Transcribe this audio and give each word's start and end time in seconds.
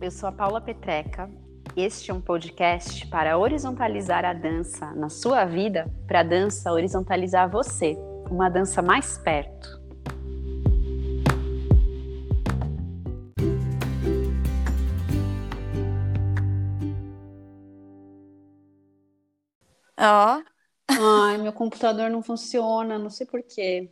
Eu 0.00 0.10
sou 0.10 0.28
a 0.28 0.32
Paula 0.32 0.60
Petreca. 0.60 1.28
Este 1.76 2.10
é 2.10 2.14
um 2.14 2.20
podcast 2.20 3.06
para 3.08 3.36
horizontalizar 3.36 4.24
a 4.24 4.32
dança 4.32 4.92
na 4.94 5.08
sua 5.08 5.44
vida, 5.44 5.90
para 6.06 6.20
a 6.20 6.22
dança 6.22 6.72
horizontalizar 6.72 7.50
você, 7.50 7.96
uma 8.30 8.48
dança 8.48 8.80
mais 8.80 9.18
perto. 9.18 9.68
Ó. 20.00 20.42
Ai, 20.90 21.38
meu 21.38 21.52
computador 21.52 22.08
não 22.08 22.22
funciona, 22.22 22.98
não 22.98 23.10
sei 23.10 23.26
por 23.26 23.42
quê. 23.42 23.90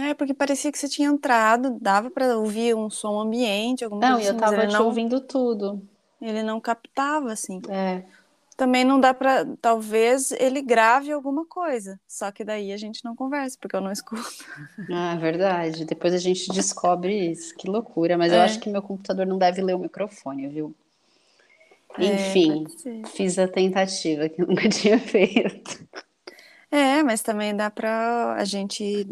É, 0.00 0.12
porque 0.14 0.34
parecia 0.34 0.70
que 0.70 0.78
você 0.78 0.88
tinha 0.88 1.08
entrado, 1.08 1.78
dava 1.80 2.10
para 2.10 2.36
ouvir 2.38 2.74
um 2.76 2.90
som 2.90 3.18
ambiente, 3.20 3.82
alguma 3.84 4.02
Não, 4.02 4.14
coisa 4.16 4.28
eu 4.28 4.30
assim, 4.32 4.40
tava 4.40 4.66
te 4.66 4.72
não, 4.72 4.86
ouvindo 4.86 5.20
tudo. 5.20 5.82
ele 6.20 6.42
não 6.42 6.60
captava, 6.60 7.32
assim. 7.32 7.60
É. 7.68 8.04
Também 8.56 8.84
não 8.84 9.00
dá 9.00 9.14
para, 9.14 9.46
talvez 9.60 10.30
ele 10.32 10.62
grave 10.62 11.10
alguma 11.10 11.44
coisa, 11.46 11.98
só 12.06 12.30
que 12.30 12.44
daí 12.44 12.72
a 12.72 12.76
gente 12.76 13.04
não 13.04 13.16
conversa, 13.16 13.56
porque 13.60 13.74
eu 13.76 13.80
não 13.80 13.92
escuto. 13.92 14.22
Ah, 14.88 15.14
é 15.14 15.18
verdade. 15.18 15.84
Depois 15.84 16.14
a 16.14 16.18
gente 16.18 16.52
descobre 16.52 17.30
isso. 17.32 17.52
Que 17.56 17.68
loucura. 17.68 18.16
Mas 18.16 18.32
eu 18.32 18.38
É. 18.38 18.44
acho 18.44 18.60
que 18.60 18.68
meu 18.70 18.82
computador 18.82 19.26
não 19.26 19.38
deve 19.38 19.60
ler 19.62 19.74
o 19.74 19.78
microfone, 19.80 20.46
viu? 20.48 20.72
É, 21.98 22.06
Enfim, 22.14 22.66
ser. 22.68 23.02
fiz 23.06 23.38
a 23.38 23.46
tentativa 23.48 24.28
que 24.28 24.42
eu 24.42 24.46
nunca 24.46 24.68
tinha 24.68 24.98
feito. 24.98 25.86
É, 26.70 27.02
mas 27.02 27.22
também 27.22 27.54
dá 27.54 27.70
para 27.70 28.34
a 28.34 28.44
gente, 28.44 29.06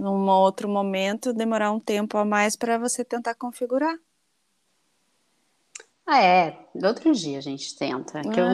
num 0.00 0.26
outro 0.28 0.66
momento, 0.66 1.34
demorar 1.34 1.70
um 1.70 1.78
tempo 1.78 2.16
a 2.16 2.24
mais 2.24 2.56
para 2.56 2.78
você 2.78 3.04
tentar 3.04 3.34
configurar. 3.34 3.94
Ah, 6.06 6.22
é. 6.22 6.58
Outro 6.82 7.12
dia 7.12 7.36
a 7.38 7.42
gente 7.42 7.76
tenta. 7.76 8.22
Que 8.22 8.40
eu 8.40 8.46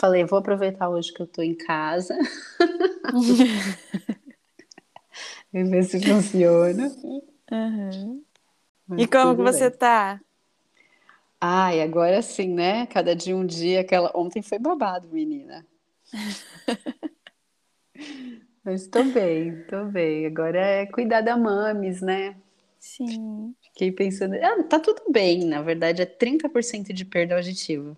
falei, 0.00 0.24
vou 0.24 0.38
aproveitar 0.38 0.88
hoje 0.88 1.12
que 1.12 1.20
eu 1.20 1.26
tô 1.26 1.42
em 1.42 1.54
casa 1.54 2.16
e 5.52 5.62
ver 5.62 5.84
se 5.84 6.00
funciona. 6.00 6.90
Mas 8.88 9.02
E 9.02 9.06
como 9.06 9.36
que 9.36 9.42
você 9.42 9.68
bem. 9.68 9.78
tá? 9.78 10.18
Ai, 11.40 11.82
agora 11.82 12.22
sim, 12.22 12.48
né? 12.48 12.86
Cada 12.86 13.14
dia 13.14 13.36
um 13.36 13.44
dia. 13.44 13.82
Aquela... 13.82 14.10
Ontem 14.14 14.40
foi 14.40 14.58
babado, 14.58 15.10
menina. 15.10 15.66
Mas 18.64 18.88
tô 18.88 19.04
bem, 19.04 19.62
tô 19.66 19.84
bem. 19.86 20.26
Agora 20.26 20.58
é 20.58 20.86
cuidar 20.86 21.20
da 21.20 21.36
mames, 21.36 22.00
né? 22.00 22.36
Sim. 22.78 23.56
Fiquei 23.60 23.90
pensando. 23.92 24.34
Ah, 24.36 24.62
tá 24.62 24.78
tudo 24.80 25.02
bem, 25.10 25.44
na 25.44 25.60
verdade 25.60 26.00
é 26.02 26.06
30% 26.06 26.92
de 26.92 27.04
perda 27.04 27.34
auditiva. 27.34 27.96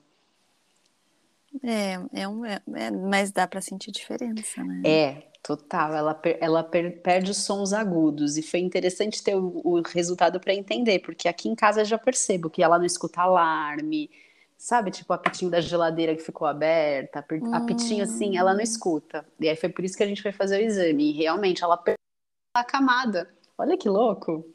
É, 1.62 2.20
é 2.22 2.28
um, 2.28 2.44
é, 2.44 2.60
é- 2.74 2.90
mas 2.90 3.32
dá 3.32 3.46
para 3.46 3.60
sentir 3.60 3.90
diferença, 3.90 4.62
né? 4.62 4.82
É, 4.84 5.22
total. 5.42 5.94
Ela, 5.94 6.14
per- 6.14 6.38
ela 6.40 6.62
per- 6.62 7.00
perde 7.02 7.30
os 7.30 7.38
sons 7.38 7.72
agudos. 7.72 8.36
E 8.36 8.42
foi 8.42 8.60
interessante 8.60 9.22
ter 9.22 9.34
o, 9.36 9.60
o 9.64 9.82
resultado 9.82 10.38
para 10.40 10.54
entender, 10.54 11.00
porque 11.00 11.28
aqui 11.28 11.48
em 11.48 11.54
casa 11.54 11.80
eu 11.80 11.84
já 11.84 11.98
percebo 11.98 12.50
que 12.50 12.62
ela 12.62 12.78
não 12.78 12.86
escuta 12.86 13.20
alarme, 13.22 14.10
sabe? 14.56 14.90
Tipo, 14.90 15.12
a 15.12 15.18
pitinho 15.18 15.50
da 15.50 15.60
geladeira 15.60 16.14
que 16.14 16.22
ficou 16.22 16.46
aberta, 16.46 17.18
a 17.18 17.22
per- 17.22 17.42
a 17.52 17.60
pitinho 17.60 18.02
assim, 18.02 18.36
ela 18.36 18.54
não 18.54 18.60
escuta. 18.60 19.26
E 19.38 19.48
aí 19.48 19.56
foi 19.56 19.68
por 19.68 19.84
isso 19.84 19.96
que 19.96 20.02
a 20.02 20.06
gente 20.06 20.22
foi 20.22 20.32
fazer 20.32 20.58
o 20.58 20.64
exame. 20.64 21.10
E 21.10 21.12
realmente 21.12 21.62
ela 21.62 21.76
perdeu 21.76 21.96
a 22.54 22.64
camada. 22.64 23.28
Olha 23.58 23.76
que 23.76 23.88
louco. 23.88 24.46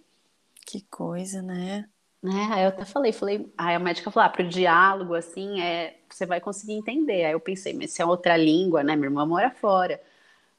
Que 0.66 0.82
coisa, 0.90 1.42
né? 1.42 1.88
Né? 2.22 2.50
Aí 2.52 2.64
eu 2.64 2.70
até 2.70 2.86
falei, 2.86 3.12
falei, 3.12 3.52
aí 3.58 3.76
a 3.76 3.80
médica 3.80 4.12
falou, 4.12 4.28
ah, 4.28 4.32
pro 4.32 4.48
diálogo, 4.48 5.16
assim, 5.16 5.60
é, 5.60 5.98
você 6.08 6.26
vai 6.26 6.40
conseguir 6.40 6.74
entender. 6.74 7.26
Aí 7.26 7.32
eu 7.32 7.40
pensei, 7.40 7.74
mas 7.74 7.92
se 7.92 8.02
é 8.02 8.06
outra 8.06 8.38
língua, 8.38 8.84
né? 8.84 8.96
Minha 8.96 9.08
irmã 9.08 9.26
mora 9.26 9.50
fora. 9.50 10.00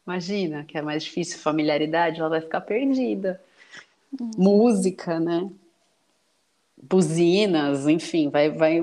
Imagina, 0.04 0.64
que 0.64 0.76
é 0.76 0.82
mais 0.82 1.04
difícil 1.04 1.38
familiaridade, 1.38 2.19
ela 2.19 2.28
vai 2.28 2.41
ficar 2.41 2.60
perdida. 2.62 3.41
Música, 4.36 5.20
né? 5.20 5.48
Buzinas, 6.76 7.86
enfim, 7.86 8.28
vai, 8.28 8.50
vai, 8.50 8.82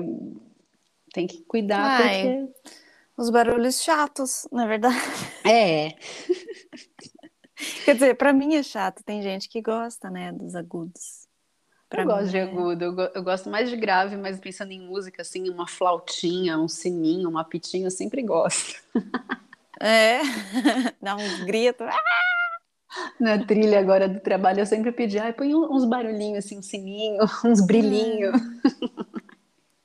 tem 1.12 1.26
que 1.26 1.42
cuidar 1.44 1.90
Ai. 1.90 2.20
porque 2.22 2.52
Os 3.16 3.30
barulhos 3.30 3.82
chatos, 3.82 4.46
na 4.52 4.66
verdade. 4.66 4.96
é, 5.46 5.94
Quer 7.84 7.94
dizer, 7.94 8.14
para 8.16 8.32
mim 8.32 8.54
é 8.54 8.62
chato. 8.62 9.02
Tem 9.04 9.20
gente 9.22 9.48
que 9.48 9.60
gosta, 9.60 10.08
né, 10.10 10.32
dos 10.32 10.54
agudos. 10.54 11.28
Pra 11.88 12.02
eu 12.02 12.06
gosto 12.06 12.24
mim 12.26 12.30
de 12.30 12.36
é- 12.38 12.42
agudo, 12.42 12.84
eu, 12.84 12.94
go- 12.94 13.10
eu 13.14 13.22
gosto 13.22 13.50
mais 13.50 13.68
de 13.68 13.76
grave, 13.76 14.16
mas 14.16 14.38
pensando 14.38 14.70
em 14.70 14.80
música, 14.80 15.22
assim, 15.22 15.50
uma 15.50 15.66
flautinha, 15.66 16.56
um 16.58 16.68
sininho, 16.68 17.28
uma 17.28 17.44
pitinha, 17.44 17.86
eu 17.86 17.90
sempre 17.90 18.22
gosto. 18.22 18.80
É, 19.80 20.20
dá 21.02 21.16
uns 21.16 21.40
gritos. 21.44 21.86
Ah! 21.86 21.98
Na 23.18 23.44
trilha 23.44 23.78
agora 23.80 24.08
do 24.08 24.20
trabalho, 24.20 24.60
eu 24.60 24.66
sempre 24.66 24.92
pedi, 24.92 25.18
ai, 25.18 25.32
põe 25.32 25.54
uns 25.54 25.84
barulhinhos, 25.84 26.44
assim, 26.44 26.58
um 26.58 26.62
sininho, 26.62 27.22
uns 27.44 27.60
brilhinhos. 27.60 28.40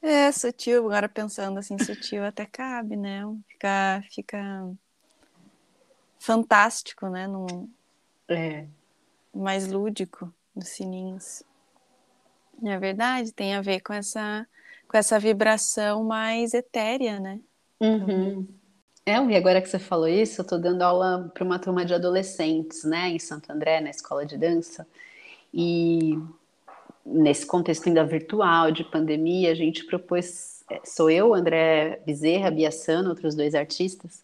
É 0.07 0.31
sutil, 0.31 0.85
agora 0.85 1.09
pensando 1.09 1.57
assim, 1.57 1.79
sutil 1.79 2.23
até 2.23 2.45
cabe, 2.45 2.95
né? 2.95 3.23
Fica, 3.47 4.03
fica 4.11 4.71
fantástico, 6.19 7.09
né? 7.09 7.25
Num, 7.25 7.67
É, 8.27 8.67
mais 9.33 9.67
lúdico 9.67 10.31
nos 10.55 10.69
sininhos. 10.69 11.43
É 12.63 12.77
verdade, 12.77 13.33
tem 13.33 13.55
a 13.55 13.61
ver 13.61 13.81
com 13.81 13.93
essa, 13.93 14.47
com 14.88 14.95
essa 14.95 15.19
vibração 15.19 16.03
mais 16.03 16.53
etérea, 16.53 17.19
né? 17.19 17.39
Uhum. 17.81 18.47
É, 19.05 19.13
e 19.13 19.35
agora 19.35 19.59
que 19.61 19.67
você 19.67 19.79
falou 19.79 20.07
isso, 20.07 20.41
eu 20.41 20.45
tô 20.45 20.57
dando 20.57 20.83
aula 20.83 21.31
para 21.33 21.43
uma 21.43 21.59
turma 21.59 21.83
de 21.83 21.93
adolescentes, 21.93 22.83
né, 22.83 23.09
em 23.09 23.19
Santo 23.19 23.51
André, 23.51 23.81
na 23.81 23.89
escola 23.89 24.25
de 24.25 24.37
dança. 24.37 24.87
E 25.53 26.17
nesse 27.05 27.45
contexto 27.45 27.88
ainda 27.88 28.03
virtual, 28.03 28.71
de 28.71 28.83
pandemia, 28.83 29.51
a 29.51 29.55
gente 29.55 29.85
propôs, 29.85 30.63
é, 30.69 30.81
sou 30.83 31.09
eu, 31.09 31.33
André 31.33 32.01
Bezerra, 32.05 32.49
Bia 32.49 32.71
Sano, 32.71 33.09
outros 33.09 33.35
dois 33.35 33.53
artistas, 33.53 34.23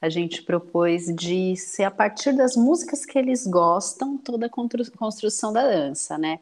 a 0.00 0.08
gente 0.08 0.42
propôs 0.42 1.06
de 1.14 1.56
ser 1.56 1.84
a 1.84 1.90
partir 1.90 2.32
das 2.32 2.56
músicas 2.56 3.04
que 3.04 3.18
eles 3.18 3.46
gostam, 3.46 4.16
toda 4.18 4.46
a 4.46 4.48
constru- 4.48 4.90
construção 4.96 5.52
da 5.52 5.62
dança, 5.62 6.16
né? 6.18 6.40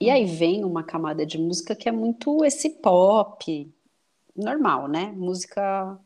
E 0.00 0.10
aí 0.10 0.24
vem 0.24 0.64
uma 0.64 0.82
camada 0.82 1.24
de 1.24 1.38
música 1.38 1.76
que 1.76 1.88
é 1.88 1.92
muito 1.92 2.44
esse 2.44 2.70
pop, 2.70 3.70
normal, 4.36 4.88
né? 4.88 5.12
Música 5.16 5.98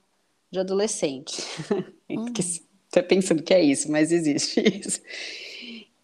de 0.51 0.59
adolescente. 0.59 1.43
Que 2.33 2.41
você 2.41 2.63
tá 2.89 3.03
pensando 3.03 3.43
que 3.43 3.53
é 3.53 3.61
isso, 3.61 3.91
mas 3.91 4.13
existe 4.13 4.61
isso. 4.61 5.01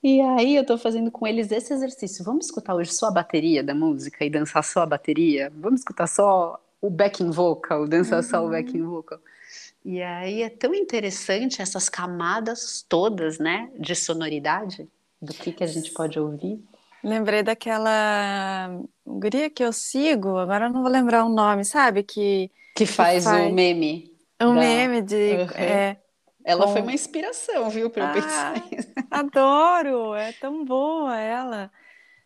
E 0.03 0.21
aí 0.21 0.57
eu 0.57 0.67
tô 0.67 0.77
fazendo 0.77 1.11
com 1.11 1.27
eles 1.27 1.53
esse 1.53 1.73
exercício. 1.73 2.25
Vamos 2.25 2.47
escutar 2.47 2.75
hoje 2.75 2.93
só 2.93 3.07
a 3.07 3.11
bateria 3.11 3.63
da 3.63 3.75
música 3.75 4.25
e 4.25 4.31
dançar 4.31 4.65
só 4.65 4.81
a 4.81 4.87
bateria? 4.87 5.53
Vamos 5.57 5.81
escutar 5.81 6.07
só 6.09 6.61
o 6.81 6.91
backing 6.91 7.31
vocal, 7.31 7.87
dançar 7.87 8.23
só 8.25 8.45
o 8.45 8.51
backing 8.51 8.83
vocal? 8.83 9.21
E 9.85 10.03
aí 10.03 10.43
é 10.43 10.49
tão 10.49 10.75
interessante 10.75 11.61
essas 11.63 11.89
camadas 11.89 12.85
todas, 12.89 13.39
né, 13.39 13.71
de 13.79 13.95
sonoridade, 13.95 14.89
do 15.21 15.33
que 15.35 15.53
que 15.53 15.63
a 15.63 15.67
gente 15.67 15.93
pode 15.93 16.19
ouvir. 16.19 16.61
Lembrei 17.05 17.43
daquela 17.43 18.71
guria 19.05 19.51
que 19.51 19.63
eu 19.63 19.73
sigo, 19.73 20.37
agora 20.39 20.67
eu 20.67 20.71
não 20.71 20.83
vou 20.83 20.91
lembrar 20.91 21.25
o 21.25 21.29
nome, 21.29 21.65
sabe? 21.65 22.03
Que 22.05 22.51
Que 22.75 22.87
faz, 22.87 23.25
faz. 23.25 23.51
o 23.51 23.55
meme. 23.55 24.13
um 24.41 24.55
Da- 24.55 24.61
meme 24.61 25.03
de. 25.03 25.15
Uhum. 25.15 25.51
é, 25.57 25.97
Ela 26.45 26.67
Com- 26.67 26.73
foi 26.73 26.83
uma 26.83 26.93
inspiração, 26.93 27.71
viu, 27.71 27.91
para 27.91 28.03
eu 28.05 28.09
Ah, 28.09 28.13
pensar 28.13 28.55
isso. 28.73 28.93
Adoro, 29.11 30.15
é 30.15 30.33
tão 30.33 30.65
boa 30.65 31.17
ela. 31.19 31.71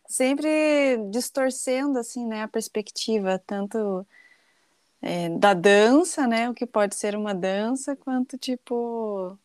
Sempre 0.07 0.97
distorcendo 1.11 1.99
assim, 1.99 2.25
né, 2.25 2.43
a 2.43 2.47
perspectiva, 2.47 3.39
tanto 3.45 4.05
é, 5.01 5.29
da 5.29 5.53
dança, 5.53 6.27
né? 6.27 6.49
O 6.49 6.53
que 6.53 6.65
pode 6.65 6.95
ser 6.95 7.15
uma 7.15 7.33
dança, 7.33 7.95
quanto 7.95 8.37
tipo 8.37 9.37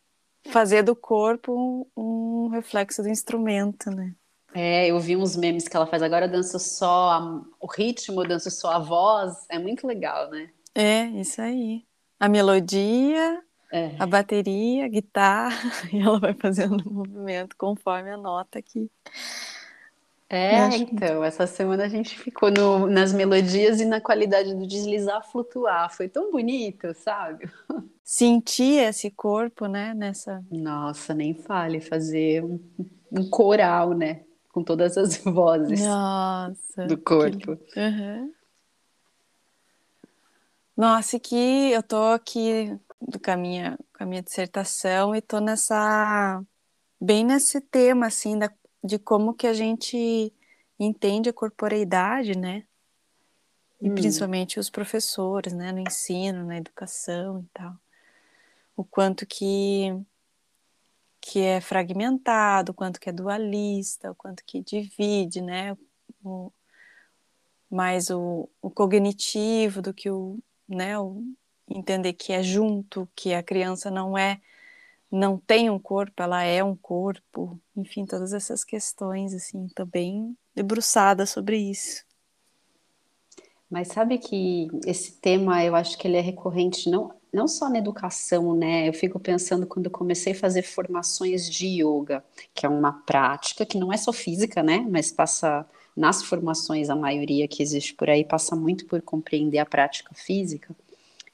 fazer 0.50 0.82
do 0.82 0.96
corpo 0.96 1.52
um, 1.96 2.46
um 2.46 2.48
reflexo 2.48 3.02
do 3.02 3.08
instrumento, 3.08 3.90
né? 3.90 4.14
É, 4.54 4.88
eu 4.90 5.00
vi 5.00 5.16
uns 5.16 5.34
memes 5.34 5.66
que 5.66 5.74
ela 5.76 5.86
faz 5.86 6.02
agora, 6.02 6.26
eu 6.26 6.30
danço 6.30 6.58
só 6.58 7.10
a, 7.10 7.42
o 7.58 7.66
ritmo, 7.66 8.22
eu 8.22 8.28
danço 8.28 8.50
só 8.50 8.72
a 8.72 8.78
voz, 8.78 9.46
é 9.48 9.58
muito 9.58 9.86
legal, 9.86 10.30
né? 10.30 10.50
É, 10.74 11.04
isso 11.06 11.40
aí. 11.40 11.84
A 12.20 12.28
melodia, 12.28 13.42
é. 13.72 13.96
a 13.98 14.06
bateria, 14.06 14.84
a 14.84 14.88
guitarra, 14.88 15.72
e 15.90 15.98
ela 15.98 16.20
vai 16.20 16.34
fazendo 16.34 16.86
o 16.86 16.92
movimento 16.92 17.56
conforme 17.56 18.10
a 18.10 18.16
nota 18.18 18.58
aqui. 18.58 18.90
É, 20.28 20.66
então, 20.76 21.22
essa 21.22 21.46
semana 21.46 21.84
a 21.84 21.88
gente 21.88 22.18
ficou 22.18 22.50
no, 22.50 22.86
nas 22.86 23.12
melodias 23.12 23.82
e 23.82 23.84
na 23.84 24.00
qualidade 24.00 24.54
do 24.54 24.66
deslizar 24.66 25.22
flutuar. 25.30 25.94
Foi 25.94 26.08
tão 26.08 26.30
bonito, 26.30 26.94
sabe? 26.94 27.50
Sentir 28.02 28.78
esse 28.78 29.10
corpo, 29.10 29.66
né, 29.66 29.92
nessa... 29.92 30.42
Nossa, 30.50 31.12
nem 31.12 31.34
fale, 31.34 31.80
fazer 31.80 32.42
um, 32.42 32.58
um 33.10 33.28
coral, 33.28 33.92
né? 33.92 34.22
Com 34.50 34.64
todas 34.64 34.96
as 34.96 35.18
vozes 35.24 35.84
Nossa, 35.84 36.86
do 36.86 36.96
corpo. 36.96 37.56
Que... 37.56 37.80
Uhum. 37.80 38.32
Nossa, 40.74 41.18
que 41.18 41.70
eu 41.72 41.82
tô 41.82 42.02
aqui 42.04 42.74
com 43.24 43.30
a 43.30 43.36
minha, 43.36 43.78
com 43.96 44.04
a 44.04 44.06
minha 44.06 44.22
dissertação 44.22 45.14
e 45.14 45.20
tô 45.20 45.40
nessa... 45.40 46.42
Bem 47.00 47.24
nesse 47.24 47.60
tema, 47.60 48.06
assim, 48.06 48.38
da 48.38 48.48
de 48.82 48.98
como 48.98 49.34
que 49.34 49.46
a 49.46 49.52
gente 49.52 50.32
entende 50.78 51.28
a 51.28 51.32
corporeidade, 51.32 52.36
né? 52.36 52.64
E 53.80 53.90
hum. 53.90 53.94
principalmente 53.94 54.58
os 54.58 54.68
professores, 54.68 55.52
né? 55.52 55.70
No 55.72 55.78
ensino, 55.78 56.44
na 56.44 56.56
educação 56.56 57.40
e 57.40 57.48
tal. 57.54 57.74
O 58.76 58.84
quanto 58.84 59.26
que 59.26 59.94
que 61.24 61.38
é 61.40 61.60
fragmentado, 61.60 62.72
o 62.72 62.74
quanto 62.74 62.98
que 62.98 63.08
é 63.08 63.12
dualista, 63.12 64.10
o 64.10 64.14
quanto 64.14 64.42
que 64.44 64.60
divide, 64.60 65.40
né? 65.40 65.76
O, 66.24 66.50
mais 67.70 68.10
o, 68.10 68.48
o 68.60 68.68
cognitivo 68.68 69.80
do 69.80 69.94
que 69.94 70.10
o, 70.10 70.40
né? 70.68 70.98
O 70.98 71.22
entender 71.76 72.12
que 72.12 72.32
é 72.32 72.42
junto, 72.42 73.08
que 73.14 73.34
a 73.34 73.42
criança 73.42 73.90
não 73.90 74.16
é 74.16 74.40
não 75.12 75.36
tem 75.36 75.68
um 75.68 75.78
corpo, 75.78 76.22
ela 76.22 76.42
é 76.42 76.64
um 76.64 76.74
corpo, 76.74 77.60
enfim, 77.76 78.06
todas 78.06 78.32
essas 78.32 78.64
questões, 78.64 79.34
assim, 79.34 79.68
tô 79.76 79.84
bem 79.84 80.34
debruçada 80.54 81.26
sobre 81.26 81.58
isso. 81.58 82.02
Mas 83.68 83.88
sabe 83.88 84.16
que 84.16 84.68
esse 84.86 85.12
tema, 85.12 85.62
eu 85.62 85.76
acho 85.76 85.98
que 85.98 86.08
ele 86.08 86.16
é 86.16 86.20
recorrente 86.20 86.90
não, 86.90 87.12
não 87.30 87.46
só 87.46 87.68
na 87.68 87.78
educação, 87.78 88.54
né? 88.54 88.88
Eu 88.88 88.94
fico 88.94 89.20
pensando 89.20 89.66
quando 89.66 89.90
comecei 89.90 90.32
a 90.32 90.36
fazer 90.36 90.62
formações 90.62 91.48
de 91.48 91.66
yoga, 91.82 92.24
que 92.54 92.64
é 92.64 92.68
uma 92.68 92.92
prática 92.92 93.66
que 93.66 93.78
não 93.78 93.92
é 93.92 93.98
só 93.98 94.12
física, 94.12 94.62
né? 94.62 94.86
Mas 94.90 95.12
passa 95.12 95.66
nas 95.94 96.22
formações, 96.22 96.88
a 96.88 96.96
maioria 96.96 97.46
que 97.46 97.62
existe 97.62 97.94
por 97.94 98.08
aí 98.08 98.24
passa 98.24 98.56
muito 98.56 98.86
por 98.86 99.02
compreender 99.02 99.58
a 99.58 99.66
prática 99.66 100.14
física 100.14 100.74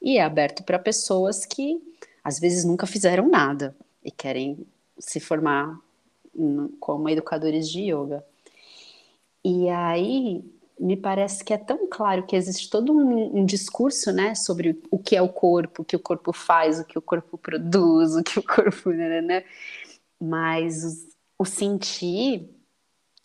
e 0.00 0.18
é 0.18 0.22
aberto 0.22 0.62
para 0.62 0.78
pessoas 0.78 1.44
que 1.44 1.80
às 2.22 2.38
vezes 2.38 2.64
nunca 2.64 2.86
fizeram 2.86 3.28
nada 3.28 3.74
e 4.04 4.10
querem 4.10 4.66
se 4.98 5.20
formar 5.20 5.78
como 6.78 7.08
educadores 7.08 7.68
de 7.68 7.92
yoga. 7.92 8.24
E 9.44 9.68
aí 9.68 10.44
me 10.78 10.96
parece 10.96 11.44
que 11.44 11.52
é 11.52 11.58
tão 11.58 11.88
claro 11.88 12.24
que 12.24 12.36
existe 12.36 12.70
todo 12.70 12.92
um, 12.92 13.40
um, 13.40 13.44
discurso, 13.44 14.12
né, 14.12 14.34
sobre 14.34 14.80
o 14.90 14.98
que 14.98 15.16
é 15.16 15.22
o 15.22 15.28
corpo, 15.28 15.82
o 15.82 15.84
que 15.84 15.96
o 15.96 16.00
corpo 16.00 16.32
faz, 16.32 16.78
o 16.78 16.84
que 16.84 16.98
o 16.98 17.02
corpo 17.02 17.36
produz, 17.36 18.14
o 18.14 18.22
que 18.22 18.38
o 18.38 18.42
corpo, 18.42 18.90
né, 18.90 19.08
né, 19.08 19.20
né. 19.20 19.44
mas 20.20 20.84
o, 20.84 21.42
o 21.42 21.44
sentir, 21.44 22.48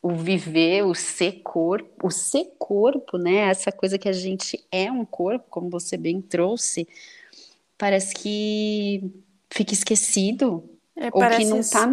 o 0.03 0.13
viver, 0.13 0.83
o 0.83 0.93
ser 0.93 1.41
corpo, 1.41 2.07
o 2.07 2.11
ser 2.11 2.53
corpo, 2.59 3.17
né, 3.17 3.49
essa 3.49 3.71
coisa 3.71 3.97
que 3.97 4.09
a 4.09 4.13
gente 4.13 4.61
é 4.69 4.91
um 4.91 5.05
corpo, 5.05 5.45
como 5.49 5.69
você 5.69 5.95
bem 5.95 6.21
trouxe, 6.21 6.85
parece 7.77 8.13
que 8.13 9.09
fica 9.49 9.73
esquecido 9.73 10.69
é, 10.93 11.05
ou 11.05 11.21
que 11.37 11.45
não 11.45 11.59
está 11.59 11.87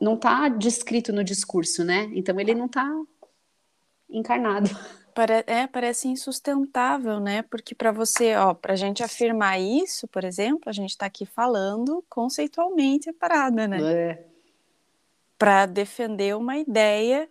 não 0.00 0.16
tá 0.16 0.48
descrito 0.48 1.12
no 1.12 1.24
discurso, 1.24 1.84
né? 1.84 2.08
Então 2.14 2.38
ele 2.40 2.54
não 2.54 2.66
está 2.66 2.88
encarnado. 4.08 4.70
É, 5.46 5.66
parece 5.66 6.08
insustentável, 6.08 7.18
né? 7.18 7.40
Porque 7.40 7.74
para 7.74 7.90
você, 7.90 8.36
ó, 8.36 8.52
para 8.52 8.74
a 8.74 8.76
gente 8.76 9.02
afirmar 9.02 9.58
isso, 9.58 10.06
por 10.08 10.24
exemplo, 10.24 10.64
a 10.66 10.72
gente 10.72 10.90
está 10.90 11.06
aqui 11.06 11.24
falando 11.24 12.04
conceitualmente 12.06 13.08
a 13.08 13.14
parada, 13.14 13.66
né? 13.66 13.78
É. 13.80 14.26
Para 15.38 15.66
defender 15.66 16.36
uma 16.36 16.56
ideia 16.56 17.28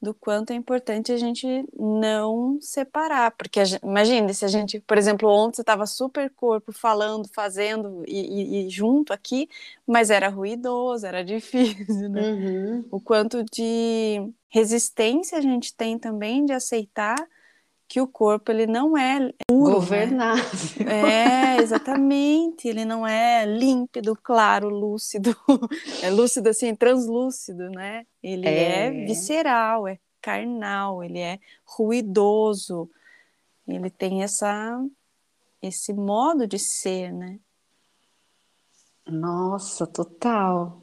do 0.00 0.14
quanto 0.14 0.52
é 0.52 0.54
importante 0.54 1.10
a 1.10 1.16
gente 1.16 1.46
não 1.76 2.58
separar, 2.60 3.32
porque 3.32 3.60
imagine 3.82 4.32
se 4.32 4.44
a 4.44 4.48
gente, 4.48 4.78
por 4.80 4.96
exemplo, 4.96 5.28
ontem 5.28 5.56
você 5.56 5.62
estava 5.62 5.86
super 5.86 6.30
corpo 6.30 6.72
falando, 6.72 7.28
fazendo 7.28 8.04
e, 8.06 8.20
e, 8.20 8.66
e, 8.66 8.70
junto 8.70 9.12
aqui, 9.12 9.48
mas 9.84 10.08
era 10.10 10.28
ruidoso, 10.28 11.04
era 11.04 11.22
difícil, 11.24 12.08
né? 12.08 12.30
Uhum. 12.30 12.84
O 12.92 13.00
quanto 13.00 13.42
de 13.44 14.32
resistência 14.48 15.36
a 15.36 15.40
gente 15.40 15.74
tem 15.74 15.98
também 15.98 16.44
de 16.44 16.52
aceitar 16.52 17.16
que 17.88 18.00
o 18.02 18.06
corpo 18.06 18.52
ele 18.52 18.66
não 18.66 18.96
é 18.96 19.32
puro, 19.46 19.76
governável. 19.76 20.44
Né? 20.84 21.56
É, 21.56 21.62
exatamente, 21.62 22.68
ele 22.68 22.84
não 22.84 23.06
é 23.06 23.46
límpido, 23.46 24.14
claro, 24.22 24.68
lúcido, 24.68 25.34
é 26.02 26.10
lúcido 26.10 26.50
assim, 26.50 26.74
translúcido, 26.74 27.70
né? 27.70 28.04
Ele 28.22 28.46
é, 28.46 28.86
é 28.86 28.90
visceral, 28.90 29.88
é 29.88 29.98
carnal, 30.20 31.02
ele 31.02 31.18
é 31.18 31.38
ruidoso. 31.64 32.90
Ele 33.66 33.88
tem 33.88 34.22
essa 34.22 34.84
esse 35.60 35.92
modo 35.92 36.46
de 36.46 36.58
ser, 36.58 37.12
né? 37.12 37.38
Nossa, 39.06 39.86
total. 39.86 40.82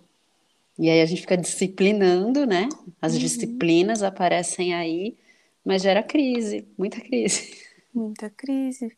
E 0.77 0.89
aí 0.89 1.01
a 1.01 1.05
gente 1.05 1.21
fica 1.21 1.37
disciplinando, 1.37 2.45
né? 2.45 2.67
As 3.01 3.13
uhum. 3.13 3.19
disciplinas 3.19 4.03
aparecem 4.03 4.73
aí 4.73 5.15
mas 5.65 5.81
gera 5.81 6.03
crise, 6.03 6.67
muita 6.77 7.01
crise. 7.01 7.65
Muita 7.93 8.29
crise. 8.29 8.95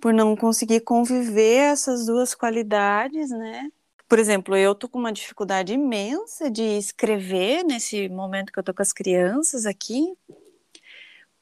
Por 0.00 0.12
não 0.12 0.36
conseguir 0.36 0.80
conviver 0.80 1.72
essas 1.72 2.06
duas 2.06 2.34
qualidades, 2.34 3.30
né? 3.30 3.70
Por 4.08 4.18
exemplo, 4.18 4.56
eu 4.56 4.74
tô 4.74 4.88
com 4.88 4.98
uma 4.98 5.12
dificuldade 5.12 5.74
imensa 5.74 6.50
de 6.50 6.62
escrever 6.62 7.62
nesse 7.62 8.08
momento 8.08 8.50
que 8.52 8.58
eu 8.58 8.62
tô 8.62 8.72
com 8.72 8.82
as 8.82 8.92
crianças 8.92 9.66
aqui, 9.66 10.16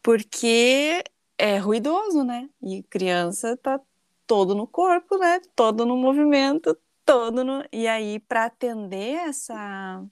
porque 0.03 1.05
é 1.39 1.59
ruidoso, 1.59 2.25
né? 2.25 2.49
E 2.63 2.83
criança 2.83 3.57
tá 3.57 3.81
todo 4.27 4.55
no 4.55 4.67
corpo, 4.67 5.17
né? 5.17 5.41
Todo 5.55 5.87
no 5.87 5.97
movimento, 5.97 6.77
todo 7.05 7.45
no... 7.45 7.65
E 7.73 7.87
aí, 7.87 8.19
para 8.19 8.47
atender 8.47 9.15
essa 9.29 10.05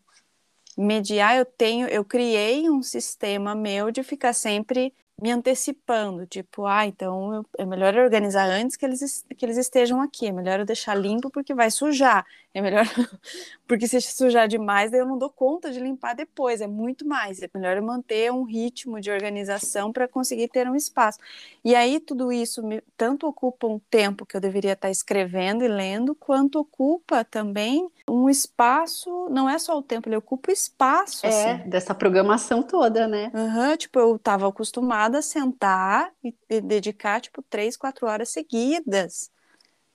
mediar, 0.76 1.36
eu 1.36 1.44
tenho, 1.44 1.88
eu 1.88 2.04
criei 2.04 2.68
um 2.70 2.82
sistema 2.82 3.54
meu 3.54 3.90
de 3.90 4.02
ficar 4.02 4.32
sempre 4.32 4.92
me 5.20 5.30
antecipando, 5.30 6.26
tipo, 6.26 6.66
ah, 6.66 6.86
então 6.86 7.34
eu, 7.34 7.46
é 7.58 7.64
melhor 7.64 7.96
organizar 7.96 8.46
antes 8.50 8.76
que 8.76 8.84
eles, 8.84 9.24
que 9.36 9.46
eles 9.46 9.56
estejam 9.56 10.00
aqui, 10.00 10.26
é 10.26 10.32
melhor 10.32 10.58
eu 10.60 10.66
deixar 10.66 10.94
limpo 10.96 11.30
porque 11.30 11.54
vai 11.54 11.70
sujar, 11.70 12.26
é 12.54 12.62
melhor, 12.62 12.84
porque 13.66 13.88
se 13.88 14.00
sujar 14.00 14.46
demais, 14.46 14.92
daí 14.92 15.00
eu 15.00 15.06
não 15.06 15.18
dou 15.18 15.28
conta 15.28 15.72
de 15.72 15.80
limpar 15.80 16.14
depois, 16.14 16.60
é 16.60 16.68
muito 16.68 17.04
mais, 17.06 17.42
é 17.42 17.50
melhor 17.52 17.76
eu 17.76 17.82
manter 17.82 18.30
um 18.30 18.44
ritmo 18.44 19.00
de 19.00 19.10
organização 19.10 19.92
para 19.92 20.06
conseguir 20.06 20.46
ter 20.46 20.68
um 20.70 20.76
espaço. 20.76 21.18
E 21.64 21.74
aí 21.74 21.98
tudo 21.98 22.30
isso 22.30 22.62
me, 22.62 22.80
tanto 22.96 23.26
ocupa 23.26 23.66
um 23.66 23.80
tempo 23.90 24.24
que 24.24 24.36
eu 24.36 24.40
deveria 24.40 24.74
estar 24.74 24.88
escrevendo 24.88 25.64
e 25.64 25.68
lendo, 25.68 26.14
quanto 26.14 26.60
ocupa 26.60 27.24
também 27.24 27.88
um 28.08 28.30
espaço, 28.30 29.28
não 29.30 29.48
é 29.48 29.58
só 29.58 29.76
o 29.76 29.82
tempo, 29.82 30.08
ele 30.08 30.16
ocupa 30.16 30.50
o 30.50 30.54
espaço. 30.54 31.26
É, 31.26 31.54
assim. 31.54 31.68
dessa 31.68 31.92
programação 31.92 32.62
toda, 32.62 33.08
né? 33.08 33.32
Uhum, 33.34 33.76
tipo, 33.76 33.98
eu 33.98 34.14
estava 34.14 34.48
acostumada 34.48 35.18
a 35.18 35.22
sentar 35.22 36.12
e, 36.22 36.60
dedicar, 36.60 37.20
tipo, 37.20 37.42
três, 37.42 37.76
quatro 37.76 38.06
horas 38.06 38.28
seguidas 38.28 39.33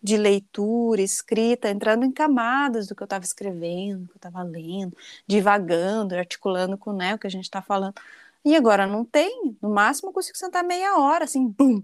de 0.02 0.18
leitura, 0.18 1.02
escrita, 1.02 1.70
entrando 1.70 2.06
em 2.06 2.12
camadas 2.12 2.88
do 2.88 2.96
que 2.96 3.04
eu 3.04 3.06
estava 3.06 3.26
escrevendo, 3.26 4.08
que 4.08 4.14
eu 4.14 4.18
estava 4.18 4.42
lendo, 4.44 4.96
divagando, 5.28 6.16
articulando 6.16 6.78
com 6.78 6.94
né, 6.94 7.16
o 7.16 7.20
que 7.20 7.28
a 7.28 7.30
gente 7.30 7.44
está 7.44 7.62
falando. 7.62 7.96
E 8.44 8.56
agora 8.56 8.88
não 8.88 9.04
tem, 9.04 9.58
no 9.62 9.70
máximo 9.70 10.10
eu 10.10 10.14
consigo 10.14 10.38
sentar 10.38 10.64
meia 10.64 10.98
hora, 10.98 11.26
assim, 11.26 11.48
bum! 11.48 11.84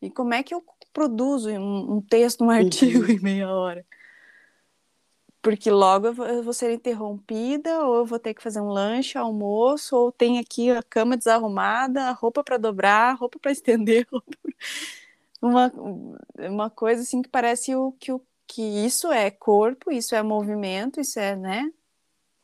E 0.00 0.10
como 0.10 0.32
é 0.32 0.42
que 0.42 0.54
eu 0.54 0.64
produzo 0.92 1.50
um, 1.50 1.96
um 1.96 2.00
texto, 2.00 2.42
um 2.44 2.50
artigo 2.50 3.04
uhum. 3.04 3.10
em 3.12 3.20
meia 3.20 3.50
hora? 3.50 3.84
Porque 5.42 5.70
logo 5.70 6.06
eu 6.06 6.14
vou, 6.14 6.26
eu 6.26 6.42
vou, 6.42 6.52
ser 6.52 6.72
interrompida, 6.72 7.82
ou 7.84 7.96
eu 7.96 8.04
vou 8.06 8.18
ter 8.18 8.34
que 8.34 8.42
fazer 8.42 8.60
um 8.60 8.68
lanche, 8.68 9.16
almoço, 9.16 9.96
ou 9.96 10.12
tem 10.12 10.38
aqui 10.38 10.70
a 10.70 10.82
cama 10.82 11.16
desarrumada, 11.16 12.12
roupa 12.12 12.44
para 12.44 12.58
dobrar, 12.58 13.16
roupa 13.16 13.38
para 13.38 13.52
estender, 13.52 14.06
roupa 14.10 14.36
uma, 15.40 15.72
uma 16.38 16.70
coisa 16.70 17.02
assim 17.02 17.22
que 17.22 17.28
parece 17.28 17.74
o, 17.74 17.92
que, 17.92 18.12
o, 18.12 18.20
que 18.46 18.62
isso 18.62 19.10
é 19.10 19.30
corpo, 19.30 19.90
isso 19.90 20.14
é 20.14 20.22
movimento, 20.22 21.00
isso 21.00 21.18
é, 21.18 21.34
né? 21.34 21.70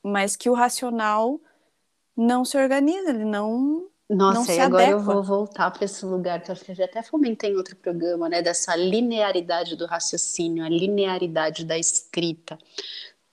Mas 0.03 0.37
que 0.37 0.49
o 0.49 0.55
racional 0.55 1.41
não 2.17 2.45
se 2.45 2.57
organiza, 2.57 3.11
ele 3.11 3.25
não. 3.25 3.89
Nossa, 4.09 4.39
não 4.39 4.45
se 4.45 4.57
e 4.57 4.61
agora 4.61 4.85
eu 4.85 4.99
adequa. 4.99 5.15
vou 5.15 5.23
voltar 5.23 5.71
para 5.73 5.85
esse 5.85 6.07
lugar 6.07 6.41
que 6.41 6.49
eu 6.49 6.53
acho 6.53 6.65
que 6.65 6.71
eu 6.71 6.77
já 6.77 6.85
até 6.85 7.03
fomentei 7.03 7.51
em 7.51 7.57
outro 7.57 7.75
programa, 7.75 8.29
né? 8.29 8.41
Dessa 8.41 8.77
linearidade 8.77 9.75
do 9.75 9.85
raciocínio, 9.85 10.65
a 10.65 10.69
linearidade 10.69 11.65
da 11.65 11.77
escrita. 11.77 12.57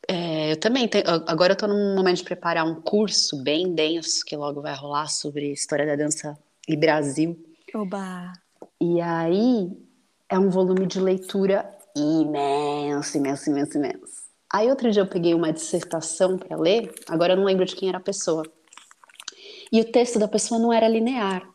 É, 0.08 0.52
eu 0.52 0.60
também 0.60 0.88
tenho, 0.88 1.06
agora 1.28 1.52
eu 1.52 1.54
estou 1.54 1.70
num 1.70 1.96
momento 1.96 2.18
de 2.18 2.24
preparar 2.24 2.66
um 2.66 2.82
curso 2.82 3.42
bem 3.42 3.74
denso 3.74 4.26
que 4.26 4.36
logo 4.36 4.62
vai 4.62 4.76
rolar 4.76 5.08
sobre 5.08 5.54
história 5.54 5.86
da 5.86 5.96
dança 5.96 6.38
e 6.68 6.76
Brasil. 6.76 7.38
Oba! 7.74 8.43
E 8.86 9.00
aí 9.00 9.72
é 10.28 10.38
um 10.38 10.50
volume 10.50 10.86
de 10.86 11.00
leitura 11.00 11.74
imenso, 11.96 13.18
imenso, 13.18 13.50
imenso, 13.50 13.78
imenso. 13.78 14.24
Aí 14.52 14.70
outro 14.70 14.92
dia 14.92 15.04
eu 15.04 15.08
peguei 15.08 15.34
uma 15.34 15.54
dissertação 15.54 16.38
para 16.38 16.58
ler, 16.58 16.94
agora 17.08 17.32
eu 17.32 17.38
não 17.38 17.46
lembro 17.46 17.64
de 17.64 17.78
quem 17.78 17.88
era 17.88 17.98
a 17.98 18.02
pessoa. 18.02 18.44
E 19.72 19.80
o 19.80 19.90
texto 19.90 20.20
da 20.20 20.28
pessoa 20.28 20.60
não 20.60 20.74
era 20.74 20.86
linear. 20.90 21.50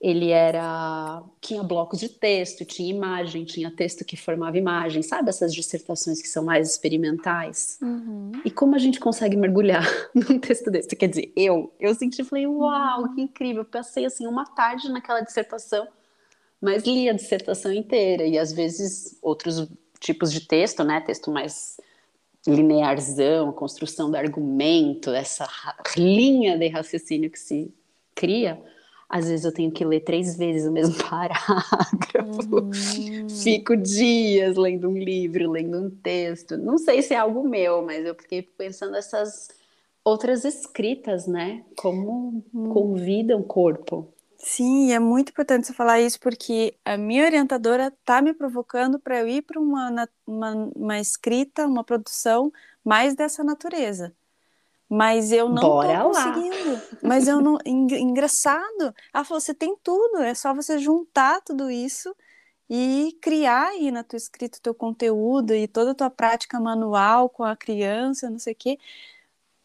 Ele 0.00 0.30
era 0.30 1.24
tinha 1.40 1.60
blocos 1.60 1.98
de 1.98 2.08
texto, 2.08 2.64
tinha 2.64 2.94
imagem, 2.94 3.44
tinha 3.44 3.68
texto 3.68 4.04
que 4.04 4.16
formava 4.16 4.56
imagem, 4.56 5.02
sabe 5.02 5.30
essas 5.30 5.52
dissertações 5.52 6.22
que 6.22 6.28
são 6.28 6.44
mais 6.44 6.70
experimentais? 6.70 7.78
Uhum. 7.82 8.30
E 8.44 8.50
como 8.50 8.76
a 8.76 8.78
gente 8.78 9.00
consegue 9.00 9.36
mergulhar 9.36 9.84
num 10.14 10.38
texto 10.38 10.70
desse? 10.70 10.94
Quer 10.94 11.08
dizer, 11.08 11.32
eu, 11.34 11.74
eu 11.80 11.92
senti, 11.96 12.22
falei, 12.22 12.46
uau, 12.46 13.12
que 13.12 13.22
incrível. 13.22 13.62
Eu 13.62 13.68
passei 13.68 14.04
assim 14.04 14.24
uma 14.24 14.44
tarde 14.44 14.88
naquela 14.88 15.20
dissertação 15.20 15.88
mas 16.60 16.84
li 16.84 17.08
a 17.08 17.12
dissertação 17.12 17.72
inteira 17.72 18.24
e 18.24 18.38
às 18.38 18.52
vezes 18.52 19.18
outros 19.22 19.68
tipos 20.00 20.32
de 20.32 20.40
texto, 20.46 20.84
né, 20.84 21.00
texto 21.00 21.30
mais 21.30 21.76
linearzão, 22.46 23.52
construção 23.52 24.10
do 24.10 24.16
argumento, 24.16 25.10
essa 25.10 25.48
linha 25.96 26.58
de 26.58 26.68
raciocínio 26.68 27.30
que 27.30 27.38
se 27.38 27.72
cria, 28.14 28.60
às 29.08 29.28
vezes 29.28 29.44
eu 29.44 29.52
tenho 29.52 29.70
que 29.70 29.84
ler 29.84 30.00
três 30.00 30.36
vezes 30.36 30.66
o 30.66 30.72
mesmo 30.72 30.96
parágrafo. 31.08 32.56
Uhum. 32.56 33.28
Fico 33.28 33.76
dias 33.76 34.56
lendo 34.56 34.88
um 34.88 34.96
livro, 34.96 35.50
lendo 35.50 35.78
um 35.78 35.90
texto. 35.90 36.56
Não 36.56 36.78
sei 36.78 37.00
se 37.02 37.14
é 37.14 37.18
algo 37.18 37.48
meu, 37.48 37.82
mas 37.82 38.04
eu 38.04 38.14
fiquei 38.14 38.42
pensando 38.42 38.92
nessas 38.92 39.48
outras 40.04 40.44
escritas, 40.44 41.26
né? 41.26 41.64
Como 41.76 42.44
uhum. 42.52 42.70
convidam 42.70 43.40
o 43.40 43.44
corpo. 43.44 44.12
Sim, 44.46 44.92
é 44.92 44.98
muito 44.98 45.30
importante 45.30 45.66
você 45.66 45.72
falar 45.72 46.00
isso 46.00 46.20
porque 46.20 46.76
a 46.84 46.98
minha 46.98 47.24
orientadora 47.24 47.88
está 47.88 48.20
me 48.20 48.34
provocando 48.34 48.98
para 48.98 49.20
eu 49.20 49.26
ir 49.26 49.40
para 49.40 49.58
uma, 49.58 50.06
uma, 50.26 50.70
uma, 50.76 51.00
escrita, 51.00 51.66
uma 51.66 51.82
produção 51.82 52.52
mais 52.84 53.14
dessa 53.14 53.42
natureza. 53.42 54.14
Mas 54.86 55.32
eu 55.32 55.48
não 55.48 55.80
estou 55.80 56.12
conseguindo. 56.12 56.82
Mas 57.02 57.26
eu 57.26 57.40
não. 57.40 57.58
Engraçado. 57.64 58.94
Ela 59.14 59.24
falou: 59.24 59.40
você 59.40 59.54
tem 59.54 59.74
tudo, 59.82 60.18
é 60.18 60.34
só 60.34 60.52
você 60.52 60.78
juntar 60.78 61.40
tudo 61.40 61.70
isso 61.70 62.14
e 62.68 63.16
criar 63.22 63.68
aí 63.68 63.90
na 63.90 64.04
tua 64.04 64.18
escrita 64.18 64.58
o 64.58 64.60
teu 64.60 64.74
conteúdo 64.74 65.54
e 65.54 65.66
toda 65.66 65.92
a 65.92 65.94
tua 65.94 66.10
prática 66.10 66.60
manual 66.60 67.30
com 67.30 67.44
a 67.44 67.56
criança, 67.56 68.28
não 68.28 68.38
sei 68.38 68.52
o 68.52 68.56
quê 68.56 68.78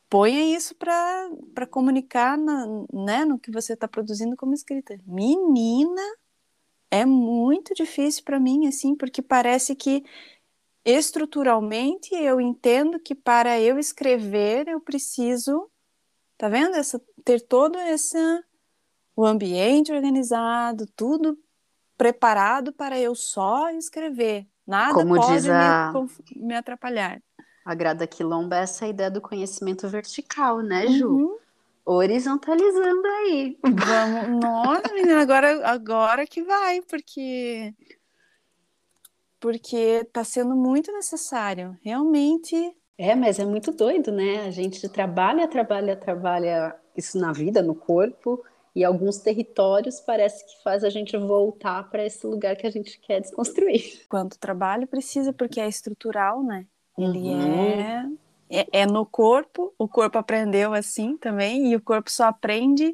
ponha 0.09 0.55
isso 0.55 0.75
para 0.75 1.67
comunicar 1.69 2.37
na, 2.37 2.65
né, 2.91 3.25
no 3.25 3.37
que 3.37 3.51
você 3.51 3.73
está 3.73 3.87
produzindo 3.87 4.35
como 4.35 4.53
escrita. 4.53 4.99
Menina, 5.05 6.01
é 6.89 7.05
muito 7.05 7.75
difícil 7.75 8.23
para 8.23 8.39
mim, 8.39 8.67
assim, 8.67 8.95
porque 8.95 9.21
parece 9.21 9.75
que 9.75 10.03
estruturalmente 10.83 12.15
eu 12.15 12.41
entendo 12.41 12.99
que 12.99 13.13
para 13.13 13.59
eu 13.59 13.77
escrever 13.77 14.67
eu 14.67 14.81
preciso, 14.81 15.69
tá 16.37 16.49
vendo? 16.49 16.75
Essa, 16.75 16.99
ter 17.23 17.41
todo 17.41 17.77
esse 17.79 18.17
o 19.15 19.25
ambiente 19.25 19.91
organizado, 19.91 20.87
tudo 20.95 21.37
preparado 21.97 22.71
para 22.71 22.97
eu 22.97 23.13
só 23.13 23.69
escrever. 23.71 24.47
Nada 24.65 24.93
Como 24.93 25.15
pode 25.15 25.51
a... 25.51 25.91
me, 25.91 26.47
me 26.47 26.55
atrapalhar. 26.55 27.21
A 27.63 27.75
Grada 27.75 28.07
Quilomba 28.07 28.57
é 28.57 28.61
essa 28.61 28.87
ideia 28.87 29.11
do 29.11 29.21
conhecimento 29.21 29.87
vertical, 29.87 30.61
né, 30.61 30.87
Ju? 30.87 31.07
Uhum. 31.07 31.37
Horizontalizando 31.85 33.07
aí. 33.07 33.57
Vamos, 33.63 34.39
nossa, 34.41 34.93
menina, 34.93 35.21
agora, 35.21 35.67
agora 35.67 36.27
que 36.27 36.43
vai, 36.43 36.81
porque 36.81 37.73
porque 39.39 40.03
tá 40.11 40.23
sendo 40.23 40.55
muito 40.55 40.91
necessário, 40.91 41.77
realmente. 41.81 42.75
É, 42.97 43.15
mas 43.15 43.39
é 43.39 43.45
muito 43.45 43.71
doido, 43.71 44.11
né? 44.11 44.45
A 44.45 44.51
gente 44.51 44.87
trabalha, 44.89 45.47
trabalha, 45.47 45.95
trabalha 45.95 46.75
isso 46.95 47.17
na 47.17 47.31
vida, 47.31 47.61
no 47.61 47.73
corpo, 47.73 48.43
e 48.75 48.83
alguns 48.83 49.19
territórios 49.19 50.01
parece 50.01 50.45
que 50.45 50.61
faz 50.61 50.83
a 50.83 50.89
gente 50.89 51.15
voltar 51.17 51.89
para 51.89 52.05
esse 52.05 52.27
lugar 52.27 52.57
que 52.57 52.67
a 52.67 52.69
gente 52.69 52.99
quer 52.99 53.21
desconstruir. 53.21 54.05
Quanto 54.09 54.37
trabalho 54.37 54.85
precisa, 54.85 55.31
porque 55.31 55.61
é 55.61 55.67
estrutural, 55.67 56.43
né? 56.43 56.67
Ele 56.99 57.19
uhum. 57.19 57.79
é, 58.49 58.59
é, 58.61 58.67
é 58.81 58.85
no 58.85 59.05
corpo, 59.05 59.73
o 59.77 59.87
corpo 59.87 60.17
aprendeu 60.17 60.73
assim 60.73 61.15
também, 61.17 61.71
e 61.71 61.75
o 61.75 61.81
corpo 61.81 62.11
só 62.11 62.25
aprende 62.25 62.93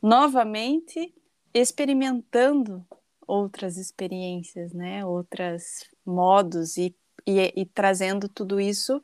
novamente 0.00 1.12
experimentando 1.52 2.86
outras 3.26 3.76
experiências, 3.76 4.72
né? 4.72 5.04
Outros 5.04 5.88
modos 6.06 6.76
e, 6.76 6.94
e, 7.26 7.52
e, 7.56 7.66
trazendo 7.66 8.28
tudo 8.28 8.60
isso 8.60 9.02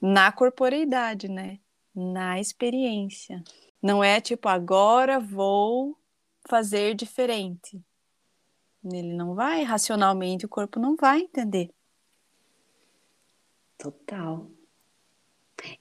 na 0.00 0.32
corporeidade, 0.32 1.28
né? 1.28 1.58
Na 1.94 2.40
experiência. 2.40 3.42
Não 3.80 4.02
é 4.02 4.20
tipo, 4.20 4.48
agora 4.48 5.20
vou 5.20 5.96
fazer 6.48 6.94
diferente. 6.94 7.80
Ele 8.84 9.12
não 9.12 9.34
vai, 9.34 9.62
racionalmente, 9.62 10.46
o 10.46 10.48
corpo 10.48 10.80
não 10.80 10.96
vai 10.96 11.20
entender. 11.20 11.70
Total. 13.80 14.46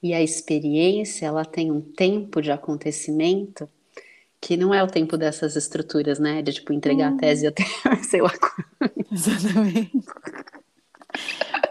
E 0.01 0.13
a 0.13 0.21
experiência, 0.21 1.25
ela 1.25 1.45
tem 1.45 1.71
um 1.71 1.81
tempo 1.81 2.41
de 2.41 2.51
acontecimento 2.51 3.69
que 4.41 4.55
não 4.55 4.73
é 4.73 4.81
o 4.81 4.87
tempo 4.87 5.17
dessas 5.17 5.55
estruturas, 5.55 6.17
né? 6.17 6.41
De 6.41 6.53
tipo 6.53 6.71
entregar 6.71 7.11
uhum. 7.11 7.17
a 7.17 7.19
tese 7.19 7.47
até 7.47 7.63
sei 8.03 8.21
lá 8.21 8.31
quando. 8.31 9.05
Exatamente. 9.11 9.91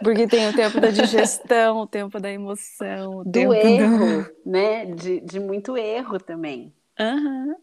Porque 0.02 0.28
tem 0.28 0.48
o 0.48 0.54
tempo 0.54 0.80
da 0.80 0.90
digestão, 0.90 1.78
o 1.78 1.86
tempo 1.86 2.20
da 2.20 2.30
emoção, 2.30 3.18
o 3.18 3.24
do 3.24 3.30
tempo 3.30 3.54
erro, 3.54 4.22
do... 4.22 4.50
né? 4.50 4.86
De, 4.86 5.20
de 5.20 5.40
muito 5.40 5.76
erro 5.76 6.18
também. 6.18 6.72
Uhum. 7.00 7.54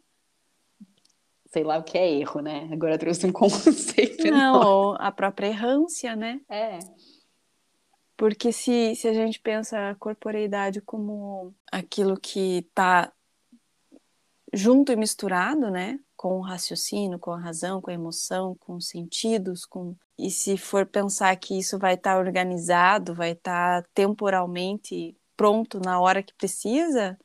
Sei 1.47 1.63
lá 1.63 1.77
o 1.77 1.83
que 1.83 1.97
é 1.97 2.11
erro, 2.11 2.41
né? 2.41 2.67
Agora 2.71 2.97
trouxe 2.97 3.25
um 3.25 3.31
conceito. 3.31 4.29
Não, 4.29 4.95
a 4.99 5.11
própria 5.11 5.47
errância, 5.47 6.15
né? 6.15 6.41
É. 6.49 6.79
Porque 8.17 8.51
se, 8.51 8.95
se 8.95 9.07
a 9.07 9.13
gente 9.13 9.39
pensa 9.39 9.89
a 9.89 9.95
corporeidade 9.95 10.81
como 10.81 11.53
aquilo 11.71 12.17
que 12.17 12.59
está 12.59 13.11
junto 14.53 14.91
e 14.91 14.95
misturado, 14.95 15.69
né? 15.69 15.99
Com 16.15 16.37
o 16.37 16.41
raciocínio, 16.41 17.19
com 17.19 17.31
a 17.31 17.39
razão, 17.39 17.81
com 17.81 17.91
a 17.91 17.93
emoção, 17.93 18.55
com 18.55 18.75
os 18.75 18.87
sentidos, 18.87 19.65
com 19.65 19.95
e 20.17 20.31
se 20.31 20.57
for 20.57 20.85
pensar 20.85 21.35
que 21.35 21.59
isso 21.59 21.77
vai 21.77 21.95
estar 21.95 22.13
tá 22.13 22.19
organizado, 22.19 23.13
vai 23.13 23.31
estar 23.31 23.83
tá 23.83 23.89
temporalmente 23.93 25.17
pronto 25.35 25.79
na 25.79 25.99
hora 25.99 26.23
que 26.23 26.33
precisa, 26.33 27.19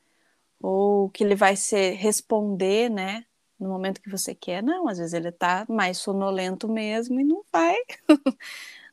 ou 0.61 1.09
que 1.09 1.23
ele 1.23 1.35
vai 1.35 1.55
ser 1.55 1.93
responder, 1.95 2.89
né? 2.89 3.25
No 3.59 3.69
momento 3.69 4.01
que 4.01 4.09
você 4.09 4.35
quer, 4.35 4.61
não, 4.63 4.87
às 4.87 4.97
vezes 4.97 5.13
ele 5.13 5.29
está 5.29 5.65
mais 5.69 5.99
sonolento 5.99 6.67
mesmo 6.67 7.19
e 7.19 7.23
não 7.23 7.43
vai 7.51 7.77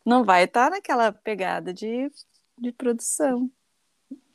não 0.08 0.24
vai 0.24 0.44
estar 0.44 0.70
tá 0.70 0.76
naquela 0.76 1.12
pegada 1.12 1.72
de, 1.72 2.10
de 2.58 2.72
produção. 2.72 3.50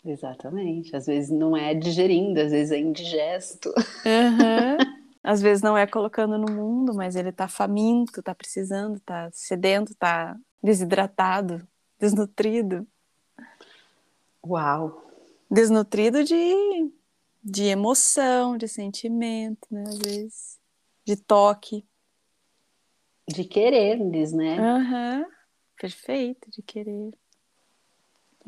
Exatamente. 0.05 0.95
Às 0.95 1.07
vezes 1.07 1.31
não 1.31 1.57
é 1.57 1.73
digerindo, 1.73 2.39
às 2.39 2.51
vezes 2.51 2.71
é 2.71 2.77
indigesto. 2.77 3.69
Uhum. 3.69 4.77
Às 5.25 5.41
vezes 5.41 5.63
não 5.63 5.77
é 5.77 5.87
colocando 5.87 6.37
no 6.37 6.51
mundo, 6.51 6.93
mas 6.93 7.15
ele 7.15 7.31
tá 7.31 7.47
faminto, 7.47 8.21
tá 8.21 8.35
precisando, 8.35 8.99
tá 8.99 9.29
sedento, 9.31 9.95
tá 9.95 10.37
desidratado, 10.61 11.65
desnutrido. 11.97 12.85
Uau! 14.45 15.09
Desnutrido 15.49 16.25
de, 16.25 16.91
de 17.41 17.63
emoção, 17.63 18.57
de 18.57 18.67
sentimento, 18.67 19.65
né? 19.71 19.85
Às 19.87 19.97
vezes. 19.99 20.59
De 21.05 21.15
toque. 21.15 21.85
De 23.25 23.45
quereres, 23.45 24.33
né? 24.33 24.59
Uhum. 24.59 25.25
Perfeito, 25.83 26.49
de 26.49 26.61
querer. 26.61 27.11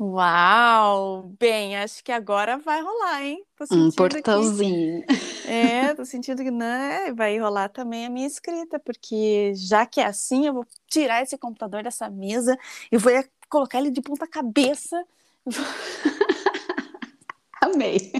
Uau! 0.00 1.34
Bem, 1.38 1.76
acho 1.76 2.02
que 2.02 2.10
agora 2.10 2.56
vai 2.56 2.80
rolar, 2.80 3.22
hein? 3.22 3.44
um 3.70 3.90
portalzinho. 3.90 5.04
É, 5.46 5.92
tô 5.92 6.02
sentindo 6.08 6.42
que 6.42 6.50
não, 6.50 6.64
é, 6.64 7.12
vai 7.12 7.38
rolar 7.38 7.68
também 7.68 8.06
a 8.06 8.08
minha 8.08 8.26
escrita, 8.26 8.80
porque 8.80 9.52
já 9.54 9.84
que 9.84 10.00
é 10.00 10.06
assim, 10.06 10.46
eu 10.46 10.54
vou 10.54 10.66
tirar 10.88 11.22
esse 11.22 11.36
computador 11.36 11.82
dessa 11.82 12.08
mesa 12.08 12.56
e 12.90 12.96
vou 12.96 13.12
colocar 13.50 13.80
ele 13.80 13.90
de 13.90 14.00
ponta 14.00 14.26
cabeça. 14.26 15.04
Amei. 17.60 18.12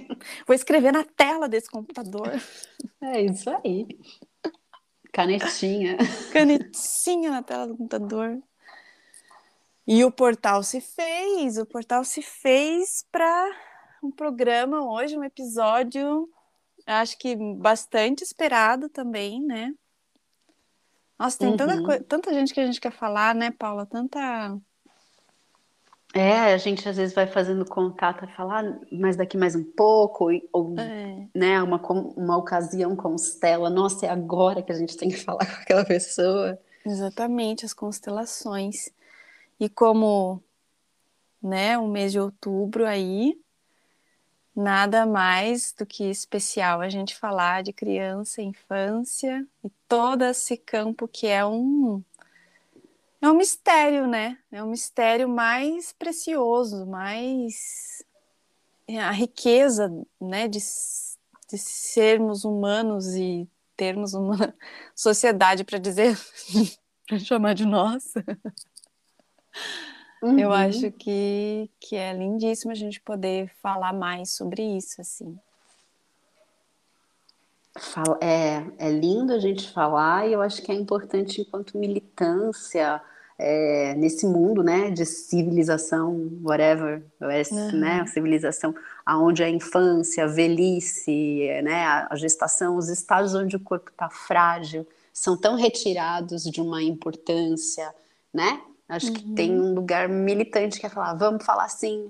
Vou 0.46 0.54
escrever 0.54 0.92
na 0.92 1.04
tela 1.04 1.48
desse 1.48 1.70
computador. 1.70 2.38
É 3.00 3.22
isso 3.22 3.48
aí. 3.48 3.86
Canetinha. 5.10 5.96
Canetinha 6.34 7.30
na 7.30 7.42
tela 7.42 7.66
do 7.66 7.78
computador. 7.78 8.42
E 9.86 10.04
o 10.04 10.10
portal 10.10 10.62
se 10.62 10.80
fez, 10.80 11.58
o 11.58 11.64
portal 11.64 12.02
se 12.04 12.20
fez 12.20 13.06
para 13.12 13.50
um 14.02 14.10
programa 14.10 14.82
hoje, 14.82 15.16
um 15.16 15.22
episódio, 15.22 16.28
acho 16.86 17.16
que 17.18 17.36
bastante 17.36 18.22
esperado 18.22 18.88
também, 18.88 19.40
né? 19.40 19.72
Nossa, 21.18 21.38
tem 21.38 21.48
uhum. 21.48 21.56
tanta, 21.56 22.04
tanta 22.04 22.34
gente 22.34 22.52
que 22.52 22.60
a 22.60 22.66
gente 22.66 22.80
quer 22.80 22.92
falar, 22.92 23.34
né, 23.34 23.50
Paula? 23.50 23.86
Tanta. 23.86 24.58
É, 26.12 26.52
a 26.52 26.58
gente 26.58 26.88
às 26.88 26.96
vezes 26.96 27.14
vai 27.14 27.26
fazendo 27.26 27.64
contato 27.64 28.24
e 28.24 28.34
falar, 28.34 28.64
mas 28.90 29.16
daqui 29.16 29.36
mais 29.36 29.54
um 29.54 29.64
pouco, 29.64 30.30
ou 30.52 30.74
é. 30.78 31.28
né, 31.34 31.62
uma, 31.62 31.80
uma 32.16 32.36
ocasião 32.36 32.96
constela, 32.96 33.68
nossa, 33.70 34.06
é 34.06 34.08
agora 34.08 34.62
que 34.62 34.72
a 34.72 34.76
gente 34.76 34.96
tem 34.96 35.10
que 35.10 35.22
falar 35.22 35.44
com 35.46 35.62
aquela 35.62 35.84
pessoa. 35.84 36.58
Exatamente, 36.84 37.64
as 37.64 37.74
constelações. 37.74 38.90
E 39.58 39.68
como 39.68 40.42
né, 41.42 41.78
o 41.78 41.86
mês 41.86 42.12
de 42.12 42.20
outubro 42.20 42.86
aí, 42.86 43.38
nada 44.54 45.04
mais 45.04 45.72
do 45.72 45.84
que 45.84 46.04
especial 46.04 46.80
a 46.80 46.88
gente 46.88 47.14
falar 47.14 47.62
de 47.62 47.72
criança, 47.72 48.40
infância 48.40 49.46
e 49.62 49.70
todo 49.86 50.22
esse 50.22 50.56
campo 50.56 51.06
que 51.06 51.26
é 51.26 51.44
um 51.44 52.02
é 53.20 53.30
um 53.30 53.36
mistério, 53.36 54.06
né? 54.06 54.38
É 54.52 54.62
um 54.62 54.68
mistério 54.68 55.28
mais 55.28 55.92
precioso, 55.92 56.86
mais 56.86 58.04
é, 58.86 59.00
a 59.00 59.10
riqueza, 59.10 59.90
né, 60.20 60.46
de, 60.46 60.58
de 60.58 61.58
sermos 61.58 62.44
humanos 62.44 63.14
e 63.14 63.48
termos 63.76 64.14
uma 64.14 64.54
sociedade 64.94 65.64
para 65.64 65.78
dizer, 65.78 66.16
para 67.08 67.18
chamar 67.18 67.54
de 67.54 67.66
nossa. 67.66 68.24
Uhum. 70.22 70.38
Eu 70.38 70.52
acho 70.52 70.90
que, 70.92 71.70
que 71.78 71.94
é 71.94 72.12
lindíssimo 72.12 72.72
a 72.72 72.74
gente 72.74 73.00
poder 73.00 73.50
falar 73.62 73.92
mais 73.92 74.30
sobre 74.30 74.62
isso, 74.62 75.00
assim. 75.00 75.38
É, 78.20 78.64
é 78.78 78.90
lindo 78.90 79.32
a 79.34 79.38
gente 79.38 79.70
falar 79.70 80.26
e 80.26 80.32
eu 80.32 80.40
acho 80.40 80.62
que 80.62 80.72
é 80.72 80.74
importante 80.74 81.42
enquanto 81.42 81.76
militância 81.76 83.02
é, 83.38 83.94
nesse 83.94 84.26
mundo, 84.26 84.62
né, 84.62 84.90
de 84.90 85.04
civilização, 85.04 86.30
whatever, 86.42 87.02
uhum. 87.20 87.72
né, 87.72 88.06
civilização 88.06 88.74
aonde 89.04 89.42
a 89.44 89.50
infância, 89.50 90.24
a 90.24 90.26
velhice, 90.26 91.48
né, 91.62 91.84
a 91.84 92.16
gestação, 92.16 92.76
os 92.76 92.88
estados 92.88 93.34
onde 93.34 93.56
o 93.56 93.60
corpo 93.60 93.90
está 93.90 94.08
frágil, 94.08 94.86
são 95.12 95.36
tão 95.36 95.54
retirados 95.54 96.44
de 96.44 96.60
uma 96.62 96.82
importância, 96.82 97.94
né, 98.32 98.60
Acho 98.88 99.08
uhum. 99.08 99.14
que 99.14 99.34
tem 99.34 99.50
uhum. 99.50 99.70
um 99.70 99.74
lugar 99.74 100.08
militante 100.08 100.78
que 100.78 100.86
é 100.86 100.88
falar, 100.88 101.14
vamos 101.14 101.44
falar 101.44 101.64
assim, 101.64 102.08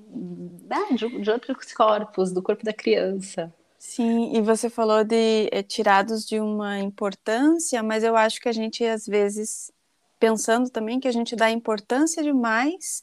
de, 0.94 1.20
de, 1.20 1.30
outros 1.30 1.72
corpos, 1.72 2.32
do 2.32 2.42
corpo 2.42 2.64
da 2.64 2.72
criança. 2.72 3.52
Sim, 3.78 4.36
e 4.36 4.40
você 4.42 4.68
falou 4.68 5.02
de 5.02 5.48
é, 5.52 5.62
tirados 5.62 6.26
de 6.26 6.38
uma 6.38 6.78
importância, 6.78 7.82
mas 7.82 8.04
eu 8.04 8.16
acho 8.16 8.40
que 8.40 8.48
a 8.48 8.52
gente, 8.52 8.84
às 8.84 9.06
vezes, 9.06 9.70
pensando 10.18 10.68
também 10.68 11.00
que 11.00 11.08
a 11.08 11.12
gente 11.12 11.34
dá 11.34 11.50
importância 11.50 12.22
demais 12.22 13.02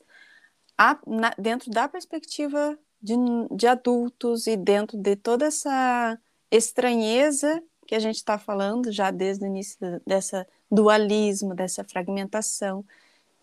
a, 0.78 0.98
na, 1.08 1.34
dentro 1.38 1.72
da 1.72 1.88
perspectiva 1.88 2.78
de, 3.02 3.16
de 3.52 3.68
adultos 3.68 4.46
e 4.46 4.56
dentro 4.56 4.98
de 4.98 5.16
toda 5.16 5.46
essa 5.46 6.18
estranheza 6.52 7.62
que 7.88 7.96
a 7.96 8.00
gente 8.00 8.18
está 8.18 8.38
falando 8.38 8.92
já 8.92 9.10
desde 9.10 9.44
o 9.44 9.48
início 9.48 9.78
dessa 10.06 10.48
dualismo, 10.72 11.54
dessa 11.54 11.84
fragmentação 11.84 12.86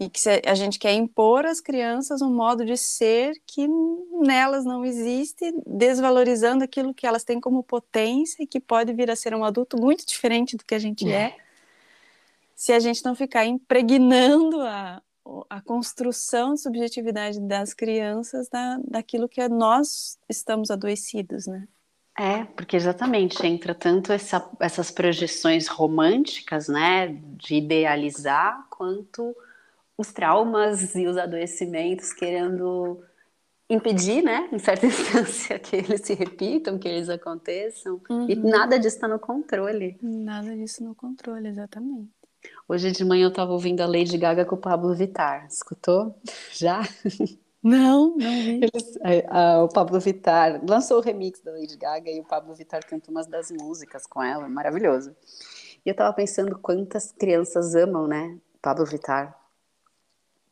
e 0.01 0.09
que 0.09 0.19
a 0.47 0.55
gente 0.55 0.79
quer 0.79 0.95
impor 0.95 1.45
às 1.45 1.61
crianças 1.61 2.23
um 2.23 2.35
modo 2.35 2.65
de 2.65 2.75
ser 2.75 3.35
que 3.47 3.69
nelas 4.23 4.65
não 4.65 4.83
existe, 4.83 5.53
desvalorizando 5.67 6.65
aquilo 6.65 6.95
que 6.95 7.07
elas 7.07 7.23
têm 7.23 7.39
como 7.39 7.63
potência 7.63 8.43
e 8.43 8.47
que 8.47 8.59
pode 8.59 8.95
vir 8.95 9.11
a 9.11 9.17
ser 9.17 9.35
um 9.35 9.45
adulto 9.45 9.79
muito 9.79 10.07
diferente 10.07 10.57
do 10.57 10.65
que 10.65 10.75
a 10.75 10.79
gente 10.79 11.07
é, 11.07 11.25
é 11.25 11.37
se 12.57 12.73
a 12.73 12.81
gente 12.81 13.05
não 13.05 13.15
ficar 13.15 13.45
impregnando 13.45 14.63
a, 14.63 15.03
a 15.51 15.61
construção 15.61 16.55
de 16.55 16.61
subjetividade 16.63 17.39
das 17.39 17.75
crianças 17.75 18.49
da, 18.49 18.79
daquilo 18.83 19.29
que 19.29 19.47
nós 19.49 20.19
estamos 20.29 20.71
adoecidos, 20.71 21.47
né? 21.47 21.69
É, 22.19 22.45
porque 22.45 22.77
exatamente 22.77 23.47
entra 23.47 23.75
tanto 23.75 24.13
essa, 24.13 24.47
essas 24.61 24.91
projeções 24.91 25.69
românticas, 25.69 26.69
né, 26.69 27.19
de 27.37 27.55
idealizar, 27.55 28.67
quanto 28.69 29.35
os 30.01 30.13
traumas 30.13 30.95
e 30.95 31.07
os 31.07 31.19
adoecimentos, 31.19 32.11
querendo 32.15 33.03
impedir, 33.69 34.23
né, 34.23 34.49
em 34.51 34.59
certa 34.59 34.87
instância, 34.89 35.59
que 35.59 35.77
eles 35.77 36.01
se 36.01 36.15
repitam, 36.15 36.79
que 36.79 36.89
eles 36.89 37.11
aconteçam. 37.11 38.01
Uhum. 38.09 38.27
E 38.27 38.35
nada 38.35 38.79
disso 38.79 38.97
está 38.97 39.07
no 39.07 39.19
controle. 39.19 39.99
Nada 40.01 40.57
disso 40.57 40.83
no 40.83 40.95
controle, 40.95 41.49
exatamente. 41.49 42.09
Hoje 42.67 42.91
de 42.93 43.05
manhã 43.05 43.25
eu 43.25 43.29
estava 43.29 43.53
ouvindo 43.53 43.83
a 43.83 43.87
Lady 43.87 44.17
Gaga 44.17 44.47
com 44.47 44.55
o 44.55 44.59
Pablo 44.59 44.95
Vittar. 44.95 45.47
Escutou? 45.47 46.19
Já? 46.51 46.81
Não, 47.63 48.17
não 48.17 48.17
vi. 48.41 48.61
Eles, 48.63 48.99
o 49.63 49.69
Pablo 49.69 50.01
Vittar 50.01 50.63
lançou 50.67 50.97
o 50.97 51.03
remix 51.03 51.43
da 51.43 51.53
Lady 51.53 51.77
Gaga 51.77 52.11
e 52.11 52.21
o 52.21 52.25
Pablo 52.25 52.55
Vittar 52.55 52.81
canta 52.87 53.11
umas 53.11 53.27
das 53.27 53.51
músicas 53.51 54.07
com 54.07 54.23
ela, 54.23 54.49
maravilhoso. 54.49 55.15
E 55.85 55.91
eu 55.91 55.93
estava 55.93 56.11
pensando 56.15 56.59
quantas 56.59 57.13
crianças 57.13 57.75
amam, 57.75 58.07
né, 58.07 58.39
Pablo 58.63 58.87
Vittar. 58.87 59.40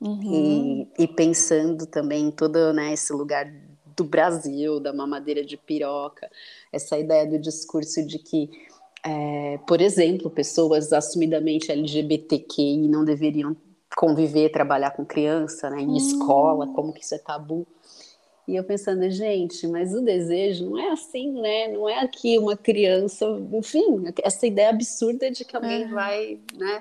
Uhum. 0.01 0.87
E, 0.97 1.03
e, 1.03 1.07
pensando 1.09 1.87
também 1.87 2.27
em 2.27 2.31
todo 2.31 2.73
né, 2.73 2.93
esse 2.93 3.13
lugar 3.13 3.53
do 3.97 4.05
Brasil, 4.05 4.79
da 4.79 4.93
mamadeira 4.93 5.45
de 5.45 5.57
piroca, 5.57 6.31
essa 6.73 6.97
ideia 6.97 7.27
do 7.27 7.39
discurso 7.39 8.07
de 8.07 8.19
que, 8.19 8.49
é, 9.05 9.59
por 9.67 9.81
exemplo, 9.81 10.31
pessoas 10.31 10.93
assumidamente 10.93 11.73
LGBTQI 11.73 12.89
não 12.89 13.05
deveriam 13.05 13.57
conviver, 13.97 14.51
trabalhar 14.51 14.93
com 14.93 15.05
criança, 15.05 15.69
né, 15.69 15.81
em 15.81 15.89
uhum. 15.89 15.97
escola, 15.97 16.69
como 16.69 16.93
que 16.93 17.03
isso 17.03 17.17
é 17.17 17.19
tabu. 17.19 17.67
E 18.47 18.57
eu 18.57 18.65
pensando, 18.65 19.11
gente, 19.11 19.67
mas 19.67 19.93
o 19.93 20.01
desejo 20.01 20.71
não 20.71 20.79
é 20.79 20.91
assim, 20.91 21.33
né? 21.33 21.69
Não 21.69 21.87
é 21.87 21.99
aqui 21.99 22.39
uma 22.39 22.57
criança, 22.57 23.27
enfim, 23.53 24.05
essa 24.23 24.47
ideia 24.47 24.71
absurda 24.71 25.31
de 25.31 25.45
que 25.45 25.55
alguém 25.55 25.85
uhum. 25.85 25.91
vai 25.91 26.41
né, 26.55 26.81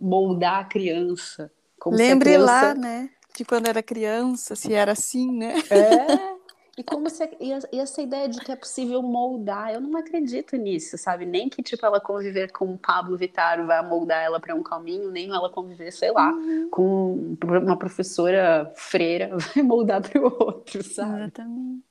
moldar 0.00 0.60
a 0.60 0.64
criança. 0.64 1.48
Como 1.88 1.96
Lembre 1.96 2.30
criança... 2.30 2.52
lá, 2.52 2.74
né? 2.74 3.10
De 3.36 3.44
quando 3.44 3.66
era 3.66 3.82
criança, 3.82 4.54
se 4.54 4.74
era 4.74 4.92
assim, 4.92 5.32
né? 5.32 5.54
É. 5.70 6.38
E 6.76 6.82
como 6.84 7.10
se 7.10 7.28
e, 7.40 7.52
essa 7.80 8.00
ideia 8.00 8.28
de 8.28 8.38
que 8.38 8.52
é 8.52 8.56
possível 8.56 9.02
moldar, 9.02 9.72
eu 9.72 9.80
não 9.80 9.98
acredito 9.98 10.54
nisso, 10.56 10.96
sabe? 10.96 11.26
Nem 11.26 11.48
que 11.48 11.60
tipo 11.60 11.84
ela 11.84 12.00
conviver 12.00 12.52
com 12.52 12.72
o 12.72 12.78
Pablo 12.78 13.16
Vittar 13.16 13.66
vai 13.66 13.84
moldar 13.84 14.22
ela 14.22 14.38
para 14.38 14.54
um 14.54 14.62
caminho, 14.62 15.10
nem 15.10 15.28
ela 15.28 15.50
conviver, 15.50 15.90
sei 15.90 16.12
lá, 16.12 16.30
uhum. 16.30 16.68
com 16.70 17.36
uma 17.42 17.76
professora 17.76 18.72
freira 18.76 19.30
vai 19.54 19.64
moldar 19.64 20.00
para 20.00 20.20
o 20.20 20.24
outro, 20.24 20.84
sabe? 20.84 21.22
Exatamente. 21.22 21.84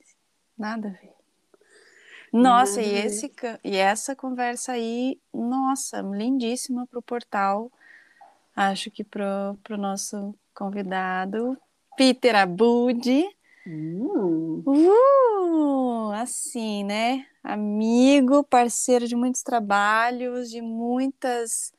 Nada 0.57 0.88
a 0.88 0.91
ver. 0.91 1.13
Nossa, 2.31 2.79
Nada 2.79 2.89
e 2.89 2.95
esse 2.95 3.31
e 3.65 3.75
essa 3.75 4.15
conversa 4.15 4.71
aí, 4.71 5.19
nossa, 5.33 5.99
lindíssima 6.01 6.88
para 6.88 6.99
o 6.99 7.01
portal 7.01 7.69
acho 8.57 8.89
que 8.89 9.03
para 9.03 9.55
o 9.69 9.77
nosso 9.77 10.33
convidado, 10.53 11.55
Peter 11.95 12.35
Abud. 12.35 13.23
Uh. 13.67 14.63
Uh, 14.65 16.11
assim, 16.13 16.83
né? 16.83 17.27
Amigo, 17.43 18.43
parceiro 18.43 19.07
de 19.07 19.15
muitos 19.15 19.43
trabalhos, 19.43 20.49
de 20.49 20.61
muitas 20.61 21.71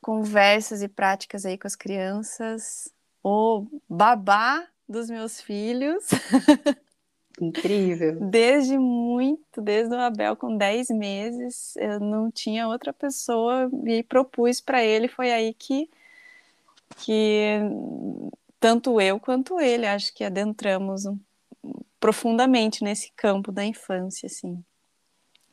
conversas 0.00 0.82
e 0.82 0.88
práticas 0.88 1.44
aí 1.44 1.58
com 1.58 1.66
as 1.66 1.74
crianças, 1.74 2.94
o 3.24 3.66
babá 3.88 4.64
dos 4.88 5.10
meus 5.10 5.40
filhos. 5.40 6.04
Incrível. 7.40 8.18
Desde 8.30 8.78
muito, 8.78 9.60
desde 9.60 9.94
o 9.94 10.00
Abel 10.00 10.36
com 10.36 10.56
10 10.56 10.88
meses, 10.90 11.76
eu 11.76 12.00
não 12.00 12.30
tinha 12.30 12.66
outra 12.66 12.92
pessoa 12.92 13.70
e 13.84 14.02
propus 14.02 14.60
para 14.60 14.82
ele, 14.82 15.08
foi 15.08 15.30
aí 15.32 15.52
que 15.52 15.88
que 16.98 17.58
tanto 18.60 19.00
eu 19.00 19.18
quanto 19.20 19.60
ele, 19.60 19.86
acho 19.86 20.14
que 20.14 20.24
adentramos 20.24 21.04
um, 21.04 21.18
profundamente 22.00 22.82
nesse 22.82 23.12
campo 23.16 23.52
da 23.52 23.64
infância, 23.64 24.26
assim. 24.26 24.62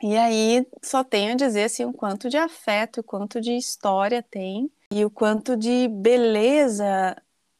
E 0.02 0.18
aí 0.18 0.66
só 0.82 1.04
tenho 1.04 1.34
a 1.34 1.36
dizer 1.36 1.64
assim, 1.64 1.86
o 1.86 1.94
quanto 1.94 2.30
de 2.30 2.38
afeto, 2.38 3.00
o 3.00 3.04
quanto 3.04 3.40
de 3.40 3.54
história 3.54 4.22
tem 4.22 4.70
e 4.92 5.04
o 5.06 5.10
quanto 5.10 5.56
de 5.56 5.88
beleza 5.88 7.16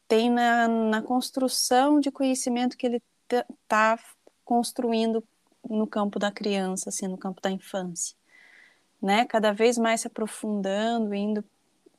tem 0.06 0.30
na, 0.30 0.68
na 0.68 1.02
construção 1.02 1.98
de 2.00 2.10
conhecimento 2.10 2.76
que 2.76 2.86
ele 2.86 3.02
está 3.30 3.98
construindo 4.44 5.22
no 5.68 5.86
campo 5.86 6.18
da 6.18 6.30
criança, 6.30 6.90
assim, 6.90 7.08
no 7.08 7.16
campo 7.18 7.40
da 7.40 7.50
infância, 7.50 8.16
né? 9.00 9.24
Cada 9.24 9.52
vez 9.52 9.78
mais 9.78 10.02
se 10.02 10.06
aprofundando, 10.06 11.14
indo 11.14 11.44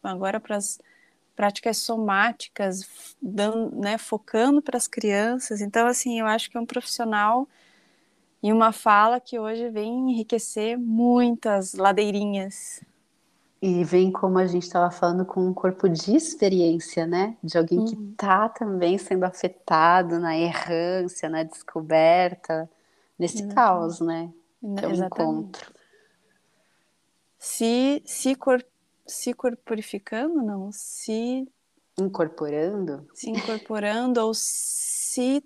agora 0.03 0.39
para 0.39 0.57
as 0.57 0.79
práticas 1.35 1.77
somáticas, 1.77 3.15
dando, 3.21 3.75
né, 3.75 3.97
focando 3.97 4.61
para 4.61 4.77
as 4.77 4.87
crianças. 4.87 5.61
Então, 5.61 5.85
assim, 5.87 6.19
eu 6.19 6.25
acho 6.25 6.49
que 6.49 6.57
é 6.57 6.59
um 6.59 6.65
profissional 6.65 7.47
e 8.41 8.53
uma 8.53 8.71
fala 8.71 9.19
que 9.19 9.37
hoje 9.39 9.69
vem 9.69 10.11
enriquecer 10.11 10.77
muitas 10.77 11.73
ladeirinhas. 11.73 12.81
E 13.61 13.83
vem 13.83 14.11
como 14.11 14.37
a 14.37 14.45
gente 14.45 14.63
estava 14.63 14.91
falando 14.91 15.25
com 15.25 15.47
um 15.47 15.53
corpo 15.53 15.89
de 15.89 16.15
experiência, 16.15 17.07
né? 17.07 17.37
De 17.43 17.57
alguém 17.57 17.85
que 17.85 17.95
está 18.11 18.43
uhum. 18.43 18.49
também 18.49 18.97
sendo 18.97 19.23
afetado 19.23 20.19
na 20.19 20.37
errância, 20.37 21.29
na 21.29 21.43
descoberta, 21.43 22.69
nesse 23.17 23.43
uhum. 23.43 23.49
caos, 23.49 23.99
né? 23.99 24.31
Que 24.77 24.85
é 24.85 24.87
um 24.87 25.05
encontro. 25.05 25.73
Se, 27.37 28.01
se 28.05 28.35
cor 28.35 28.63
se 29.07 29.33
corporificando, 29.33 30.41
não, 30.41 30.71
se 30.71 31.47
incorporando, 31.97 33.07
se 33.13 33.29
incorporando 33.29 34.19
ou 34.19 34.33
se 34.33 35.43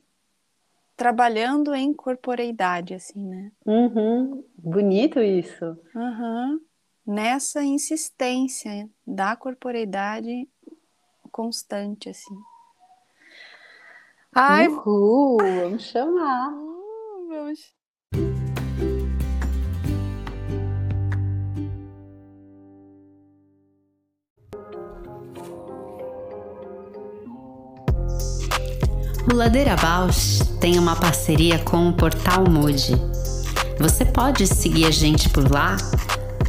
trabalhando 0.95 1.73
em 1.75 1.93
corporeidade, 1.93 2.93
assim, 2.93 3.25
né? 3.25 3.51
Uhum. 3.65 4.43
Bonito 4.57 5.19
isso. 5.19 5.77
Uhum. 5.95 6.59
Nessa 7.11 7.63
insistência 7.63 8.87
da 9.03 9.35
corporeidade 9.35 10.47
constante, 11.31 12.07
assim. 12.07 12.37
Ai, 14.31 14.67
Uhul, 14.67 15.37
vamos 15.39 15.85
chamar. 15.85 16.53
Uh, 16.53 17.27
vamos 17.27 17.59
O 29.27 29.33
Ladeira 29.33 29.75
Bausch 29.77 30.41
tem 30.61 30.77
uma 30.77 30.95
parceria 30.95 31.57
com 31.57 31.89
o 31.89 31.97
portal 31.97 32.43
Mude. 32.47 32.93
Você 33.79 34.05
pode 34.05 34.45
seguir 34.45 34.85
a 34.85 34.91
gente 34.91 35.27
por 35.29 35.51
lá 35.51 35.75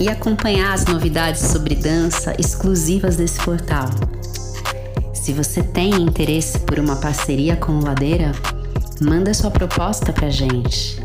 e 0.00 0.08
acompanhar 0.08 0.72
as 0.72 0.86
novidades 0.86 1.42
sobre 1.42 1.74
dança 1.74 2.34
exclusivas 2.38 3.16
desse 3.16 3.38
portal. 3.44 3.90
Se 5.12 5.34
você 5.34 5.62
tem 5.62 5.94
interesse 5.94 6.58
por 6.60 6.78
uma 6.78 6.96
parceria 6.96 7.54
com 7.54 7.72
o 7.72 7.84
Ladeira, 7.84 8.32
manda 9.00 9.34
sua 9.34 9.50
proposta 9.50 10.10
pra 10.12 10.30
gente. 10.30 10.98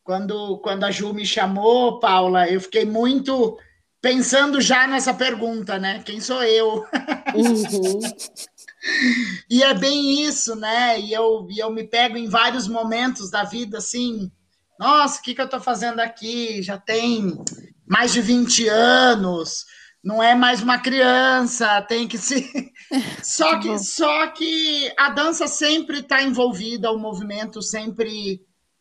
Quando, 0.04 0.58
quando 0.58 0.84
a 0.84 0.90
Ju 0.92 1.12
me 1.12 1.26
chamou, 1.26 1.98
Paula, 1.98 2.48
eu 2.48 2.60
fiquei 2.60 2.84
muito 2.84 3.58
pensando 4.00 4.60
já 4.60 4.86
nessa 4.86 5.12
pergunta, 5.12 5.76
né? 5.76 6.00
Quem 6.04 6.20
sou 6.20 6.40
eu? 6.44 6.86
Uhum. 7.34 8.00
e 9.50 9.62
é 9.62 9.74
bem 9.74 10.22
isso, 10.22 10.54
né? 10.54 11.00
E 11.00 11.12
eu, 11.12 11.48
e 11.50 11.58
eu 11.58 11.68
me 11.70 11.82
pego 11.82 12.16
em 12.16 12.28
vários 12.28 12.68
momentos 12.68 13.28
da 13.28 13.42
vida, 13.42 13.78
assim, 13.78 14.30
nossa, 14.78 15.18
o 15.18 15.22
que, 15.22 15.34
que 15.34 15.40
eu 15.40 15.46
estou 15.46 15.60
fazendo 15.60 15.98
aqui? 15.98 16.62
Já 16.62 16.78
tem 16.78 17.36
mais 17.84 18.12
de 18.12 18.20
20 18.20 18.68
anos, 18.68 19.66
não 20.02 20.22
é 20.22 20.34
mais 20.34 20.62
uma 20.62 20.78
criança, 20.78 21.82
tem 21.82 22.06
que 22.06 22.18
se. 22.18 22.48
só, 23.22 23.58
que, 23.58 23.78
só 23.78 24.26
que 24.28 24.92
a 24.96 25.10
dança 25.10 25.46
sempre 25.46 25.98
está 25.98 26.22
envolvida, 26.22 26.90
o 26.90 26.98
movimento 26.98 27.60
sempre 27.60 28.40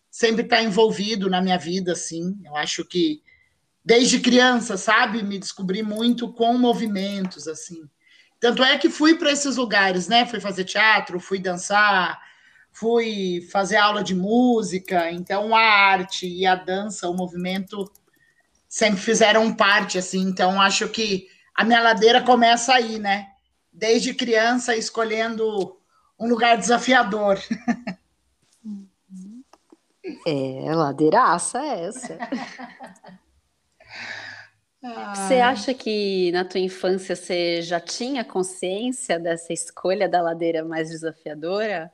sempre 0.10 0.44
está 0.44 0.64
envolvido 0.64 1.30
na 1.30 1.42
minha 1.42 1.60
vida, 1.60 1.92
assim. 1.92 2.36
Eu 2.44 2.56
acho 2.56 2.84
que 2.84 3.22
desde 3.86 4.20
criança, 4.20 4.76
sabe, 4.76 5.22
me 5.22 5.38
descobri 5.38 5.84
muito 5.84 6.34
com 6.34 6.58
movimentos, 6.58 7.48
assim. 7.48 7.88
Tanto 8.40 8.64
é 8.64 8.78
que 8.78 8.90
fui 8.90 9.16
para 9.16 9.32
esses 9.32 9.58
lugares, 9.58 10.08
né? 10.08 10.26
Fui 10.26 10.40
fazer 10.40 10.64
teatro, 10.64 11.20
fui 11.20 11.38
dançar, 11.38 12.20
fui 12.72 13.48
fazer 13.52 13.78
aula 13.78 14.04
de 14.04 14.16
música, 14.16 15.12
então 15.12 15.56
a 15.56 15.62
arte 15.62 16.28
e 16.28 16.46
a 16.46 16.56
dança, 16.56 17.08
o 17.08 17.16
movimento 17.16 17.92
sempre 18.78 19.02
fizeram 19.02 19.52
parte, 19.52 19.98
assim, 19.98 20.22
então 20.22 20.62
acho 20.62 20.88
que 20.88 21.28
a 21.56 21.64
minha 21.64 21.82
ladeira 21.82 22.22
começa 22.22 22.76
aí, 22.76 23.00
né? 23.00 23.26
Desde 23.74 24.14
criança 24.14 24.76
escolhendo 24.76 25.76
um 26.20 26.30
lugar 26.30 26.58
desafiador. 26.58 27.40
É, 30.26 30.74
ladeiraça 30.74 31.60
essa. 31.66 32.18
Você 35.14 35.42
acha 35.42 35.74
que 35.74 36.32
na 36.32 36.46
tua 36.46 36.62
infância 36.62 37.14
você 37.14 37.62
já 37.62 37.78
tinha 37.78 38.24
consciência 38.24 39.20
dessa 39.20 39.52
escolha 39.52 40.08
da 40.08 40.22
ladeira 40.22 40.64
mais 40.64 40.90
desafiadora? 40.90 41.92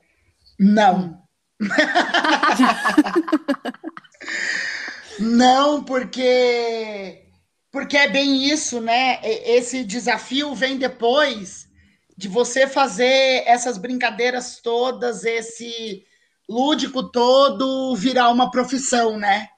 Não. 0.56 1.20
Não, 5.18 5.82
porque 5.82 7.22
porque 7.70 7.96
é 7.96 8.08
bem 8.08 8.44
isso, 8.44 8.80
né? 8.80 9.18
Esse 9.22 9.82
desafio 9.84 10.54
vem 10.54 10.78
depois 10.78 11.68
de 12.16 12.28
você 12.28 12.68
fazer 12.68 13.42
essas 13.46 13.76
brincadeiras 13.76 14.60
todas, 14.62 15.24
esse 15.24 16.04
lúdico 16.48 17.10
todo 17.10 17.96
virar 17.96 18.30
uma 18.30 18.50
profissão, 18.50 19.18
né? 19.18 19.48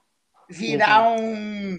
Virar 0.49 1.11
uhum. 1.11 1.75
um 1.75 1.79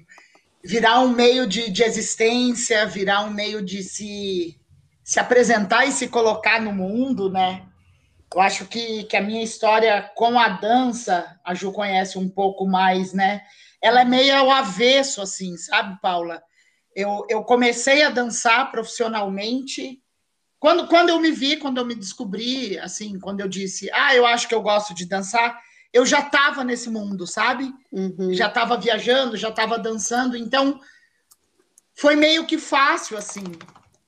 virar 0.63 0.99
um 0.99 1.09
meio 1.09 1.47
de, 1.47 1.71
de 1.71 1.81
existência, 1.81 2.85
virar 2.85 3.23
um 3.23 3.31
meio 3.31 3.63
de 3.63 3.81
se, 3.81 4.59
se 5.01 5.19
apresentar 5.19 5.85
e 5.85 5.91
se 5.93 6.09
colocar 6.09 6.61
no 6.61 6.73
mundo, 6.73 7.31
né? 7.31 7.65
Eu 8.33 8.41
acho 8.41 8.65
que, 8.65 9.05
que 9.05 9.15
a 9.15 9.21
minha 9.21 9.41
história 9.41 10.11
com 10.13 10.37
a 10.37 10.49
dança, 10.49 11.39
a 11.45 11.53
Ju 11.53 11.71
conhece 11.71 12.17
um 12.17 12.27
pouco 12.27 12.67
mais, 12.67 13.13
né? 13.13 13.41
Ela 13.81 14.01
é 14.01 14.05
meio 14.05 14.35
ao 14.35 14.51
avesso, 14.51 15.21
assim, 15.21 15.55
sabe, 15.57 15.99
Paula? 16.01 16.41
Eu, 16.95 17.25
eu 17.29 17.43
comecei 17.43 18.01
a 18.03 18.09
dançar 18.09 18.71
profissionalmente 18.71 20.01
quando, 20.59 20.87
quando 20.87 21.09
eu 21.09 21.19
me 21.19 21.31
vi, 21.31 21.57
quando 21.57 21.77
eu 21.77 21.85
me 21.85 21.93
descobri, 21.93 22.77
assim, 22.79 23.19
quando 23.19 23.41
eu 23.41 23.47
disse, 23.47 23.89
ah, 23.91 24.15
eu 24.15 24.25
acho 24.25 24.47
que 24.47 24.55
eu 24.55 24.61
gosto 24.61 24.93
de 24.93 25.05
dançar, 25.05 25.59
eu 25.93 26.05
já 26.05 26.19
estava 26.19 26.63
nesse 26.63 26.89
mundo, 26.89 27.27
sabe? 27.27 27.71
Uhum. 27.91 28.33
Já 28.33 28.47
estava 28.47 28.77
viajando, 28.77 29.37
já 29.37 29.49
estava 29.49 29.77
dançando, 29.77 30.35
então 30.35 30.79
foi 31.95 32.15
meio 32.15 32.45
que 32.45 32.57
fácil, 32.57 33.17
assim. 33.17 33.43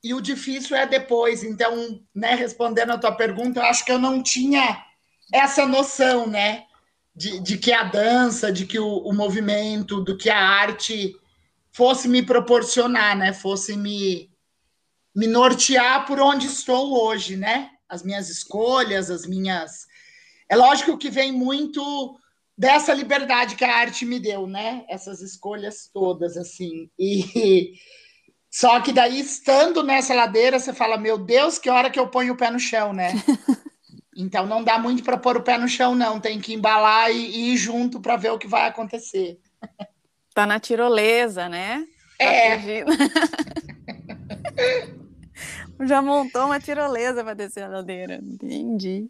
E 0.03 0.13
o 0.13 0.21
difícil 0.21 0.75
é 0.75 0.85
depois. 0.85 1.43
Então, 1.43 2.01
né, 2.13 2.33
respondendo 2.33 2.91
a 2.91 2.97
tua 2.97 3.11
pergunta, 3.11 3.59
eu 3.59 3.65
acho 3.65 3.85
que 3.85 3.91
eu 3.91 3.99
não 3.99 4.23
tinha 4.23 4.83
essa 5.33 5.65
noção, 5.67 6.25
né? 6.25 6.65
De, 7.15 7.39
de 7.39 7.57
que 7.57 7.73
a 7.73 7.83
dança, 7.83 8.51
de 8.51 8.65
que 8.65 8.79
o, 8.79 8.97
o 8.99 9.13
movimento, 9.13 10.01
do 10.01 10.17
que 10.17 10.29
a 10.29 10.39
arte 10.39 11.15
fosse 11.71 12.07
me 12.07 12.23
proporcionar, 12.23 13.17
né? 13.17 13.33
Fosse 13.33 13.75
me 13.75 14.29
me 15.15 15.27
nortear 15.27 16.05
por 16.05 16.19
onde 16.19 16.47
estou 16.47 17.03
hoje, 17.03 17.35
né? 17.35 17.71
As 17.87 18.03
minhas 18.03 18.29
escolhas, 18.29 19.09
as 19.09 19.25
minhas. 19.25 19.87
É 20.47 20.55
lógico 20.55 20.97
que 20.97 21.09
vem 21.09 21.31
muito 21.31 22.17
dessa 22.57 22.93
liberdade 22.93 23.55
que 23.55 23.65
a 23.65 23.75
arte 23.75 24.05
me 24.05 24.19
deu, 24.19 24.47
né? 24.47 24.85
Essas 24.87 25.21
escolhas 25.21 25.89
todas, 25.93 26.37
assim. 26.37 26.89
E 26.97 27.73
só 28.49 28.79
que 28.79 28.93
daí, 28.93 29.19
estando 29.19 29.83
nessa 29.83 30.13
ladeira, 30.13 30.59
você 30.59 30.73
fala: 30.73 30.97
Meu 30.97 31.17
Deus, 31.17 31.57
que 31.57 31.69
hora 31.69 31.89
que 31.89 31.99
eu 31.99 32.07
ponho 32.07 32.33
o 32.33 32.37
pé 32.37 32.51
no 32.51 32.59
chão, 32.59 32.93
né? 32.93 33.11
Então 34.19 34.45
não 34.45 34.61
dá 34.61 34.77
muito 34.77 35.01
para 35.01 35.17
pôr 35.17 35.37
o 35.37 35.41
pé 35.41 35.57
no 35.57 35.67
chão, 35.67 35.95
não. 35.95 36.19
Tem 36.19 36.41
que 36.41 36.53
embalar 36.53 37.09
e, 37.09 37.15
e 37.15 37.53
ir 37.53 37.57
junto 37.57 38.01
para 38.01 38.17
ver 38.17 38.31
o 38.31 38.37
que 38.37 38.47
vai 38.47 38.67
acontecer. 38.67 39.39
Tá 40.33 40.45
na 40.45 40.59
tirolesa, 40.59 41.47
né? 41.47 41.85
Tá 42.17 42.25
é. 42.25 42.59
Já 45.87 46.01
montou 46.01 46.47
uma 46.47 46.59
tirolesa 46.59 47.23
para 47.23 47.33
descer 47.33 47.63
a 47.63 47.69
ladeira. 47.69 48.15
Entendi. 48.15 49.09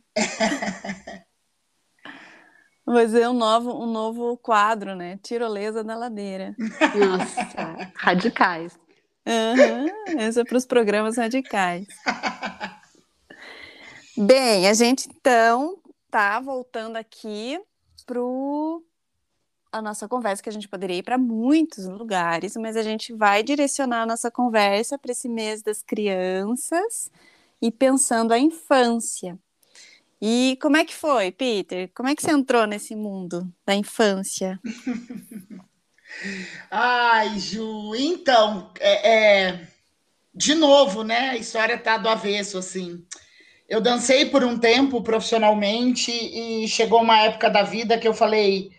Vai 2.86 3.08
ser 3.08 3.28
um 3.28 3.34
novo, 3.34 3.84
um 3.84 3.92
novo 3.92 4.38
quadro, 4.38 4.96
né? 4.96 5.18
Tirolesa 5.24 5.84
na 5.84 5.96
ladeira. 5.96 6.56
Nossa, 6.96 7.92
radicais. 7.96 8.78
Uhum, 9.26 10.20
esse 10.20 10.40
é 10.40 10.44
para 10.44 10.58
os 10.58 10.66
programas 10.66 11.18
radicais. 11.18 11.88
Bem, 14.22 14.68
a 14.68 14.74
gente 14.74 15.08
então 15.08 15.82
tá 16.12 16.42
voltando 16.42 16.98
aqui 16.98 17.58
pro 18.06 18.84
a 19.72 19.82
nossa 19.82 20.10
conversa, 20.10 20.44
que 20.44 20.50
a 20.50 20.52
gente 20.52 20.68
poderia 20.68 20.98
ir 20.98 21.04
para 21.04 21.18
muitos 21.18 21.88
lugares, 21.88 22.58
mas 22.58 22.76
a 22.76 22.84
gente 22.84 23.14
vai 23.14 23.42
direcionar 23.42 24.02
a 24.02 24.06
nossa 24.06 24.30
conversa 24.30 24.98
para 24.98 25.14
esse 25.14 25.30
mês 25.30 25.62
das 25.62 25.82
crianças 25.82 27.10
e 27.62 27.72
pensando 27.72 28.34
a 28.34 28.40
infância. 28.40 29.40
E 30.22 30.58
como 30.62 30.76
é 30.76 30.84
que 30.84 30.94
foi, 30.94 31.32
Peter? 31.32 31.90
Como 31.96 32.10
é 32.10 32.16
que 32.16 32.22
você 32.22 32.32
entrou 32.32 32.68
nesse 32.68 32.98
mundo 32.98 33.50
da 33.66 33.74
infância? 33.74 34.60
Ai, 36.70 37.40
Ju, 37.40 37.96
então, 37.96 38.74
é, 38.82 39.48
é, 39.48 39.68
de 40.36 40.56
novo, 40.56 41.06
né? 41.06 41.30
A 41.30 41.38
história 41.38 41.78
tá 41.78 41.98
do 41.98 42.10
avesso, 42.10 42.58
assim. 42.58 43.08
Eu 43.70 43.80
dancei 43.80 44.26
por 44.26 44.44
um 44.44 44.58
tempo 44.58 45.02
profissionalmente 45.04 46.12
e 46.12 46.68
chegou 46.68 47.02
uma 47.02 47.22
época 47.22 47.50
da 47.50 47.62
vida 47.62 48.00
que 48.00 48.08
eu 48.08 48.14
falei, 48.14 48.72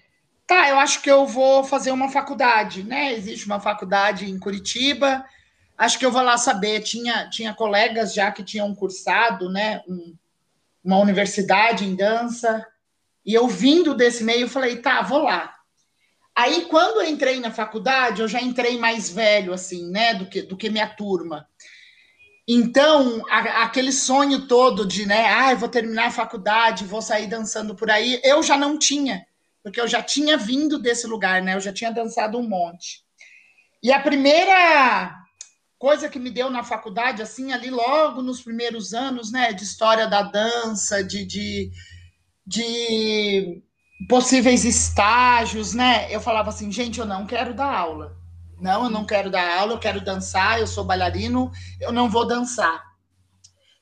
tá, 0.46 0.68
eu 0.68 0.79
acho 0.81 1.00
que 1.00 1.11
eu 1.11 1.24
vou 1.24 1.62
fazer 1.62 1.92
uma 1.92 2.11
faculdade, 2.11 2.83
né? 2.83 3.12
Existe 3.14 3.46
uma 3.46 3.61
faculdade 3.61 4.29
em 4.29 4.38
Curitiba, 4.38 5.24
acho 5.79 5.96
que 5.96 6.05
eu 6.05 6.11
vou 6.11 6.22
lá 6.22 6.37
saber. 6.37 6.81
Tinha, 6.81 7.31
tinha 7.31 7.55
colegas 7.55 8.12
já 8.12 8.33
que 8.33 8.42
tinham 8.42 8.74
cursado, 8.74 9.48
né? 9.48 9.81
Um, 9.87 10.16
uma 10.83 10.98
universidade 10.98 11.85
em 11.85 11.94
dança, 11.94 12.66
e 13.24 13.35
eu 13.35 13.46
vindo 13.46 13.94
desse 13.94 14.24
meio, 14.24 14.48
falei, 14.48 14.76
tá, 14.76 15.03
vou 15.03 15.22
lá. 15.22 15.55
Aí, 16.35 16.66
quando 16.66 17.05
entrei 17.05 17.38
na 17.38 17.50
faculdade, 17.50 18.22
eu 18.22 18.29
já 18.29 18.40
entrei 18.40 18.79
mais 18.79 19.11
velho, 19.11 19.53
assim, 19.53 19.90
né, 19.90 20.14
do 20.14 20.26
que, 20.26 20.42
do 20.42 20.57
que 20.57 20.70
minha 20.70 20.88
turma. 20.88 21.46
Então, 22.52 23.22
a, 23.30 23.64
aquele 23.64 23.92
sonho 23.92 24.48
todo 24.48 24.86
de, 24.86 25.06
né, 25.06 25.28
ah, 25.28 25.54
vou 25.54 25.68
terminar 25.68 26.08
a 26.08 26.10
faculdade, 26.10 26.84
vou 26.84 27.00
sair 27.00 27.28
dançando 27.28 27.74
por 27.74 27.90
aí, 27.90 28.20
eu 28.24 28.42
já 28.42 28.56
não 28.56 28.78
tinha 28.78 29.24
porque 29.62 29.80
eu 29.80 29.88
já 29.88 30.02
tinha 30.02 30.36
vindo 30.36 30.78
desse 30.78 31.06
lugar, 31.06 31.42
né? 31.42 31.54
Eu 31.54 31.60
já 31.60 31.72
tinha 31.72 31.90
dançado 31.90 32.38
um 32.38 32.48
monte. 32.48 33.04
E 33.82 33.92
a 33.92 34.00
primeira 34.00 35.14
coisa 35.78 36.08
que 36.08 36.18
me 36.18 36.30
deu 36.30 36.50
na 36.50 36.62
faculdade, 36.62 37.22
assim, 37.22 37.52
ali 37.52 37.70
logo 37.70 38.22
nos 38.22 38.42
primeiros 38.42 38.92
anos, 38.92 39.32
né, 39.32 39.52
de 39.52 39.64
história 39.64 40.06
da 40.06 40.22
dança, 40.22 41.02
de, 41.02 41.24
de, 41.24 41.70
de 42.46 43.62
possíveis 44.08 44.64
estágios, 44.64 45.72
né? 45.74 46.14
Eu 46.14 46.20
falava 46.20 46.50
assim, 46.50 46.70
gente, 46.70 46.98
eu 46.98 47.06
não 47.06 47.26
quero 47.26 47.54
dar 47.54 47.74
aula. 47.74 48.16
Não, 48.60 48.84
eu 48.84 48.90
não 48.90 49.04
quero 49.04 49.30
dar 49.30 49.58
aula, 49.58 49.72
eu 49.72 49.78
quero 49.78 50.04
dançar, 50.04 50.60
eu 50.60 50.66
sou 50.66 50.84
bailarino, 50.84 51.50
eu 51.80 51.92
não 51.92 52.08
vou 52.08 52.26
dançar. 52.26 52.82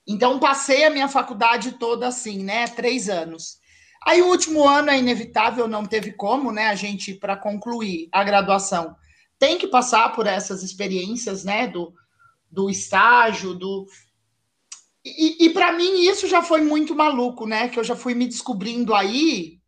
Então, 0.06 0.38
passei 0.38 0.84
a 0.84 0.90
minha 0.90 1.08
faculdade 1.08 1.72
toda 1.72 2.08
assim, 2.08 2.42
né? 2.42 2.66
Três 2.68 3.08
anos. 3.08 3.58
Aí 4.06 4.22
o 4.22 4.28
último 4.28 4.66
ano 4.66 4.90
é 4.90 4.98
inevitável, 4.98 5.68
não 5.68 5.84
teve 5.84 6.12
como, 6.12 6.50
né? 6.50 6.68
A 6.68 6.74
gente, 6.74 7.12
para 7.12 7.36
concluir 7.36 8.08
a 8.12 8.24
graduação, 8.24 8.96
tem 9.38 9.58
que 9.58 9.66
passar 9.66 10.14
por 10.14 10.26
essas 10.26 10.62
experiências, 10.62 11.44
né? 11.44 11.66
Do, 11.66 11.92
do 12.50 12.70
estágio, 12.70 13.54
do. 13.54 13.86
E, 15.04 15.46
e 15.46 15.50
para 15.50 15.72
mim 15.72 16.00
isso 16.00 16.26
já 16.26 16.42
foi 16.42 16.62
muito 16.62 16.94
maluco, 16.94 17.46
né? 17.46 17.68
Que 17.68 17.78
eu 17.78 17.84
já 17.84 17.94
fui 17.94 18.14
me 18.14 18.26
descobrindo 18.26 18.94
aí 18.94 19.58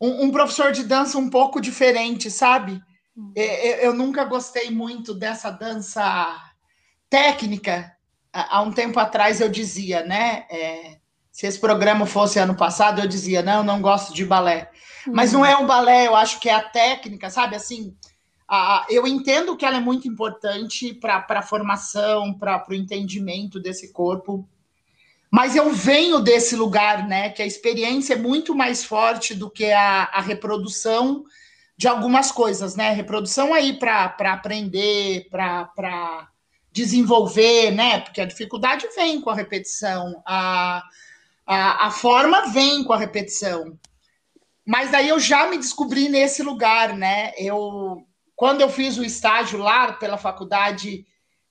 um, 0.00 0.24
um 0.24 0.30
professor 0.30 0.72
de 0.72 0.82
dança 0.82 1.18
um 1.18 1.28
pouco 1.28 1.60
diferente, 1.60 2.30
sabe? 2.30 2.80
Hum. 3.16 3.32
Eu, 3.34 3.76
eu 3.76 3.94
nunca 3.94 4.24
gostei 4.24 4.70
muito 4.70 5.14
dessa 5.14 5.50
dança 5.50 6.36
técnica. 7.08 7.92
Há 8.32 8.60
um 8.60 8.72
tempo 8.72 9.00
atrás 9.00 9.40
eu 9.40 9.48
dizia, 9.48 10.04
né? 10.04 10.44
É, 10.50 10.98
se 11.32 11.46
esse 11.46 11.58
programa 11.58 12.04
fosse 12.04 12.38
ano 12.38 12.54
passado, 12.54 13.00
eu 13.00 13.06
dizia, 13.06 13.42
não, 13.42 13.62
não 13.62 13.80
gosto 13.80 14.14
de 14.14 14.24
balé. 14.24 14.70
Uhum. 15.06 15.14
Mas 15.14 15.32
não 15.32 15.44
é 15.44 15.56
um 15.56 15.66
balé, 15.66 16.06
eu 16.06 16.14
acho 16.14 16.38
que 16.38 16.48
é 16.48 16.54
a 16.54 16.62
técnica, 16.62 17.30
sabe? 17.30 17.56
Assim, 17.56 17.96
a, 18.46 18.86
eu 18.90 19.06
entendo 19.06 19.56
que 19.56 19.64
ela 19.64 19.78
é 19.78 19.80
muito 19.80 20.06
importante 20.06 20.92
para 20.92 21.24
a 21.28 21.42
formação, 21.42 22.34
para 22.34 22.66
o 22.68 22.74
entendimento 22.74 23.58
desse 23.58 23.92
corpo. 23.92 24.46
Mas 25.30 25.56
eu 25.56 25.70
venho 25.72 26.20
desse 26.20 26.54
lugar, 26.54 27.06
né? 27.08 27.30
Que 27.30 27.42
a 27.42 27.46
experiência 27.46 28.14
é 28.14 28.18
muito 28.18 28.54
mais 28.54 28.84
forte 28.84 29.34
do 29.34 29.50
que 29.50 29.70
a, 29.72 30.04
a 30.04 30.20
reprodução 30.20 31.24
de 31.76 31.86
algumas 31.86 32.32
coisas, 32.32 32.74
né? 32.74 32.90
Reprodução 32.92 33.52
aí 33.52 33.78
para 33.78 34.14
aprender, 34.18 35.28
para 35.30 36.28
desenvolver, 36.72 37.70
né? 37.70 38.00
Porque 38.00 38.20
a 38.20 38.26
dificuldade 38.26 38.86
vem 38.96 39.20
com 39.20 39.30
a 39.30 39.34
repetição. 39.34 40.22
A, 40.24 40.82
a, 41.46 41.86
a 41.86 41.90
forma 41.90 42.48
vem 42.48 42.82
com 42.82 42.92
a 42.92 42.98
repetição. 42.98 43.78
Mas 44.66 44.90
daí 44.90 45.08
eu 45.08 45.20
já 45.20 45.48
me 45.48 45.58
descobri 45.58 46.08
nesse 46.08 46.42
lugar, 46.42 46.96
né? 46.96 47.32
Eu, 47.36 48.04
quando 48.34 48.62
eu 48.62 48.68
fiz 48.68 48.96
o 48.96 49.04
estágio 49.04 49.58
lá 49.58 49.92
pela 49.92 50.18
faculdade, 50.18 51.06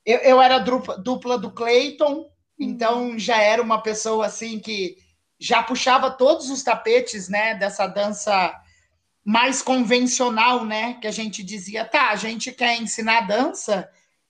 eu, 0.05 0.17
eu 0.19 0.41
era 0.41 0.57
dupla, 0.57 0.97
dupla 0.97 1.37
do 1.37 1.51
Clayton, 1.51 2.29
então 2.59 3.17
já 3.17 3.37
era 3.41 3.61
uma 3.61 3.81
pessoa 3.81 4.25
assim 4.25 4.59
que 4.59 4.97
já 5.39 5.61
puxava 5.61 6.09
todos 6.11 6.49
os 6.49 6.63
tapetes, 6.63 7.27
né, 7.27 7.55
dessa 7.55 7.87
dança 7.87 8.53
mais 9.25 9.61
convencional, 9.61 10.63
né, 10.63 10.93
que 11.01 11.07
a 11.07 11.11
gente 11.11 11.43
dizia, 11.43 11.83
tá, 11.83 12.11
a 12.11 12.15
gente 12.15 12.51
quer 12.51 12.79
ensinar 12.79 13.21
dança 13.21 13.89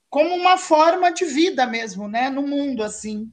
como 0.09 0.33
uma 0.33 0.57
forma 0.57 1.11
de 1.11 1.25
vida 1.25 1.67
mesmo, 1.67 2.07
né, 2.07 2.29
no 2.29 2.41
mundo 2.41 2.81
assim 2.81 3.29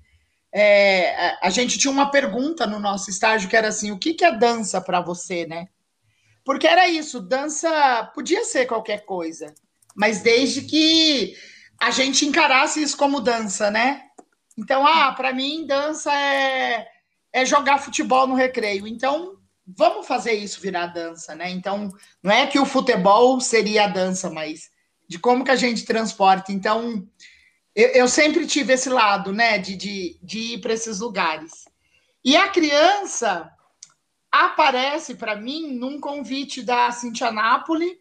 é, 0.55 1.38
a 1.40 1.48
gente 1.48 1.79
tinha 1.79 1.90
uma 1.90 2.11
pergunta 2.11 2.66
no 2.66 2.79
nosso 2.79 3.09
estágio 3.09 3.48
que 3.48 3.57
era 3.57 3.68
assim: 3.68 3.90
o 3.90 3.98
que, 3.98 4.12
que 4.12 4.25
é 4.25 4.37
dança 4.37 4.81
para 4.81 5.01
você, 5.01 5.46
né? 5.46 5.68
Porque 6.44 6.66
era 6.66 6.88
isso, 6.88 7.20
dança 7.20 8.11
podia 8.14 8.44
ser 8.44 8.66
qualquer 8.66 9.07
coisa, 9.07 9.55
mas 9.94 10.20
desde 10.20 10.62
que 10.62 11.35
a 11.81 11.90
gente 11.90 12.27
encarasse 12.27 12.83
isso 12.83 12.96
como 12.96 13.20
dança, 13.20 13.70
né? 13.70 14.03
Então, 14.59 14.87
ah, 14.87 15.12
para 15.12 15.33
mim, 15.33 15.66
dança 15.66 16.12
é, 16.14 16.87
é 17.33 17.46
jogar 17.46 17.79
futebol 17.79 18.27
no 18.27 18.35
recreio. 18.35 18.87
Então, 18.87 19.38
vamos 19.66 20.07
fazer 20.07 20.33
isso 20.33 20.61
virar 20.61 20.87
dança, 20.87 21.35
né? 21.35 21.51
Então, 21.51 21.88
não 22.22 22.33
é 22.33 22.46
que 22.46 22.59
o 22.59 22.66
futebol 22.66 23.40
seria 23.40 23.85
a 23.85 23.88
dança, 23.88 24.31
mas 24.31 24.70
de 25.09 25.18
como 25.18 25.44
que 25.44 25.51
a 25.51 25.57
gente 25.57 25.85
transporta. 25.85 26.53
Então, 26.53 27.07
eu, 27.75 27.88
eu 27.88 28.09
sempre 28.09 28.46
tive 28.46 28.72
esse 28.72 28.88
lado, 28.88 29.33
né, 29.33 29.59
de, 29.59 29.77
de, 29.77 30.18
de 30.22 30.38
ir 30.55 30.61
para 30.61 30.72
esses 30.72 31.01
lugares. 31.01 31.64
E 32.25 32.37
a 32.37 32.48
criança 32.48 33.51
aparece 34.31 35.14
para 35.14 35.37
mim 35.37 35.75
num 35.75 36.01
convite 36.01 36.62
da 36.62 36.90
Cintia 36.90 37.31
Napoli, 37.31 38.01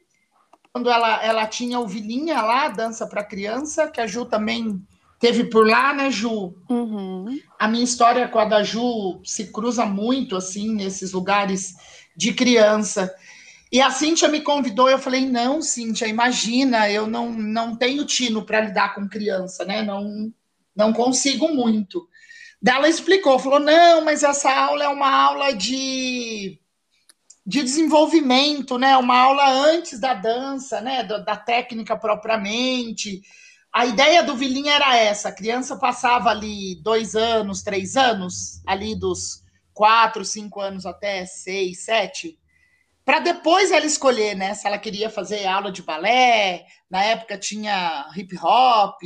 quando 0.72 0.90
ela, 0.90 1.22
ela 1.24 1.46
tinha 1.48 1.80
o 1.80 1.88
Vilinha 1.88 2.42
lá, 2.42 2.70
Dança 2.70 3.06
para 3.06 3.26
Criança, 3.26 3.90
que 3.90 4.00
a 4.00 4.08
Ju 4.08 4.26
também 4.26 4.82
teve 5.22 5.44
por 5.46 5.68
lá, 5.68 5.94
né, 5.94 6.10
Ju? 6.10 6.56
Uhum. 6.68 7.40
A 7.60 7.68
minha 7.68 7.84
história 7.84 8.28
com 8.28 8.40
a 8.40 8.46
da 8.46 8.64
Ju 8.64 9.22
se 9.24 9.52
cruza 9.52 9.86
muito, 9.86 10.36
assim, 10.36 10.74
nesses 10.74 11.12
lugares 11.14 11.76
de 12.18 12.34
criança. 12.34 13.14
E 13.72 13.80
a 13.80 13.92
Cíntia 13.92 14.28
me 14.28 14.42
convidou, 14.42 14.90
eu 14.90 14.98
falei, 14.98 15.26
não, 15.30 15.62
Cíntia, 15.62 16.08
imagina, 16.08 16.90
eu 16.90 17.06
não, 17.06 17.32
não 17.32 17.76
tenho 17.76 18.04
tino 18.04 18.44
para 18.44 18.62
lidar 18.62 18.96
com 18.96 19.08
criança, 19.08 19.64
né? 19.64 19.84
Não, 19.84 20.34
não 20.76 20.92
consigo 20.92 21.48
muito. 21.50 22.10
Daí 22.60 22.76
ela 22.76 22.90
explicou, 22.90 23.38
falou, 23.38 23.60
não, 23.60 24.04
mas 24.04 24.24
essa 24.24 24.52
aula 24.52 24.84
é 24.84 24.90
uma 24.90 25.10
aula 25.10 25.52
de, 25.54 26.60
de 27.46 27.62
desenvolvimento, 27.62 28.80
né? 28.80 28.98
Uma 28.98 29.20
aula 29.20 29.48
antes 29.50 30.00
da 30.00 30.16
dança, 30.16 30.82
né? 30.82 31.04
Da, 31.04 31.20
da 31.20 31.38
técnica 31.38 31.96
propriamente 31.96 33.22
a 33.74 33.86
ideia 33.86 34.22
do 34.22 34.36
Vilinha 34.36 34.74
era 34.74 34.98
essa: 34.98 35.30
a 35.30 35.36
criança 35.36 35.78
passava 35.78 36.30
ali 36.30 36.76
dois 36.82 37.16
anos, 37.16 37.64
três 37.64 37.96
anos, 37.96 38.62
ali 38.66 38.96
dos 38.96 39.44
quatro, 39.74 40.26
cinco 40.26 40.60
anos 40.60 40.86
até 40.86 41.26
seis, 41.26 41.86
sete, 41.86 42.38
para 43.06 43.20
depois 43.20 43.72
ela 43.72 43.86
escolher, 43.86 44.36
né? 44.36 44.54
Se 44.54 44.68
ela 44.68 44.78
queria 44.78 45.10
fazer 45.10 45.46
aula 45.48 45.72
de 45.72 45.82
balé, 45.82 46.66
na 46.90 47.04
época 47.04 47.38
tinha 47.38 48.10
hip 48.16 48.38
hop, 48.38 49.02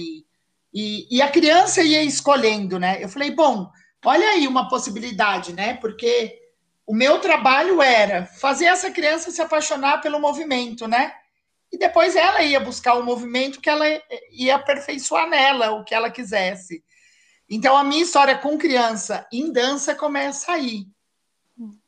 e, 0.74 1.08
e 1.10 1.22
a 1.22 1.32
criança 1.32 1.82
ia 1.82 2.04
escolhendo, 2.04 2.78
né? 2.78 3.02
Eu 3.02 3.08
falei, 3.08 3.32
bom, 3.32 3.70
olha 4.04 4.28
aí 4.28 4.48
uma 4.48 4.68
possibilidade, 4.68 5.54
né? 5.54 5.76
Porque 5.76 6.38
o 6.86 6.94
meu 6.94 7.20
trabalho 7.20 7.82
era 7.82 8.26
fazer 8.26 8.66
essa 8.66 8.92
criança 8.92 9.32
se 9.32 9.42
apaixonar 9.42 10.02
pelo 10.02 10.20
movimento, 10.20 10.88
né? 10.88 11.14
E 11.72 11.78
depois 11.78 12.16
ela 12.16 12.42
ia 12.42 12.60
buscar 12.60 12.96
o 12.96 13.04
movimento 13.04 13.60
que 13.60 13.70
ela 13.70 13.86
ia 14.32 14.56
aperfeiçoar 14.56 15.30
nela, 15.30 15.72
o 15.72 15.84
que 15.84 15.94
ela 15.94 16.10
quisesse. 16.10 16.84
Então, 17.50 17.78
a 17.78 17.84
minha 17.84 18.04
história 18.04 18.38
com 18.38 18.58
criança 18.58 19.28
em 19.32 19.52
dança 19.52 19.94
começa 19.94 20.52
aí. 20.52 20.88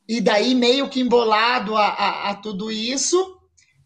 E 0.08 0.22
daí, 0.22 0.54
meio 0.54 0.90
que 0.90 1.00
embolado 1.00 1.76
a, 1.76 1.88
a, 1.88 2.30
a 2.30 2.36
tudo 2.36 2.72
isso, 2.72 3.40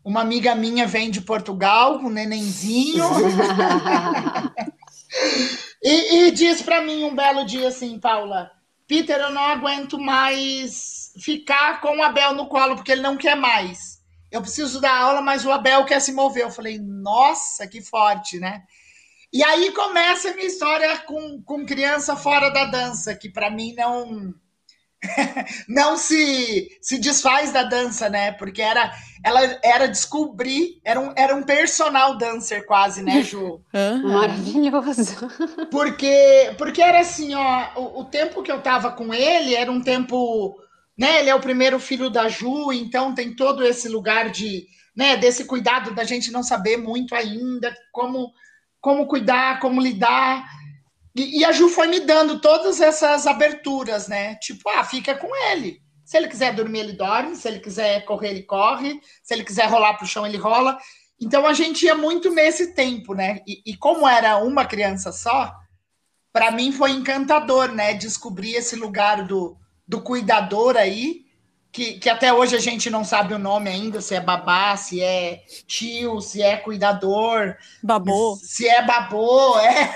uma 0.04 0.22
amiga 0.22 0.54
minha 0.56 0.86
vem 0.86 1.10
de 1.10 1.22
Portugal 1.22 2.00
com 2.00 2.08
um 2.08 2.10
nenenzinho. 2.10 3.06
e, 5.82 6.16
e 6.16 6.32
diz 6.32 6.62
para 6.62 6.82
mim 6.82 7.04
um 7.04 7.16
belo 7.16 7.46
dia 7.46 7.70
assim, 7.70 8.00
Paula, 8.00 8.52
Peter, 8.88 9.20
eu 9.20 9.32
não 9.32 9.44
aguento 9.44 9.98
mais 9.98 11.14
ficar 11.20 11.80
com 11.80 11.98
o 11.98 12.04
Abel 12.04 12.34
no 12.34 12.48
colo, 12.48 12.76
porque 12.76 12.92
ele 12.92 13.02
não 13.02 13.18
quer 13.18 13.36
mais 13.36 13.91
eu 14.32 14.42
preciso 14.42 14.80
dar 14.80 14.96
aula, 14.96 15.22
mas 15.22 15.46
o 15.46 15.52
Abel 15.52 15.86
quer 15.86 16.00
se 16.00 16.14
mover. 16.14 16.44
Eu 16.44 16.52
falei, 16.52 16.80
nossa, 16.80 17.68
que 17.68 17.82
forte, 17.82 18.40
né? 18.40 18.64
E 19.34 19.44
aí 19.44 19.72
começa 19.72 20.30
a 20.30 20.34
minha 20.34 20.48
história 20.48 20.98
com, 21.00 21.42
com 21.44 21.66
criança 21.66 22.16
fora 22.16 22.50
da 22.50 22.66
dança, 22.66 23.16
que 23.16 23.30
para 23.30 23.50
mim 23.50 23.74
não 23.74 24.34
não 25.68 25.98
se, 25.98 26.70
se 26.82 27.00
desfaz 27.00 27.52
da 27.52 27.64
dança, 27.64 28.10
né? 28.10 28.32
Porque 28.34 28.62
era 28.62 28.92
ela 29.24 29.40
era 29.64 29.88
descobrir, 29.88 30.82
era 30.84 31.00
um, 31.00 31.14
era 31.16 31.36
um 31.36 31.44
personal 31.44 32.18
dancer 32.18 32.66
quase, 32.66 33.02
né, 33.02 33.22
Ju? 33.24 33.62
Uhum. 33.74 34.14
Maravilhoso. 34.14 35.30
Porque 35.72 36.54
porque 36.58 36.82
era 36.82 37.00
assim, 37.00 37.34
ó, 37.34 37.70
o, 37.78 38.02
o 38.02 38.06
tempo 38.06 38.44
que 38.44 38.52
eu 38.52 38.62
tava 38.62 38.92
com 38.92 39.14
ele 39.14 39.56
era 39.56 39.72
um 39.72 39.82
tempo 39.82 40.58
né? 40.98 41.20
Ele 41.20 41.30
é 41.30 41.36
o 41.36 41.40
primeiro 41.42 41.80
filho 41.80 42.10
da 42.10 42.28
Ju, 42.28 42.72
então 42.72 43.14
tem 43.14 43.36
todo 43.36 43.66
esse 43.66 43.88
lugar 43.88 44.30
de, 44.30 44.68
né, 44.96 45.18
desse 45.18 45.46
cuidado 45.46 45.94
da 45.94 46.04
gente 46.04 46.32
não 46.32 46.44
saber 46.44 46.78
muito 46.78 47.16
ainda 47.16 47.76
como 47.92 48.32
como 48.82 49.06
cuidar, 49.06 49.60
como 49.60 49.80
lidar. 49.80 50.44
E, 51.16 51.40
e, 51.40 51.46
a 51.46 51.52
Ju 51.52 51.70
foi 51.70 51.88
me 51.88 52.00
dando 52.00 52.42
todas 52.42 52.82
essas 52.82 53.28
aberturas, 53.28 54.08
né? 54.08 54.36
Tipo, 54.36 54.68
ah, 54.70 54.84
fica 54.84 55.14
com 55.14 55.34
ele. 55.52 55.80
Se 56.04 56.18
ele 56.18 56.28
quiser 56.28 56.54
dormir, 56.54 56.80
ele 56.80 56.94
dorme. 56.94 57.36
Se 57.36 57.48
ele 57.48 57.60
quiser 57.60 58.04
correr, 58.06 58.30
ele 58.30 58.44
corre. 58.44 59.00
Se 59.24 59.34
ele 59.34 59.44
quiser 59.44 59.70
rolar 59.70 59.94
para 59.94 60.06
o 60.06 60.08
chão, 60.08 60.26
ele 60.26 60.38
rola. 60.38 60.78
Então 61.20 61.46
a 61.46 61.54
gente 61.54 61.86
ia 61.86 61.94
muito 61.94 62.32
nesse 62.32 62.74
tempo, 62.74 63.14
né? 63.14 63.40
E, 63.48 63.62
e 63.66 63.78
como 63.78 64.08
era 64.08 64.38
uma 64.38 64.66
criança 64.66 65.12
só, 65.12 65.54
para 66.34 66.50
mim 66.50 66.72
foi 66.72 66.92
encantador, 66.92 67.72
né? 67.72 67.94
Descobrir 67.94 68.56
esse 68.56 68.76
lugar 68.76 69.26
do, 69.28 69.56
do 69.88 70.02
cuidador 70.02 70.78
aí, 70.78 71.26
que, 71.72 71.94
que 71.94 72.10
até 72.10 72.34
hoje 72.34 72.56
a 72.56 72.60
gente 72.60 72.90
não 72.90 73.04
sabe 73.04 73.34
o 73.34 73.40
nome 73.40 73.70
ainda, 73.70 74.02
se 74.02 74.14
é 74.14 74.20
babá, 74.20 74.76
se 74.76 75.02
é 75.02 75.44
tio, 75.66 76.20
se 76.20 76.42
é 76.42 76.58
cuidador. 76.58 77.56
Babô. 77.82 78.38
Se 78.42 78.68
é 78.68 78.86
babô, 78.86 79.58
é. 79.60 79.96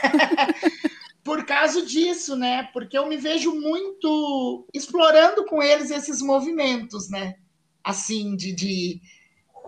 Por 1.23 1.45
causa 1.45 1.85
disso, 1.85 2.35
né? 2.35 2.69
Porque 2.71 2.97
eu 2.97 3.07
me 3.07 3.17
vejo 3.17 3.53
muito 3.53 4.67
explorando 4.73 5.43
com 5.45 5.61
eles 5.61 5.91
esses 5.91 6.21
movimentos, 6.21 7.09
né? 7.09 7.35
Assim, 7.83 8.35
de, 8.35 8.53
de, 8.53 9.01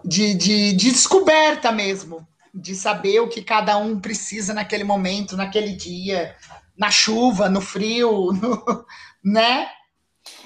de, 0.05 0.33
de, 0.35 0.73
de 0.73 0.91
descoberta 0.91 1.71
mesmo, 1.71 2.25
de 2.53 2.75
saber 2.75 3.19
o 3.19 3.27
que 3.27 3.41
cada 3.41 3.75
um 3.77 3.99
precisa 3.99 4.53
naquele 4.53 4.83
momento, 4.83 5.35
naquele 5.35 5.75
dia, 5.75 6.35
na 6.77 6.89
chuva, 6.89 7.49
no 7.49 7.59
frio, 7.59 8.31
no, 8.39 8.85
né? 9.23 9.67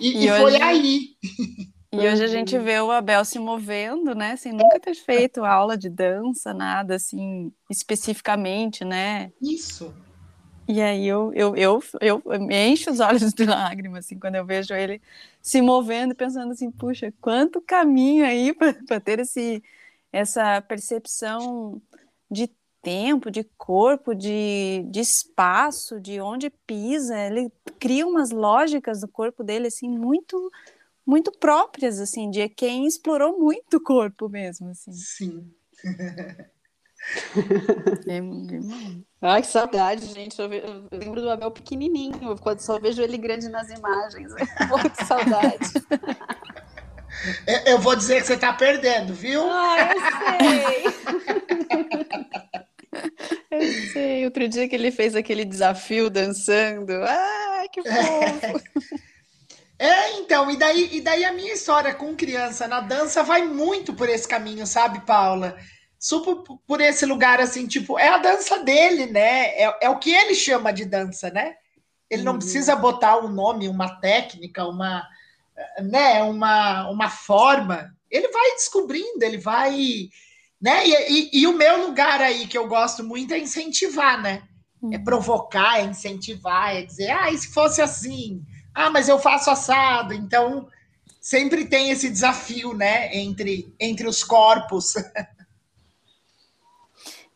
E, 0.02 0.18
e, 0.18 0.26
e 0.26 0.30
foi 0.30 0.60
aí. 0.60 1.16
E 1.94 1.98
hoje 1.98 2.24
a 2.24 2.28
gente 2.28 2.58
vê 2.58 2.80
o 2.80 2.90
Abel 2.90 3.24
se 3.24 3.38
movendo, 3.38 4.16
né? 4.16 4.36
Sem 4.36 4.52
nunca 4.52 4.80
ter 4.80 4.96
feito 4.96 5.46
aula 5.46 5.78
de 5.78 5.90
dança, 5.90 6.54
nada 6.54 6.96
assim, 6.96 7.52
especificamente, 7.70 8.84
né? 8.84 9.32
Isso. 9.40 9.94
E 10.68 10.82
aí 10.82 11.06
eu, 11.06 11.32
eu, 11.36 11.56
eu, 11.56 11.84
eu, 12.00 12.22
eu 12.26 12.42
me 12.42 12.56
encho 12.70 12.90
os 12.90 13.00
olhos 13.00 13.32
de 13.34 13.46
lágrimas, 13.46 14.06
assim, 14.06 14.18
quando 14.18 14.36
eu 14.36 14.46
vejo 14.46 14.74
ele 14.74 15.02
se 15.42 15.62
movendo, 15.62 16.16
pensando 16.16 16.52
assim, 16.52 16.72
puxa, 16.72 17.14
quanto 17.22 17.62
caminho 17.62 18.26
aí 18.26 18.54
para 18.54 19.00
ter 19.00 19.20
esse, 19.20 19.62
essa 20.12 20.62
percepção 20.62 21.82
de 22.30 22.50
tempo, 22.82 23.30
de 23.30 23.44
corpo, 23.58 24.14
de, 24.14 24.84
de 24.90 25.00
espaço, 25.00 26.00
de 26.00 26.20
onde 26.20 26.50
pisa. 26.50 27.18
Ele 27.18 27.52
cria 27.80 28.06
umas 28.06 28.32
lógicas 28.32 29.02
do 29.02 29.08
corpo 29.08 29.44
dele 29.44 29.68
assim 29.68 29.90
muito 29.90 30.52
muito 31.06 31.32
próprias 31.32 32.00
assim 32.00 32.30
de 32.30 32.48
quem 32.48 32.86
explorou 32.86 33.40
muito 33.40 33.78
o 33.78 33.84
corpo 33.84 34.30
mesmo 34.30 34.70
assim. 34.70 34.92
Sim. 34.92 35.54
é, 38.08 38.18
é 38.18 38.22
Ai, 39.22 39.42
que 39.42 39.48
saudade, 39.48 40.06
gente. 40.08 40.40
Eu, 40.40 40.52
eu, 40.52 40.88
lembro 40.92 41.22
do 41.22 41.30
Abel 41.30 41.52
pequenininho, 41.52 42.36
quando 42.40 42.60
só 42.60 42.80
vejo 42.80 43.02
ele 43.02 43.18
grande 43.18 43.50
nas 43.50 43.70
imagens. 43.70 44.32
Muito 44.70 45.06
saudade. 45.06 45.74
Eu 47.66 47.78
vou 47.80 47.96
dizer 47.96 48.22
que 48.22 48.28
você 48.28 48.34
está 48.34 48.54
perdendo, 48.54 49.14
viu? 49.14 49.44
Ah, 49.44 49.76
eu 49.94 50.00
sei. 50.40 50.84
Eu 53.52 53.62
sei, 53.94 54.26
outro 54.26 54.48
dia 54.48 54.68
que 54.68 54.76
ele 54.76 54.92
fez 54.92 55.16
aquele 55.16 55.46
desafio 55.46 56.10
dançando. 56.10 56.94
Ah, 57.04 57.64
que 57.72 57.82
fofo! 57.82 59.02
É, 59.82 60.20
então, 60.20 60.52
e 60.52 60.58
daí, 60.58 60.90
e 60.98 61.02
daí 61.02 61.26
a 61.26 61.34
minha 61.34 61.54
história 61.54 61.92
com 61.92 62.16
criança 62.16 62.68
na 62.68 62.82
dança 62.82 63.24
vai 63.24 63.42
muito 63.42 63.96
por 63.96 64.08
esse 64.08 64.28
caminho, 64.28 64.68
sabe, 64.68 65.04
Paula? 65.08 65.58
Super 65.98 66.36
por 66.68 66.80
esse 66.80 67.04
lugar 67.04 67.40
assim, 67.40 67.66
tipo, 67.66 67.98
é 67.98 68.10
a 68.10 68.20
dança 68.20 68.64
dele, 68.64 69.08
né? 69.08 69.48
É, 69.60 69.78
é 69.82 69.90
o 69.90 69.98
que 69.98 70.14
ele 70.14 70.36
chama 70.36 70.72
de 70.72 70.86
dança, 70.86 71.32
né? 71.32 71.56
Ele 72.12 72.22
não 72.22 72.34
uhum. 72.34 72.38
precisa 72.38 72.76
botar 72.76 73.18
um 73.18 73.28
nome, 73.28 73.68
uma 73.68 74.00
técnica, 74.00 74.68
uma, 74.68 75.04
né, 75.80 76.22
uma, 76.22 76.88
uma 76.88 77.10
forma. 77.10 77.92
Ele 78.08 78.28
vai 78.28 78.52
descobrindo, 78.52 79.24
ele 79.24 79.40
vai 79.40 80.10
né? 80.62 80.88
E, 80.88 80.92
e, 80.92 81.42
e, 81.42 81.48
o 81.48 81.58
meu 81.58 81.88
lugar 81.88 82.22
aí, 82.22 82.46
que 82.46 82.58
eu 82.58 82.68
gosto 82.68 83.04
muito, 83.04 83.34
é 83.34 83.40
incentivar, 83.40 84.22
né? 84.22 84.44
É 84.92 84.98
uhum. 84.98 85.04
provocar, 85.04 85.80
é 85.80 85.84
incentivar, 85.84 86.76
é 86.76 86.84
dizer, 86.84 87.10
ah, 87.12 87.32
e 87.32 87.38
se 87.38 87.52
fosse 87.52 87.82
assim? 87.82 88.44
Ah, 88.74 88.90
mas 88.90 89.10
eu 89.10 89.18
faço 89.20 89.50
assado. 89.50 90.14
Então, 90.14 90.68
sempre 91.20 91.66
tem 91.66 91.90
esse 91.90 92.10
desafio, 92.10 92.74
né? 92.74 93.16
Entre, 93.16 93.74
entre 93.80 94.08
os 94.08 94.24
corpos. 94.24 94.94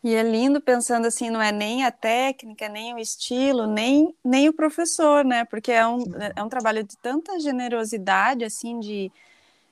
E 0.04 0.14
é 0.14 0.22
lindo 0.22 0.60
pensando 0.60 1.06
assim, 1.06 1.30
não 1.30 1.42
é 1.42 1.50
nem 1.50 1.84
a 1.84 1.90
técnica, 1.90 2.68
nem 2.68 2.94
o 2.94 2.98
estilo, 2.98 3.66
nem, 3.66 4.14
nem 4.24 4.48
o 4.48 4.52
professor, 4.52 5.24
né? 5.24 5.44
Porque 5.44 5.72
é 5.72 5.84
um, 5.84 6.04
é 6.36 6.42
um 6.44 6.48
trabalho 6.48 6.84
de 6.84 6.96
tanta 6.98 7.40
generosidade, 7.40 8.44
assim, 8.44 8.78
de, 8.78 9.10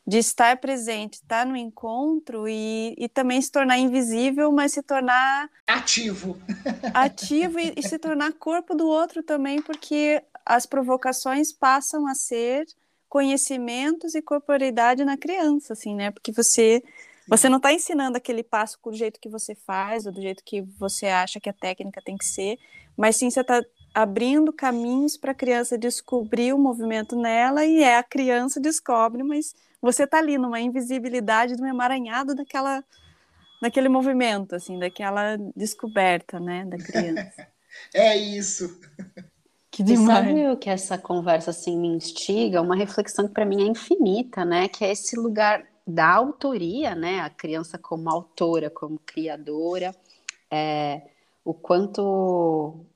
de 0.07 0.19
estar 0.19 0.59
presente, 0.59 1.15
estar 1.15 1.47
no 1.47 1.57
encontro 1.57 2.47
e, 2.47 2.95
e 2.99 3.09
também 3.09 3.41
se 3.41 3.51
tornar 3.51 3.79
invisível, 3.79 4.53
mas 4.53 4.73
se 4.73 4.83
tornar 4.83 5.49
ativo. 5.67 6.37
Ativo 6.93 7.59
e, 7.59 7.73
e 7.77 7.83
se 7.83 7.99
tornar 7.99 8.33
corpo 8.35 8.75
do 8.75 8.87
outro 8.87 9.23
também, 9.23 9.63
porque 9.63 10.23
as 10.45 10.67
provocações 10.67 11.53
passam 11.53 12.07
a 12.07 12.15
ser 12.15 12.67
conhecimentos 13.09 14.15
e 14.15 14.21
corporeidade 14.21 15.05
na 15.05 15.17
criança, 15.17 15.73
assim, 15.73 15.95
né? 15.95 16.11
Porque 16.11 16.33
você 16.33 16.83
você 17.27 17.49
não 17.49 17.57
está 17.57 17.73
ensinando 17.73 18.19
aquele 18.19 18.43
passo 18.43 18.79
do 18.85 18.93
jeito 18.93 19.19
que 19.19 19.31
você 19.31 19.55
faz 19.55 20.05
ou 20.05 20.13
do 20.13 20.21
jeito 20.21 20.43
que 20.45 20.61
você 20.61 21.07
acha 21.07 21.41
que 21.41 21.49
a 21.49 21.55
técnica 21.55 22.03
tem 22.05 22.19
que 22.19 22.25
ser, 22.25 22.59
mas 22.95 23.17
sim 23.17 23.31
você 23.31 23.41
está 23.41 23.63
abrindo 23.95 24.53
caminhos 24.53 25.17
para 25.17 25.31
a 25.31 25.35
criança 25.35 25.79
descobrir 25.79 26.53
o 26.53 26.59
movimento 26.59 27.15
nela 27.15 27.65
e 27.65 27.83
é 27.83 27.97
a 27.97 28.03
criança 28.03 28.61
descobre, 28.61 29.23
mas 29.23 29.55
você 29.81 30.03
está 30.03 30.19
ali 30.19 30.37
numa 30.37 30.61
invisibilidade, 30.61 31.57
num 31.57 31.67
emaranhado 31.67 32.35
daquela, 32.35 32.83
daquele 33.63 33.89
movimento, 33.89 34.57
assim, 34.57 34.79
daquela 34.79 35.37
descoberta, 35.55 36.41
né, 36.41 36.65
da 36.65 36.77
criança. 36.77 37.47
é 37.95 38.17
isso. 38.17 38.81
Que 39.71 39.83
demais. 39.83 40.27
E 40.27 40.29
sabe 40.29 40.49
o 40.49 40.57
que 40.57 40.71
essa 40.71 40.99
conversa 40.99 41.51
assim 41.51 41.77
me 41.77 41.89
instiga? 41.89 42.63
Uma 42.63 42.77
reflexão 42.77 43.27
que 43.27 43.35
para 43.35 43.45
mim 43.45 43.63
é 43.63 43.67
infinita, 43.67 44.45
né? 44.45 44.69
Que 44.69 44.85
é 44.85 44.93
esse 44.93 45.17
lugar 45.17 45.67
da 45.85 46.13
autoria, 46.13 46.95
né? 46.95 47.21
A 47.21 47.29
criança 47.29 47.77
como 47.77 48.09
autora, 48.09 48.71
como 48.71 49.01
criadora, 49.05 49.93
é, 50.49 51.03
o 51.45 51.53
quanto 51.53 52.87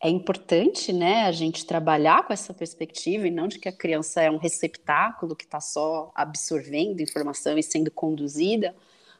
é 0.00 0.08
importante, 0.08 0.92
né? 0.92 1.24
A 1.24 1.32
gente 1.32 1.66
trabalhar 1.66 2.24
com 2.24 2.32
essa 2.32 2.54
perspectiva 2.54 3.26
e 3.26 3.30
não 3.30 3.48
de 3.48 3.58
que 3.58 3.68
a 3.68 3.76
criança 3.76 4.22
é 4.22 4.30
um 4.30 4.36
receptáculo 4.36 5.34
que 5.34 5.44
está 5.44 5.60
só 5.60 6.12
absorvendo 6.14 7.00
informação 7.00 7.58
e 7.58 7.62
sendo 7.62 7.90
conduzida, 7.90 8.74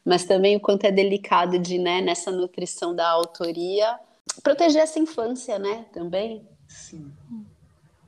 mas 0.05 0.25
também 0.25 0.57
o 0.57 0.61
quanto 0.61 0.85
é 0.85 0.93
delicado 0.93 1.59
de, 1.59 1.79
né? 1.79 2.01
Nessa 2.01 2.31
nutrição 2.31 2.95
da 2.95 3.09
autoria 3.09 3.99
proteger 4.43 4.83
essa 4.83 4.99
infância, 4.99 5.59
né? 5.59 5.85
Também. 5.93 6.47
Sim, 6.67 7.13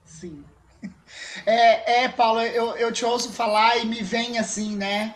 sim. 0.05 0.45
É, 1.45 2.05
é 2.05 2.09
Paulo, 2.09 2.41
eu, 2.41 2.77
eu 2.77 2.93
te 2.93 3.05
ouço 3.05 3.33
falar 3.33 3.79
e 3.79 3.85
me 3.85 4.01
vem 4.01 4.39
assim, 4.39 4.77
né? 4.77 5.15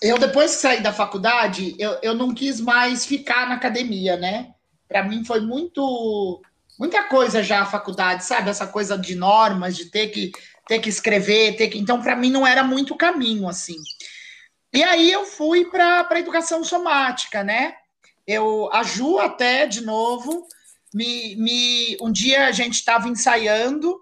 Eu, 0.00 0.18
depois 0.18 0.54
que 0.54 0.60
saí 0.60 0.82
da 0.82 0.92
faculdade, 0.92 1.74
eu, 1.78 1.98
eu 2.02 2.14
não 2.14 2.34
quis 2.34 2.60
mais 2.60 3.06
ficar 3.06 3.48
na 3.48 3.54
academia, 3.54 4.16
né? 4.18 4.54
Para 4.86 5.02
mim 5.02 5.24
foi 5.24 5.40
muito 5.40 6.42
muita 6.80 7.02
coisa 7.04 7.42
já 7.42 7.60
a 7.60 7.66
faculdade, 7.66 8.24
sabe? 8.24 8.48
Essa 8.48 8.66
coisa 8.66 8.96
de 8.96 9.14
normas, 9.14 9.76
de 9.76 9.84
ter 9.90 10.08
que 10.08 10.32
ter 10.66 10.78
que 10.78 10.88
escrever, 10.88 11.56
ter 11.56 11.68
que. 11.68 11.78
Então, 11.78 12.00
para 12.00 12.16
mim 12.16 12.30
não 12.30 12.46
era 12.46 12.64
muito 12.64 12.96
caminho 12.96 13.46
assim. 13.46 13.76
E 14.72 14.82
aí 14.82 15.12
eu 15.12 15.26
fui 15.26 15.66
para 15.66 16.06
a 16.08 16.18
educação 16.18 16.64
somática, 16.64 17.44
né? 17.44 17.74
Eu 18.26 18.70
a 18.72 18.82
Ju 18.82 19.18
até 19.18 19.66
de 19.66 19.82
novo 19.82 20.46
me, 20.94 21.36
me 21.36 21.96
um 22.00 22.10
dia 22.10 22.46
a 22.46 22.52
gente 22.52 22.74
estava 22.74 23.08
ensaiando 23.08 24.00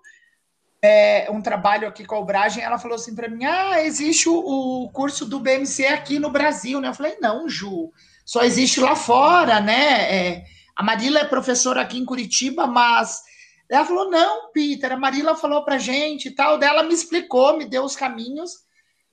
é, 0.81 1.29
um 1.31 1.41
trabalho 1.41 1.89
aqui 1.89 2.05
com 2.05 2.15
a 2.15 2.21
Obragem, 2.21 2.63
ela 2.63 2.79
falou 2.79 2.95
assim 2.95 3.15
para 3.15 3.29
mim: 3.29 3.45
ah, 3.45 3.83
existe 3.83 4.29
o, 4.29 4.37
o, 4.37 4.91
curso 4.91 5.25
do 5.25 5.41
BMC 5.41 5.87
aqui 5.87 6.19
no 6.19 6.31
Brasil, 6.31 6.81
né? 6.81 6.89
Eu 6.89 6.95
falei, 6.95 7.17
não, 7.21 7.49
Ju, 7.49 7.91
só 8.25 8.45
existe 8.45 8.79
lá 8.79 8.95
fora, 8.95 9.61
né? 9.61 10.15
É, 10.15 10.45
a 10.79 10.83
Marila 10.85 11.19
é 11.19 11.25
professora 11.25 11.81
aqui 11.81 11.99
em 11.99 12.05
Curitiba, 12.05 12.65
mas 12.65 13.21
ela 13.69 13.85
falou, 13.85 14.09
não, 14.09 14.53
Peter, 14.53 14.93
a 14.93 14.97
Marila 14.97 15.35
falou 15.35 15.65
pra 15.65 15.77
gente 15.77 16.29
e 16.29 16.31
tal, 16.31 16.57
dela 16.57 16.85
me 16.85 16.95
explicou, 16.95 17.59
me 17.59 17.65
deu 17.65 17.83
os 17.83 17.97
caminhos, 17.97 18.53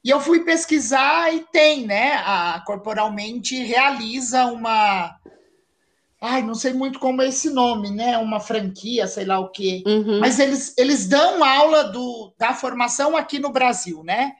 e 0.03 0.11
eu 0.11 0.19
fui 0.19 0.43
pesquisar 0.43 1.33
e 1.33 1.39
tem, 1.51 1.87
né? 1.87 2.21
A 2.23 2.61
Corporalmente 2.67 3.57
realiza 3.63 4.45
uma 4.45 5.19
Ai, 6.21 6.43
não 6.43 6.53
sei 6.53 6.73
muito 6.73 6.99
como 6.99 7.23
é 7.23 7.27
esse 7.27 7.49
nome, 7.49 7.89
né? 7.89 8.15
Uma 8.19 8.39
franquia, 8.39 9.07
sei 9.07 9.25
lá 9.25 9.39
o 9.39 9.49
quê. 9.49 9.83
Uhum. 9.85 10.19
Mas 10.19 10.39
eles, 10.39 10.75
eles 10.77 11.07
dão 11.07 11.43
aula 11.43 11.85
do, 11.85 12.31
da 12.37 12.53
formação 12.53 13.17
aqui 13.17 13.39
no 13.39 13.51
Brasil, 13.51 14.03
né? 14.03 14.33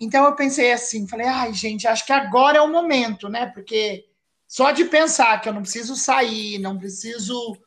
Então 0.00 0.24
eu 0.24 0.34
pensei 0.34 0.72
assim, 0.72 1.06
falei, 1.06 1.26
ai, 1.26 1.52
gente, 1.52 1.86
acho 1.86 2.04
que 2.04 2.12
agora 2.12 2.58
é 2.58 2.60
o 2.62 2.72
momento, 2.72 3.28
né? 3.28 3.46
Porque 3.46 4.04
só 4.54 4.70
de 4.70 4.84
pensar 4.84 5.40
que 5.40 5.48
eu 5.48 5.52
não 5.52 5.62
preciso 5.62 5.96
sair, 5.96 6.60
não 6.60 6.78
preciso 6.78 7.58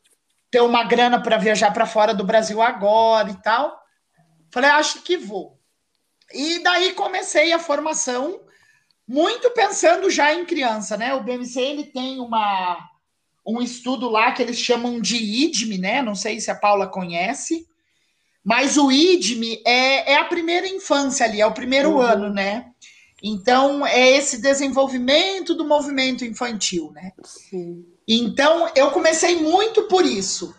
ter 0.50 0.62
uma 0.62 0.86
grana 0.86 1.22
para 1.22 1.36
viajar 1.36 1.74
para 1.74 1.86
fora 1.86 2.14
do 2.14 2.24
Brasil 2.24 2.62
agora 2.62 3.30
e 3.30 3.36
tal. 3.42 3.78
Falei, 4.50 4.70
acho 4.70 5.02
que 5.02 5.18
vou. 5.18 5.60
E 6.34 6.60
daí 6.64 6.94
comecei 6.94 7.52
a 7.52 7.60
formação 7.60 8.40
muito 9.06 9.52
pensando 9.52 10.10
já 10.10 10.34
em 10.34 10.46
criança, 10.46 10.96
né? 10.96 11.14
O 11.14 11.22
BMC 11.22 11.60
ele 11.60 11.84
tem 11.88 12.22
uma 12.22 12.78
um 13.46 13.62
estudo 13.62 14.08
lá 14.10 14.32
que 14.32 14.42
eles 14.42 14.58
chamam 14.58 15.02
de 15.02 15.18
IDME, 15.18 15.78
né? 15.78 16.02
Não 16.02 16.16
sei 16.16 16.40
se 16.40 16.50
a 16.50 16.56
Paula 16.56 16.88
conhece, 16.88 17.68
mas 18.42 18.78
o 18.78 18.90
IDME 18.90 19.62
é, 19.66 20.14
é 20.14 20.18
a 20.20 20.24
primeira 20.24 20.66
infância 20.66 21.26
ali, 21.26 21.42
é 21.42 21.46
o 21.46 21.54
primeiro 21.54 21.96
uhum. 21.96 22.02
ano, 22.02 22.30
né? 22.30 22.72
Então, 23.22 23.86
é 23.86 24.10
esse 24.12 24.40
desenvolvimento 24.40 25.56
do 25.56 25.66
movimento 25.66 26.24
infantil, 26.24 26.92
né? 26.94 27.14
Sim. 27.24 27.86
Então, 28.08 28.72
eu 28.76 28.92
comecei 28.92 29.36
muito 29.36 29.84
por 29.84 30.06
isso. 30.06 30.56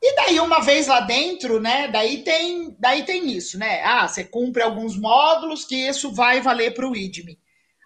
E 0.00 0.16
daí, 0.16 0.40
uma 0.40 0.60
vez 0.60 0.88
lá 0.88 1.00
dentro, 1.00 1.60
né? 1.60 1.88
Daí 1.88 2.22
tem, 2.22 2.76
daí 2.78 3.04
tem 3.04 3.30
isso, 3.30 3.58
né? 3.58 3.82
Ah, 3.82 4.06
você 4.06 4.24
cumpre 4.24 4.62
alguns 4.62 4.98
módulos 4.98 5.64
que 5.64 5.76
isso 5.76 6.12
vai 6.12 6.40
valer 6.40 6.74
para 6.74 6.88
o 6.88 6.94
IDME. 6.94 7.38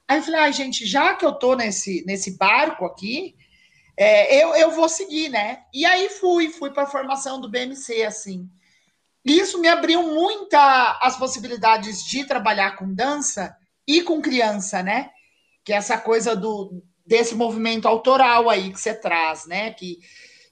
Aí 0.08 0.18
eu 0.18 0.22
falei, 0.22 0.40
ah, 0.40 0.50
gente, 0.50 0.86
já 0.86 1.14
que 1.14 1.24
eu 1.24 1.32
tô 1.32 1.54
nesse, 1.54 2.04
nesse 2.06 2.36
barco 2.36 2.84
aqui, 2.84 3.36
é, 3.96 4.42
eu, 4.42 4.54
eu 4.56 4.70
vou 4.72 4.88
seguir, 4.88 5.28
né? 5.28 5.60
E 5.72 5.84
aí 5.84 6.08
fui, 6.08 6.48
fui 6.48 6.70
para 6.70 6.82
a 6.82 6.90
formação 6.90 7.40
do 7.40 7.50
BMC, 7.50 8.02
assim. 8.02 8.48
Isso 9.24 9.60
me 9.60 9.68
abriu 9.68 10.02
muita 10.02 10.98
as 11.02 11.16
possibilidades 11.16 12.04
de 12.04 12.24
trabalhar 12.24 12.76
com 12.76 12.92
dança 12.92 13.56
e 13.86 14.02
com 14.02 14.20
criança, 14.20 14.82
né? 14.82 15.10
Que 15.64 15.72
é 15.72 15.76
essa 15.76 15.98
coisa 15.98 16.34
do 16.34 16.82
desse 17.06 17.34
movimento 17.34 17.86
autoral 17.86 18.50
aí 18.50 18.72
que 18.72 18.80
você 18.80 18.92
traz, 18.92 19.46
né? 19.46 19.70
Que, 19.70 19.98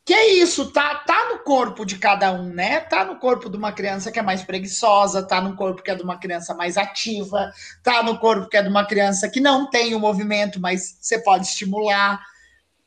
que 0.04 0.14
é 0.14 0.34
isso, 0.34 0.70
tá, 0.70 0.96
tá 0.96 1.30
no 1.30 1.40
corpo 1.40 1.84
de 1.84 1.98
cada 1.98 2.32
um, 2.32 2.44
né? 2.44 2.80
Tá 2.80 3.04
no 3.04 3.18
corpo 3.18 3.50
de 3.50 3.56
uma 3.56 3.72
criança 3.72 4.12
que 4.12 4.18
é 4.18 4.22
mais 4.22 4.44
preguiçosa, 4.44 5.26
tá 5.26 5.40
no 5.40 5.56
corpo 5.56 5.82
que 5.82 5.90
é 5.90 5.94
de 5.94 6.02
uma 6.02 6.18
criança 6.18 6.54
mais 6.54 6.76
ativa, 6.76 7.50
tá 7.82 8.02
no 8.02 8.18
corpo 8.18 8.48
que 8.48 8.56
é 8.56 8.62
de 8.62 8.68
uma 8.68 8.86
criança 8.86 9.28
que 9.28 9.40
não 9.40 9.68
tem 9.68 9.94
o 9.94 10.00
movimento, 10.00 10.60
mas 10.60 10.96
você 11.00 11.18
pode 11.18 11.46
estimular. 11.46 12.22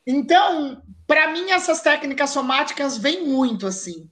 Então, 0.05 0.81
para 1.05 1.31
mim, 1.31 1.51
essas 1.51 1.81
técnicas 1.81 2.29
somáticas 2.29 2.97
vêm 2.97 3.25
muito 3.25 3.67
assim. 3.67 4.09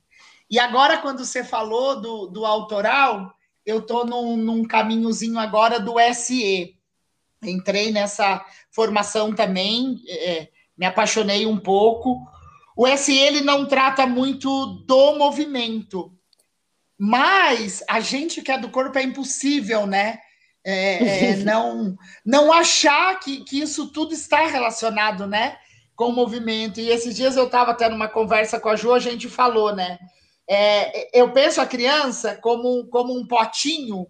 E 0.50 0.60
agora, 0.60 0.98
quando 0.98 1.24
você 1.24 1.44
falou 1.44 2.02
do, 2.02 2.28
do 2.28 2.46
autoral, 2.46 3.35
eu 3.66 3.80
estou 3.80 4.06
num, 4.06 4.38
num 4.38 4.64
caminhozinho 4.64 5.40
agora 5.40 5.80
do 5.80 5.96
SE. 6.14 6.76
Entrei 7.44 7.92
nessa 7.92 8.44
formação 8.72 9.34
também, 9.34 10.02
é, 10.08 10.50
me 10.78 10.86
apaixonei 10.86 11.46
um 11.46 11.58
pouco. 11.58 12.22
O 12.76 12.88
SE 12.98 13.18
ele 13.18 13.42
não 13.42 13.66
trata 13.66 14.06
muito 14.06 14.66
do 14.86 15.18
movimento, 15.18 16.14
mas 16.98 17.84
a 17.88 18.00
gente 18.00 18.42
que 18.42 18.52
é 18.52 18.58
do 18.58 18.70
corpo 18.70 18.98
é 18.98 19.04
impossível, 19.04 19.86
né? 19.88 20.20
É, 20.64 21.32
é, 21.32 21.36
não, 21.44 21.96
não 22.26 22.52
achar 22.52 23.20
que, 23.20 23.44
que 23.44 23.62
isso 23.62 23.92
tudo 23.92 24.14
está 24.14 24.46
relacionado, 24.48 25.26
né? 25.26 25.58
com 25.96 26.10
o 26.10 26.14
movimento. 26.14 26.80
E 26.80 26.90
esses 26.90 27.16
dias 27.16 27.36
eu 27.36 27.46
estava 27.46 27.74
tendo 27.74 27.96
uma 27.96 28.08
conversa 28.08 28.60
com 28.60 28.70
a 28.70 28.76
Ju, 28.76 28.94
a 28.94 29.00
gente 29.00 29.30
falou, 29.30 29.74
né? 29.74 29.98
É, 30.48 31.20
eu 31.20 31.32
penso 31.32 31.60
a 31.60 31.66
criança 31.66 32.36
como, 32.36 32.88
como 32.88 33.18
um 33.18 33.26
potinho 33.28 34.08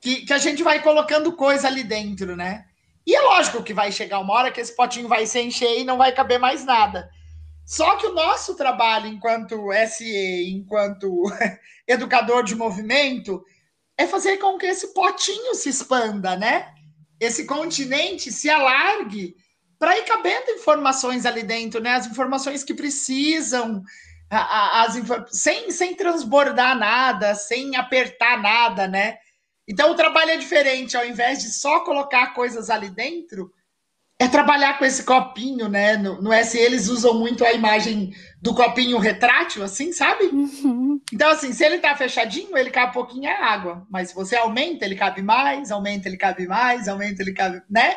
que, 0.00 0.26
que 0.26 0.32
a 0.32 0.38
gente 0.38 0.62
vai 0.62 0.82
colocando 0.82 1.36
coisa 1.36 1.68
ali 1.68 1.84
dentro, 1.84 2.36
né? 2.36 2.64
E 3.06 3.14
é 3.14 3.20
lógico 3.20 3.62
que 3.62 3.74
vai 3.74 3.90
chegar 3.90 4.20
uma 4.20 4.34
hora 4.34 4.50
que 4.50 4.60
esse 4.60 4.74
potinho 4.74 5.08
vai 5.08 5.26
se 5.26 5.40
encher 5.40 5.78
e 5.78 5.84
não 5.84 5.98
vai 5.98 6.12
caber 6.12 6.38
mais 6.38 6.64
nada. 6.64 7.08
Só 7.64 7.96
que 7.96 8.06
o 8.06 8.14
nosso 8.14 8.56
trabalho 8.56 9.06
enquanto 9.06 9.70
SE, 9.88 10.50
enquanto 10.50 11.24
educador 11.86 12.42
de 12.44 12.54
movimento, 12.54 13.42
é 13.96 14.06
fazer 14.06 14.38
com 14.38 14.58
que 14.58 14.66
esse 14.66 14.92
potinho 14.92 15.54
se 15.54 15.68
expanda, 15.68 16.36
né? 16.36 16.72
Esse 17.20 17.44
continente 17.44 18.32
se 18.32 18.50
alargue 18.50 19.36
para 19.78 19.96
ir 19.98 20.04
cabendo 20.04 20.50
informações 20.50 21.24
ali 21.24 21.42
dentro, 21.42 21.80
né? 21.80 21.94
As 21.94 22.06
informações 22.06 22.64
que 22.64 22.74
precisam, 22.74 23.82
as, 24.32 24.94
sem, 25.30 25.70
sem 25.70 25.94
transbordar 25.94 26.76
nada, 26.78 27.34
sem 27.34 27.76
apertar 27.76 28.40
nada, 28.40 28.88
né? 28.88 29.18
Então 29.68 29.92
o 29.92 29.94
trabalho 29.94 30.30
é 30.30 30.36
diferente, 30.36 30.96
ao 30.96 31.04
invés 31.04 31.42
de 31.42 31.52
só 31.52 31.80
colocar 31.80 32.34
coisas 32.34 32.70
ali 32.70 32.88
dentro, 32.88 33.52
é 34.18 34.28
trabalhar 34.28 34.78
com 34.78 34.84
esse 34.84 35.02
copinho, 35.04 35.68
né? 35.68 35.96
No, 35.96 36.22
no 36.22 36.44
SE 36.44 36.58
eles 36.58 36.88
usam 36.88 37.18
muito 37.18 37.44
a 37.44 37.52
imagem 37.52 38.14
do 38.40 38.54
copinho 38.54 38.98
retrátil, 38.98 39.62
assim, 39.64 39.92
sabe? 39.92 40.24
Uhum. 40.26 41.00
Então, 41.12 41.28
assim, 41.30 41.52
se 41.52 41.64
ele 41.64 41.78
tá 41.78 41.94
fechadinho, 41.96 42.56
ele 42.56 42.70
cabe 42.70 42.92
pouquinho 42.92 43.28
a 43.28 43.46
água. 43.46 43.86
Mas 43.90 44.08
se 44.08 44.14
você 44.14 44.36
aumenta, 44.36 44.84
ele 44.84 44.94
cabe 44.94 45.22
mais, 45.22 45.70
aumenta, 45.70 46.08
ele 46.08 46.16
cabe 46.16 46.46
mais, 46.46 46.88
aumenta, 46.88 47.20
ele 47.20 47.32
cabe, 47.32 47.62
né? 47.68 47.96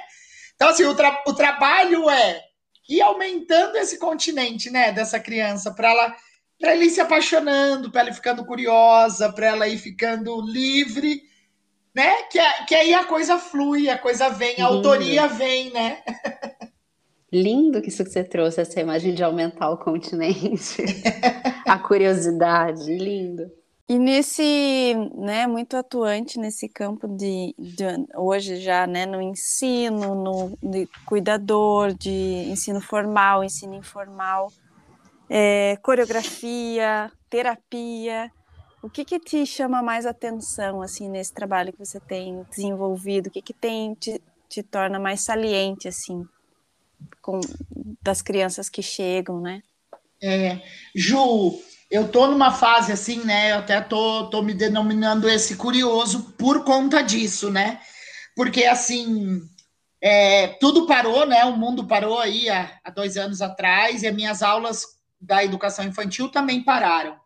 Então, 0.55 0.69
assim, 0.69 0.83
o, 0.85 0.95
tra 0.95 1.23
o 1.27 1.33
trabalho 1.33 2.09
é 2.09 2.41
ir 2.87 3.01
aumentando 3.01 3.75
esse 3.77 3.97
continente, 3.97 4.69
né, 4.69 4.91
dessa 4.91 5.19
criança, 5.19 5.71
para 5.73 5.91
ela 5.91 6.15
para 6.59 6.71
ela 6.73 6.85
ir 6.85 6.89
se 6.89 7.01
apaixonando, 7.01 7.91
para 7.91 8.01
ela 8.01 8.09
ir 8.09 8.13
ficando 8.13 8.45
curiosa, 8.45 9.31
para 9.31 9.47
ela 9.47 9.67
ir 9.67 9.77
ficando 9.77 10.39
livre, 10.41 11.21
né? 11.93 12.23
Que, 12.31 12.39
que 12.67 12.75
aí 12.75 12.93
a 12.93 13.03
coisa 13.05 13.37
flui, 13.37 13.89
a 13.89 13.97
coisa 13.97 14.29
vem, 14.29 14.61
a 14.61 14.65
autoria 14.65 15.27
vem, 15.27 15.71
né? 15.71 16.01
Lindo 17.31 17.81
que 17.81 17.89
isso 17.89 18.03
que 18.03 18.09
você 18.09 18.23
trouxe, 18.23 18.61
essa 18.61 18.79
imagem 18.79 19.13
de 19.13 19.23
aumentar 19.23 19.69
o 19.69 19.77
continente, 19.77 20.83
a 21.67 21.77
curiosidade, 21.77 22.85
lindo. 22.97 23.51
E 23.87 23.99
nesse, 23.99 24.95
né, 25.15 25.45
muito 25.45 25.77
atuante 25.77 26.39
nesse 26.39 26.67
campo 26.67 27.07
de, 27.07 27.53
de 27.57 27.83
hoje 28.15 28.59
já, 28.59 28.87
né, 28.87 29.05
no 29.05 29.21
ensino, 29.21 30.15
no 30.15 30.57
de 30.61 30.89
cuidador, 31.05 31.93
de 31.93 32.09
ensino 32.09 32.81
formal, 32.81 33.43
ensino 33.43 33.75
informal, 33.75 34.51
é, 35.29 35.77
coreografia, 35.83 37.11
terapia. 37.29 38.31
O 38.81 38.89
que, 38.89 39.05
que 39.05 39.19
te 39.19 39.45
chama 39.45 39.83
mais 39.83 40.07
atenção 40.07 40.81
assim 40.81 41.07
nesse 41.07 41.31
trabalho 41.33 41.71
que 41.71 41.85
você 41.85 41.99
tem 41.99 42.43
desenvolvido? 42.49 43.27
O 43.27 43.31
que, 43.31 43.41
que 43.41 43.53
tem 43.53 43.93
te, 43.93 44.19
te 44.49 44.63
torna 44.63 44.99
mais 44.99 45.21
saliente 45.21 45.87
assim 45.87 46.27
com 47.21 47.39
das 48.01 48.21
crianças 48.21 48.67
que 48.67 48.81
chegam, 48.81 49.39
né? 49.39 49.61
É, 50.21 50.59
Ju, 50.95 51.59
eu 51.89 52.07
tô 52.07 52.27
numa 52.27 52.51
fase 52.51 52.91
assim, 52.91 53.23
né? 53.23 53.51
Eu 53.51 53.59
até 53.59 53.79
tô, 53.81 54.29
tô 54.29 54.41
me 54.41 54.53
denominando 54.53 55.29
esse 55.29 55.55
curioso 55.55 56.33
por 56.37 56.63
conta 56.63 57.01
disso, 57.01 57.51
né? 57.51 57.79
Porque 58.35 58.65
assim, 58.65 59.41
é, 60.01 60.47
tudo 60.59 60.87
parou, 60.87 61.25
né? 61.25 61.45
O 61.45 61.55
mundo 61.55 61.87
parou 61.87 62.19
aí 62.19 62.49
há, 62.49 62.79
há 62.83 62.89
dois 62.89 63.17
anos 63.17 63.41
atrás 63.41 64.03
e 64.03 64.07
as 64.07 64.15
minhas 64.15 64.43
aulas 64.43 64.83
da 65.19 65.43
educação 65.43 65.85
infantil 65.85 66.29
também 66.29 66.63
pararam. 66.63 67.17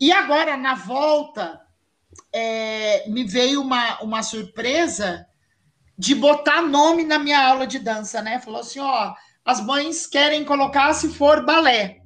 E 0.00 0.12
agora, 0.12 0.56
na 0.56 0.74
volta, 0.74 1.60
é, 2.32 3.08
me 3.08 3.24
veio 3.24 3.60
uma, 3.60 4.00
uma 4.00 4.22
surpresa 4.22 5.26
de 5.96 6.14
botar 6.14 6.62
nome 6.62 7.04
na 7.04 7.18
minha 7.18 7.44
aula 7.44 7.66
de 7.66 7.78
dança, 7.78 8.20
né? 8.20 8.40
Falou 8.40 8.60
assim: 8.60 8.80
ó, 8.80 9.14
as 9.44 9.60
mães 9.60 10.06
querem 10.06 10.44
colocar 10.44 10.92
se 10.92 11.08
for 11.08 11.44
balé. 11.44 12.03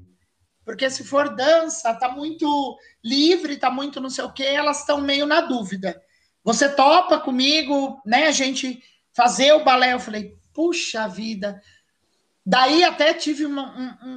Porque 0.69 0.91
se 0.91 1.03
for 1.03 1.35
dança, 1.35 1.95
tá 1.95 2.11
muito 2.11 2.79
livre, 3.03 3.57
tá 3.57 3.71
muito 3.71 4.03
não 4.03 4.11
sei 4.11 4.23
o 4.23 4.31
quê, 4.31 4.43
elas 4.43 4.81
estão 4.81 5.01
meio 5.01 5.25
na 5.25 5.41
dúvida. 5.41 5.99
Você 6.45 6.69
topa 6.69 7.19
comigo, 7.19 7.99
né? 8.05 8.27
A 8.27 8.33
gente 8.33 8.79
fazer 9.17 9.51
o 9.55 9.65
balé. 9.65 9.95
Eu 9.95 9.99
falei, 9.99 10.37
puxa 10.53 11.09
vida. 11.09 11.59
Daí 12.45 12.85
até 12.85 13.15
tive 13.15 13.47
um, 13.47 13.59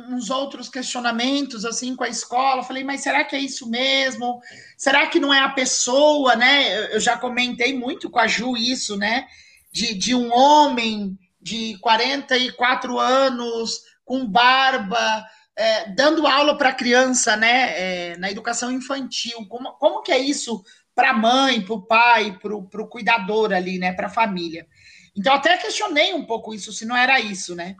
uns 0.09 0.29
outros 0.29 0.67
questionamentos 0.67 1.63
assim 1.63 1.95
com 1.95 2.03
a 2.03 2.09
escola. 2.09 2.63
Falei, 2.63 2.83
mas 2.83 2.99
será 2.99 3.23
que 3.23 3.37
é 3.37 3.39
isso 3.39 3.69
mesmo? 3.69 4.41
Será 4.77 5.07
que 5.07 5.21
não 5.21 5.33
é 5.33 5.39
a 5.39 5.47
pessoa, 5.51 6.35
né? 6.35 6.93
Eu 6.93 6.99
já 6.99 7.17
comentei 7.17 7.73
muito 7.73 8.09
com 8.09 8.19
a 8.19 8.27
Ju 8.27 8.57
isso, 8.57 8.97
né? 8.97 9.25
De, 9.71 9.93
de 9.93 10.13
um 10.13 10.33
homem 10.33 11.17
de 11.41 11.77
44 11.77 12.99
anos, 12.99 13.83
com 14.03 14.27
barba, 14.27 15.25
é, 15.55 15.89
dando 15.89 16.27
aula 16.27 16.57
para 16.57 16.73
criança, 16.73 17.35
né, 17.35 17.73
é, 18.11 18.17
na 18.17 18.31
educação 18.31 18.71
infantil. 18.71 19.45
Como, 19.47 19.73
como 19.73 20.01
que 20.01 20.11
é 20.11 20.17
isso 20.17 20.63
para 20.95 21.11
a 21.11 21.13
mãe, 21.13 21.61
para 21.61 21.73
o 21.73 21.81
pai, 21.81 22.37
para 22.39 22.55
o 22.55 22.87
cuidador 22.87 23.53
ali, 23.53 23.77
né, 23.77 23.93
para 23.93 24.07
a 24.07 24.11
família? 24.11 24.67
Então, 25.15 25.33
até 25.33 25.57
questionei 25.57 26.13
um 26.13 26.25
pouco 26.25 26.53
isso, 26.53 26.71
se 26.71 26.85
não 26.85 26.95
era 26.95 27.19
isso, 27.19 27.55
né? 27.55 27.75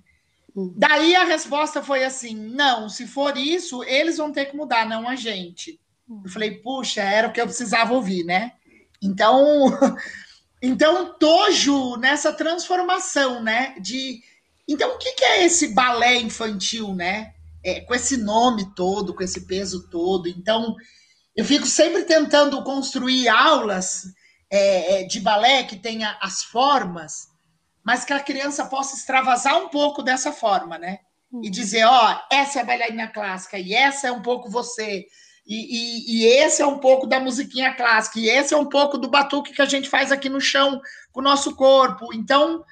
Uhum. 0.54 0.74
Daí 0.76 1.16
a 1.16 1.24
resposta 1.24 1.82
foi 1.82 2.04
assim: 2.04 2.36
não, 2.36 2.90
se 2.90 3.08
for 3.08 3.38
isso, 3.38 3.84
eles 3.86 4.18
vão 4.18 4.32
ter 4.32 4.46
que 4.46 4.56
mudar, 4.56 4.86
não 4.86 5.08
a 5.08 5.16
gente. 5.16 5.80
Eu 6.24 6.30
falei, 6.30 6.60
puxa, 6.60 7.02
era 7.02 7.30
o 7.30 7.32
que 7.32 7.40
eu 7.40 7.46
precisava 7.46 7.94
ouvir, 7.94 8.26
né? 8.26 8.52
Então, 9.02 9.66
então 10.62 11.18
tojo 11.18 11.96
nessa 11.96 12.34
transformação, 12.34 13.42
né? 13.42 13.76
De 13.80 14.22
então, 14.68 14.94
o 14.96 14.98
que, 14.98 15.14
que 15.14 15.24
é 15.24 15.46
esse 15.46 15.70
balé 15.74 16.18
infantil, 16.18 16.94
né? 16.94 17.34
É, 17.64 17.82
com 17.82 17.94
esse 17.94 18.18
nome 18.18 18.74
todo, 18.76 19.14
com 19.14 19.24
esse 19.24 19.46
peso 19.46 19.90
todo. 19.90 20.28
Então, 20.28 20.76
eu 21.36 21.46
fico 21.46 21.66
sempre 21.66 22.04
tentando 22.04 22.64
construir 22.64 23.30
aulas 23.30 24.04
é, 24.50 25.02
é, 25.02 25.04
de 25.04 25.20
balé 25.20 25.64
que 25.64 25.78
tenha 25.78 26.18
as 26.22 26.44
formas, 26.44 27.30
mas 27.84 28.04
que 28.04 28.14
a 28.14 28.20
criança 28.20 28.66
possa 28.66 28.96
extravasar 28.96 29.58
um 29.58 29.70
pouco 29.70 30.04
dessa 30.04 30.32
forma, 30.32 30.78
né? 30.78 31.00
E 31.32 31.36
uhum. 31.36 31.52
dizer, 31.52 31.86
ó, 31.86 32.20
essa 32.32 32.60
é 32.60 32.62
a 32.62 32.66
bailarina 32.66 33.08
clássica, 33.08 33.58
e 33.58 33.74
essa 33.74 34.08
é 34.08 34.12
um 34.12 34.22
pouco 34.22 34.50
você, 34.50 35.06
e, 35.48 35.56
e, 35.56 36.18
e, 36.18 36.26
esse 36.26 36.62
é 36.62 36.66
um 36.66 36.78
pouco 36.78 37.08
da 37.08 37.20
musiquinha 37.20 37.74
clássica, 37.74 38.20
e 38.20 38.30
esse 38.30 38.54
é 38.54 38.58
um 38.58 38.68
pouco 38.68 38.98
do 38.98 39.10
batuque 39.10 39.54
que 39.54 39.62
a 39.62 39.66
gente 39.66 39.90
faz 39.90 40.12
aqui 40.12 40.30
no 40.30 40.42
chão 40.42 40.82
com 41.12 41.22
o 41.22 41.24
nosso 41.24 41.56
corpo. 41.56 42.14
Então, 42.14 42.64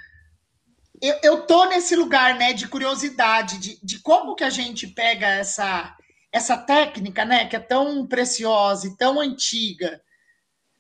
eu, 1.01 1.19
eu 1.23 1.41
tô 1.45 1.65
nesse 1.65 1.95
lugar, 1.95 2.35
né, 2.35 2.53
de 2.53 2.67
curiosidade, 2.67 3.57
de, 3.57 3.79
de 3.83 3.99
como 3.99 4.35
que 4.35 4.43
a 4.43 4.49
gente 4.49 4.87
pega 4.87 5.27
essa, 5.27 5.95
essa 6.31 6.57
técnica, 6.57 7.25
né, 7.25 7.45
que 7.45 7.55
é 7.55 7.59
tão 7.59 8.05
preciosa 8.07 8.87
e 8.87 8.97
tão 8.97 9.19
antiga, 9.19 10.01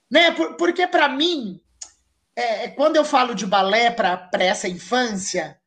né, 0.09 0.31
Por, 0.31 0.55
porque 0.55 0.87
para 0.87 1.07
mim, 1.09 1.59
é, 2.35 2.65
é, 2.65 2.67
quando 2.69 2.95
eu 2.95 3.05
falo 3.05 3.35
de 3.35 3.45
balé 3.45 3.91
para 3.91 4.29
essa 4.33 4.67
infância, 4.67 5.59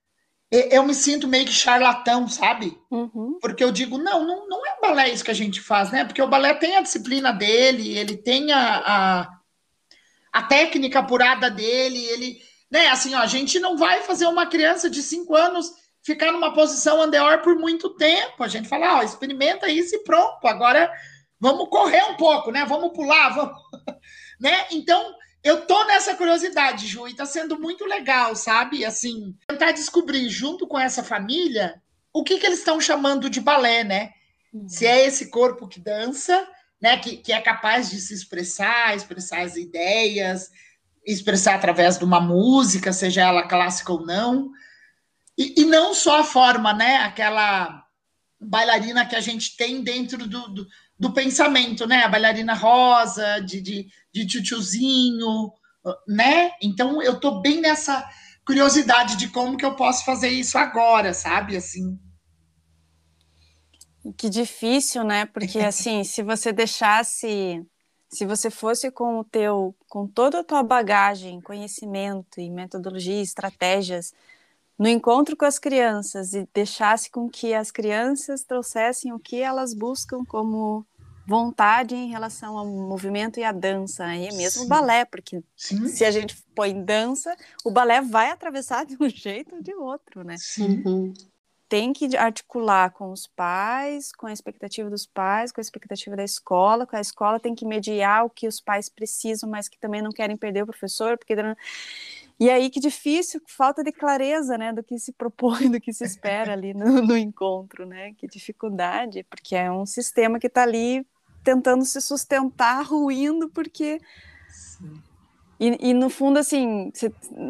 eu 0.50 0.82
me 0.84 0.94
sinto 0.94 1.26
meio 1.26 1.46
que 1.46 1.52
charlatão, 1.52 2.28
sabe? 2.28 2.78
Uhum. 2.90 3.38
Porque 3.40 3.64
eu 3.64 3.72
digo, 3.72 3.96
não, 3.96 4.26
não, 4.26 4.46
não 4.46 4.66
é 4.66 4.78
balé 4.82 5.08
isso 5.08 5.24
que 5.24 5.30
a 5.30 5.34
gente 5.34 5.62
faz, 5.62 5.90
né? 5.90 6.04
Porque 6.04 6.20
o 6.20 6.28
balé 6.28 6.52
tem 6.52 6.76
a 6.76 6.82
disciplina 6.82 7.32
dele, 7.32 7.96
ele 7.96 8.18
tem 8.18 8.52
a, 8.52 8.82
a, 8.84 9.38
a 10.30 10.42
técnica 10.42 10.98
apurada 10.98 11.50
dele, 11.50 12.04
ele, 12.04 12.38
né? 12.72 12.88
Assim, 12.88 13.14
ó, 13.14 13.18
a 13.18 13.26
gente 13.26 13.60
não 13.60 13.76
vai 13.76 14.00
fazer 14.02 14.26
uma 14.26 14.46
criança 14.46 14.88
de 14.88 15.02
cinco 15.02 15.36
anos 15.36 15.70
ficar 16.02 16.32
numa 16.32 16.54
posição 16.54 17.02
andeor 17.02 17.42
por 17.42 17.54
muito 17.54 17.90
tempo. 17.90 18.42
A 18.42 18.48
gente 18.48 18.66
fala, 18.66 18.96
ó, 18.96 19.02
experimenta 19.02 19.68
isso 19.68 19.94
e 19.94 20.02
pronto. 20.02 20.46
Agora 20.46 20.90
vamos 21.38 21.68
correr 21.68 22.02
um 22.04 22.16
pouco, 22.16 22.50
né? 22.50 22.64
Vamos 22.64 22.94
pular, 22.94 23.28
vamos, 23.28 23.54
né? 24.40 24.66
Então, 24.70 25.14
eu 25.44 25.66
tô 25.66 25.84
nessa 25.84 26.14
curiosidade, 26.14 26.86
Ju, 26.86 27.06
e 27.06 27.14
tá 27.14 27.26
sendo 27.26 27.60
muito 27.60 27.84
legal, 27.84 28.34
sabe? 28.34 28.86
Assim, 28.86 29.36
tentar 29.46 29.72
descobrir 29.72 30.30
junto 30.30 30.66
com 30.66 30.80
essa 30.80 31.04
família 31.04 31.74
o 32.10 32.24
que 32.24 32.38
que 32.38 32.46
eles 32.46 32.60
estão 32.60 32.80
chamando 32.80 33.28
de 33.28 33.40
balé, 33.40 33.84
né? 33.84 34.12
Uhum. 34.50 34.66
Se 34.66 34.86
é 34.86 35.04
esse 35.04 35.28
corpo 35.28 35.68
que 35.68 35.78
dança, 35.78 36.48
né, 36.80 36.96
que, 36.96 37.18
que 37.18 37.32
é 37.32 37.40
capaz 37.40 37.90
de 37.90 38.00
se 38.00 38.14
expressar, 38.14 38.96
expressar 38.96 39.42
as 39.42 39.56
ideias, 39.56 40.50
expressar 41.06 41.54
através 41.54 41.98
de 41.98 42.04
uma 42.04 42.20
música, 42.20 42.92
seja 42.92 43.22
ela 43.22 43.46
clássica 43.46 43.92
ou 43.92 44.04
não. 44.04 44.50
E, 45.36 45.62
e, 45.62 45.64
não 45.64 45.94
só 45.94 46.20
a 46.20 46.24
forma, 46.24 46.72
né? 46.72 46.96
Aquela 46.96 47.84
bailarina 48.40 49.06
que 49.06 49.16
a 49.16 49.20
gente 49.20 49.56
tem 49.56 49.82
dentro 49.82 50.26
do, 50.26 50.48
do, 50.48 50.66
do 50.98 51.12
pensamento, 51.12 51.86
né? 51.86 52.04
A 52.04 52.08
bailarina 52.08 52.54
rosa, 52.54 53.40
de, 53.40 53.60
de, 53.60 53.88
de 54.12 54.26
tchutchuzinho, 54.26 55.52
né? 56.06 56.52
Então 56.62 57.02
eu 57.02 57.18
tô 57.18 57.40
bem 57.40 57.60
nessa 57.60 58.08
curiosidade 58.44 59.16
de 59.16 59.28
como 59.28 59.56
que 59.56 59.64
eu 59.64 59.74
posso 59.74 60.04
fazer 60.04 60.28
isso 60.28 60.58
agora, 60.58 61.14
sabe? 61.14 61.56
Assim. 61.56 61.98
Que 64.16 64.28
difícil, 64.28 65.04
né? 65.04 65.26
Porque 65.26 65.58
assim, 65.60 66.04
se 66.04 66.22
você 66.22 66.52
deixasse 66.52 67.64
se 68.12 68.26
você 68.26 68.50
fosse 68.50 68.90
com 68.90 69.18
o 69.18 69.24
teu, 69.24 69.74
com 69.88 70.06
toda 70.06 70.40
a 70.40 70.44
tua 70.44 70.62
bagagem, 70.62 71.40
conhecimento 71.40 72.40
e 72.40 72.50
metodologia, 72.50 73.22
estratégias, 73.22 74.12
no 74.78 74.86
encontro 74.86 75.36
com 75.36 75.46
as 75.46 75.58
crianças 75.58 76.34
e 76.34 76.46
deixasse 76.52 77.10
com 77.10 77.28
que 77.28 77.54
as 77.54 77.70
crianças 77.70 78.44
trouxessem 78.44 79.12
o 79.12 79.18
que 79.18 79.40
elas 79.40 79.72
buscam 79.72 80.24
como 80.26 80.84
vontade 81.26 81.94
em 81.94 82.10
relação 82.10 82.58
ao 82.58 82.66
movimento 82.66 83.38
e 83.38 83.44
à 83.44 83.52
dança, 83.52 84.14
e 84.14 84.30
mesmo 84.32 84.64
Sim. 84.64 84.68
balé, 84.68 85.04
porque 85.04 85.42
Sim. 85.56 85.86
se 85.86 86.04
a 86.04 86.10
gente 86.10 86.36
põe 86.54 86.84
dança, 86.84 87.34
o 87.64 87.70
balé 87.70 88.02
vai 88.02 88.30
atravessar 88.30 88.84
de 88.84 88.96
um 89.00 89.08
jeito 89.10 89.54
ou 89.54 89.62
de 89.62 89.72
outro, 89.74 90.22
né? 90.24 90.36
Sim. 90.36 91.14
Tem 91.72 91.90
que 91.90 92.14
articular 92.18 92.90
com 92.90 93.10
os 93.10 93.26
pais, 93.26 94.12
com 94.12 94.26
a 94.26 94.32
expectativa 94.32 94.90
dos 94.90 95.06
pais, 95.06 95.50
com 95.50 95.58
a 95.58 95.62
expectativa 95.62 96.14
da 96.14 96.22
escola, 96.22 96.86
com 96.86 96.94
a 96.94 97.00
escola 97.00 97.40
tem 97.40 97.54
que 97.54 97.64
mediar 97.64 98.26
o 98.26 98.28
que 98.28 98.46
os 98.46 98.60
pais 98.60 98.90
precisam, 98.90 99.48
mas 99.48 99.70
que 99.70 99.78
também 99.78 100.02
não 100.02 100.10
querem 100.10 100.36
perder 100.36 100.64
o 100.64 100.66
professor, 100.66 101.16
porque 101.16 101.34
E 102.38 102.50
aí 102.50 102.68
que 102.68 102.78
difícil, 102.78 103.40
falta 103.46 103.82
de 103.82 103.90
clareza, 103.90 104.58
né, 104.58 104.70
do 104.70 104.82
que 104.82 104.98
se 104.98 105.14
propõe, 105.14 105.70
do 105.72 105.80
que 105.80 105.94
se 105.94 106.04
espera 106.04 106.52
ali 106.52 106.74
no, 106.74 107.00
no 107.00 107.16
encontro, 107.16 107.86
né? 107.86 108.12
Que 108.18 108.26
dificuldade, 108.26 109.24
porque 109.30 109.56
é 109.56 109.72
um 109.72 109.86
sistema 109.86 110.38
que 110.38 110.48
está 110.48 110.64
ali 110.64 111.06
tentando 111.42 111.86
se 111.86 112.02
sustentar, 112.02 112.84
ruindo, 112.84 113.48
porque 113.48 113.98
e, 115.58 115.90
e, 115.90 115.94
no 115.94 116.10
fundo, 116.10 116.38
assim, 116.38 116.92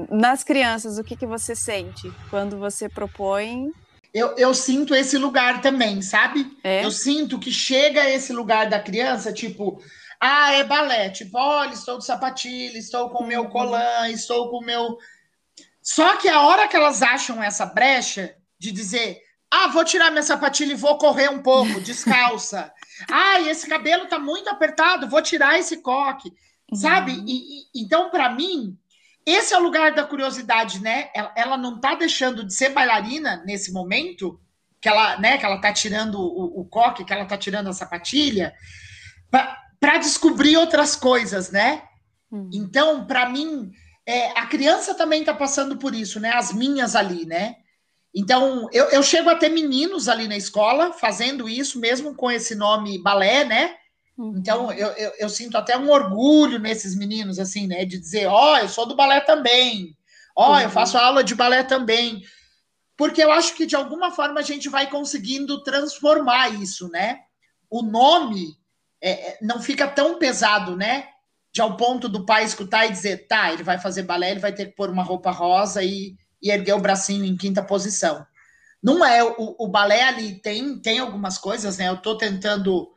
nas 0.08 0.44
crianças, 0.44 0.96
o 0.96 1.02
que, 1.02 1.16
que 1.16 1.26
você 1.26 1.56
sente 1.56 2.08
quando 2.30 2.56
você 2.56 2.88
propõe? 2.88 3.72
Eu, 4.14 4.36
eu 4.36 4.52
sinto 4.52 4.94
esse 4.94 5.16
lugar 5.16 5.62
também, 5.62 6.02
sabe? 6.02 6.56
É? 6.62 6.84
Eu 6.84 6.90
sinto 6.90 7.38
que 7.38 7.50
chega 7.50 8.10
esse 8.10 8.32
lugar 8.32 8.68
da 8.68 8.78
criança, 8.78 9.32
tipo, 9.32 9.82
ah, 10.20 10.52
é 10.52 10.62
balé. 10.62 11.10
Tipo, 11.10 11.38
olha, 11.38 11.72
estou 11.72 11.98
de 11.98 12.04
sapatilha, 12.04 12.78
estou 12.78 13.10
com 13.10 13.24
o 13.24 13.26
meu 13.26 13.42
uhum. 13.42 13.50
colan, 13.50 14.08
estou 14.10 14.50
com 14.50 14.58
o 14.58 14.64
meu. 14.64 14.96
Só 15.82 16.16
que 16.16 16.28
a 16.28 16.42
hora 16.42 16.68
que 16.68 16.76
elas 16.76 17.02
acham 17.02 17.42
essa 17.42 17.66
brecha 17.66 18.36
de 18.58 18.70
dizer, 18.70 19.20
ah, 19.50 19.66
vou 19.66 19.84
tirar 19.84 20.10
minha 20.10 20.22
sapatilha 20.22 20.72
e 20.72 20.76
vou 20.76 20.96
correr 20.96 21.28
um 21.28 21.42
pouco, 21.42 21.80
descalça. 21.82 22.72
ah, 23.10 23.40
esse 23.40 23.66
cabelo 23.66 24.06
tá 24.06 24.18
muito 24.18 24.48
apertado, 24.48 25.08
vou 25.08 25.20
tirar 25.20 25.58
esse 25.58 25.78
coque, 25.78 26.28
uhum. 26.70 26.78
sabe? 26.78 27.12
E, 27.26 27.62
e, 27.62 27.82
então, 27.82 28.08
para 28.08 28.30
mim, 28.30 28.78
esse 29.26 29.54
é 29.54 29.58
o 29.58 29.62
lugar 29.62 29.94
da 29.94 30.04
curiosidade, 30.04 30.80
né? 30.80 31.10
Ela, 31.14 31.32
ela, 31.36 31.56
não 31.56 31.80
tá 31.80 31.94
deixando 31.94 32.44
de 32.44 32.54
ser 32.54 32.70
bailarina 32.70 33.42
nesse 33.46 33.72
momento, 33.72 34.40
que 34.80 34.88
ela, 34.88 35.18
né, 35.18 35.38
que 35.38 35.44
ela 35.44 35.60
tá 35.60 35.72
tirando 35.72 36.16
o, 36.16 36.60
o 36.60 36.64
coque, 36.64 37.04
que 37.04 37.12
ela 37.12 37.24
tá 37.24 37.36
tirando 37.36 37.68
a 37.68 37.72
sapatilha 37.72 38.52
para 39.80 39.98
descobrir 39.98 40.56
outras 40.56 40.94
coisas, 40.94 41.50
né? 41.50 41.82
Uhum. 42.30 42.50
Então, 42.52 43.04
para 43.06 43.28
mim, 43.28 43.72
é, 44.06 44.30
a 44.38 44.46
criança 44.46 44.94
também 44.94 45.20
está 45.20 45.34
passando 45.34 45.76
por 45.76 45.94
isso, 45.94 46.20
né? 46.20 46.30
As 46.30 46.52
minhas 46.52 46.94
ali, 46.94 47.26
né? 47.26 47.56
Então, 48.14 48.68
eu, 48.72 48.86
eu 48.86 49.02
chego 49.02 49.30
a 49.30 49.36
ter 49.36 49.48
meninos 49.48 50.08
ali 50.08 50.28
na 50.28 50.36
escola 50.36 50.92
fazendo 50.92 51.48
isso, 51.48 51.80
mesmo 51.80 52.14
com 52.14 52.30
esse 52.30 52.54
nome 52.54 53.02
balé, 53.02 53.44
né? 53.44 53.74
Uhum. 54.16 54.34
Então, 54.36 54.72
eu, 54.72 54.88
eu, 54.88 55.12
eu, 55.18 55.28
sinto 55.28 55.56
até 55.56 55.76
um 55.76 55.90
orgulho 55.90 56.58
nesses 56.58 56.94
meninos, 56.94 57.38
assim, 57.38 57.66
né? 57.66 57.84
De 57.84 57.98
dizer, 57.98 58.26
ó, 58.26 58.54
oh, 58.54 58.58
eu 58.58 58.68
sou 58.68 58.86
do 58.86 58.94
balé 58.94 59.20
também. 59.20 59.96
Ó, 60.36 60.50
oh, 60.50 60.52
uhum. 60.52 60.60
eu 60.60 60.70
faço 60.70 60.98
aula 60.98 61.24
de 61.24 61.34
balé 61.34 61.62
também. 61.62 62.22
Porque 62.96 63.22
eu 63.22 63.32
acho 63.32 63.54
que, 63.54 63.66
de 63.66 63.74
alguma 63.74 64.10
forma, 64.10 64.40
a 64.40 64.42
gente 64.42 64.68
vai 64.68 64.88
conseguindo 64.88 65.62
transformar 65.62 66.48
isso, 66.50 66.88
né? 66.90 67.20
O 67.70 67.82
nome 67.82 68.56
é, 69.00 69.10
é, 69.10 69.38
não 69.40 69.60
fica 69.60 69.88
tão 69.88 70.18
pesado, 70.18 70.76
né? 70.76 71.08
De 71.52 71.60
ao 71.60 71.76
ponto 71.76 72.08
do 72.08 72.24
pai 72.24 72.44
escutar 72.44 72.86
e 72.86 72.92
dizer, 72.92 73.26
tá, 73.26 73.52
ele 73.52 73.62
vai 73.62 73.78
fazer 73.78 74.02
balé, 74.02 74.30
ele 74.30 74.40
vai 74.40 74.52
ter 74.52 74.66
que 74.66 74.76
pôr 74.76 74.90
uma 74.90 75.02
roupa 75.02 75.30
rosa 75.30 75.82
e, 75.82 76.14
e 76.40 76.50
erguer 76.50 76.74
o 76.74 76.80
bracinho 76.80 77.24
em 77.24 77.36
quinta 77.36 77.62
posição. 77.62 78.26
Não 78.82 79.04
é, 79.04 79.22
o, 79.24 79.56
o 79.58 79.68
balé 79.68 80.02
ali 80.02 80.34
tem, 80.40 80.78
tem 80.78 80.98
algumas 80.98 81.38
coisas, 81.38 81.78
né? 81.78 81.88
Eu 81.88 81.96
tô 81.96 82.16
tentando 82.16 82.91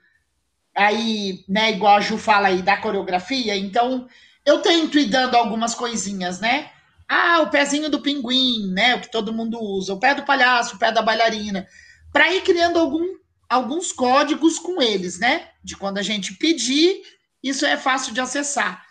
aí, 0.76 1.44
né, 1.48 1.72
igual 1.72 1.98
a 1.98 2.02
Ju 2.02 2.18
fala 2.18 2.50
aí 2.50 2.62
da 2.62 2.78
coreografia, 2.78 3.56
então 3.56 4.08
eu 4.46 4.60
tento 4.62 5.00
ir 5.00 5.06
dando 5.06 5.36
algumas 5.36 5.74
coisinhas, 5.74 6.40
né? 6.40 6.70
Ah, 7.08 7.42
o 7.42 7.50
pezinho 7.50 7.90
do 7.90 8.02
pinguim, 8.02 8.72
né? 8.72 8.96
O 8.96 9.02
que 9.02 9.12
todo 9.12 9.34
mundo 9.34 9.60
usa, 9.60 9.94
o 9.94 10.00
pé 10.00 10.14
do 10.14 10.24
palhaço, 10.24 10.76
o 10.76 10.80
pé 10.80 10.92
da 10.92 11.02
bailarina, 11.02 11.68
para 12.12 12.32
ir 12.34 12.42
criando 12.42 12.80
algum 12.80 13.16
alguns 13.48 13.92
códigos 13.92 14.58
com 14.58 14.82
eles, 14.82 15.20
né? 15.20 15.50
De 15.64 15.78
quando 15.78 16.00
a 16.00 16.02
gente 16.02 16.34
pedir, 16.34 17.04
isso 17.44 17.66
é 17.66 17.78
fácil 17.78 18.14
de 18.14 18.20
acessar. 18.20 18.84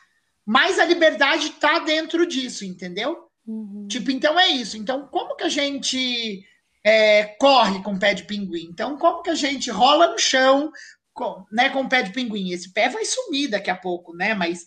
Mas 0.47 0.79
a 0.79 0.85
liberdade 0.85 1.49
está 1.49 1.81
dentro 1.81 2.27
disso, 2.27 2.65
entendeu? 2.65 3.29
Uhum. 3.47 3.87
Tipo, 3.89 4.11
então 4.11 4.39
é 4.39 4.49
isso. 4.49 4.77
Então, 4.77 5.09
como 5.09 5.37
que 5.37 5.45
a 5.45 5.49
gente 5.49 6.45
é, 6.85 7.25
corre 7.39 7.83
com 7.83 7.95
o 7.95 7.99
pé 7.99 8.15
de 8.15 8.25
pinguim? 8.25 8.69
Então, 8.71 8.97
como 8.97 9.23
que 9.23 9.31
a 9.31 9.35
gente 9.35 9.71
rola 9.71 10.09
no 10.09 10.19
chão 10.19 10.71
com, 11.15 11.47
né, 11.51 11.71
com 11.71 11.83
o 11.83 11.89
pé 11.89 12.03
de 12.03 12.13
pinguim? 12.13 12.51
Esse 12.51 12.73
pé 12.73 12.91
vai 12.91 13.05
sumir 13.05 13.49
daqui 13.49 13.71
a 13.71 13.77
pouco, 13.77 14.15
né? 14.15 14.35
Mas, 14.35 14.67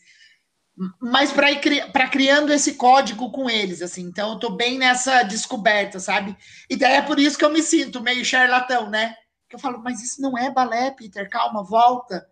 mas 0.99 1.31
para 1.31 1.51
ir 1.51 1.91
para 1.91 2.09
criando 2.09 2.51
esse 2.51 2.73
código 2.73 3.31
com 3.31 3.49
eles, 3.49 3.81
assim. 3.81 4.03
Então, 4.03 4.31
eu 4.31 4.39
tô 4.39 4.49
bem 4.51 4.79
nessa 4.79 5.21
descoberta, 5.23 5.99
sabe? 5.99 6.35
E 6.69 6.75
daí 6.75 6.95
é 6.95 7.01
por 7.01 7.19
isso 7.19 7.37
que 7.37 7.45
eu 7.45 7.51
me 7.51 7.61
sinto 7.61 8.01
meio 8.01 8.25
charlatão, 8.25 8.89
né? 8.89 9.15
que 9.49 9.55
eu 9.55 9.59
falo, 9.59 9.81
mas 9.81 10.01
isso 10.03 10.21
não 10.21 10.37
é 10.37 10.51
balé, 10.51 10.91
Peter, 10.91 11.29
calma, 11.29 11.63
volta. 11.63 12.27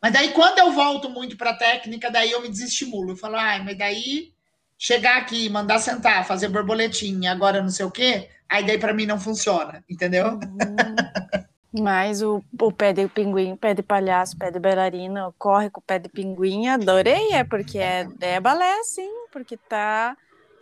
Mas 0.00 0.12
daí, 0.12 0.32
quando 0.32 0.58
eu 0.58 0.72
volto 0.72 1.10
muito 1.10 1.36
para 1.36 1.50
a 1.50 1.56
técnica, 1.56 2.10
daí 2.10 2.30
eu 2.30 2.42
me 2.42 2.48
desestimulo. 2.48 3.12
Eu 3.12 3.16
falo, 3.16 3.36
ai, 3.36 3.62
mas 3.62 3.76
daí 3.76 4.32
chegar 4.78 5.18
aqui, 5.18 5.48
mandar 5.48 5.78
sentar, 5.78 6.26
fazer 6.26 6.48
borboletinha, 6.48 7.32
agora 7.32 7.62
não 7.62 7.70
sei 7.70 7.86
o 7.86 7.90
quê, 7.90 8.28
aí 8.48 8.66
daí 8.66 8.78
para 8.78 8.94
mim 8.94 9.06
não 9.06 9.18
funciona, 9.18 9.84
entendeu? 9.88 10.32
Uhum. 10.32 11.48
Mas 11.72 12.20
o, 12.22 12.44
o 12.60 12.72
pé 12.72 12.92
de 12.92 13.08
pinguim, 13.08 13.56
pé 13.56 13.72
de 13.72 13.82
palhaço, 13.82 14.36
pé 14.36 14.50
de 14.50 14.58
bailarina, 14.58 15.32
corre 15.38 15.70
com 15.70 15.80
o 15.80 15.82
pé 15.82 15.98
de 15.98 16.08
pinguim, 16.08 16.68
adorei, 16.68 17.32
é 17.32 17.44
porque 17.44 17.78
é, 17.78 18.06
é 18.20 18.38
balé, 18.38 18.82
sim, 18.84 19.10
porque 19.32 19.56
tá, 19.56 20.14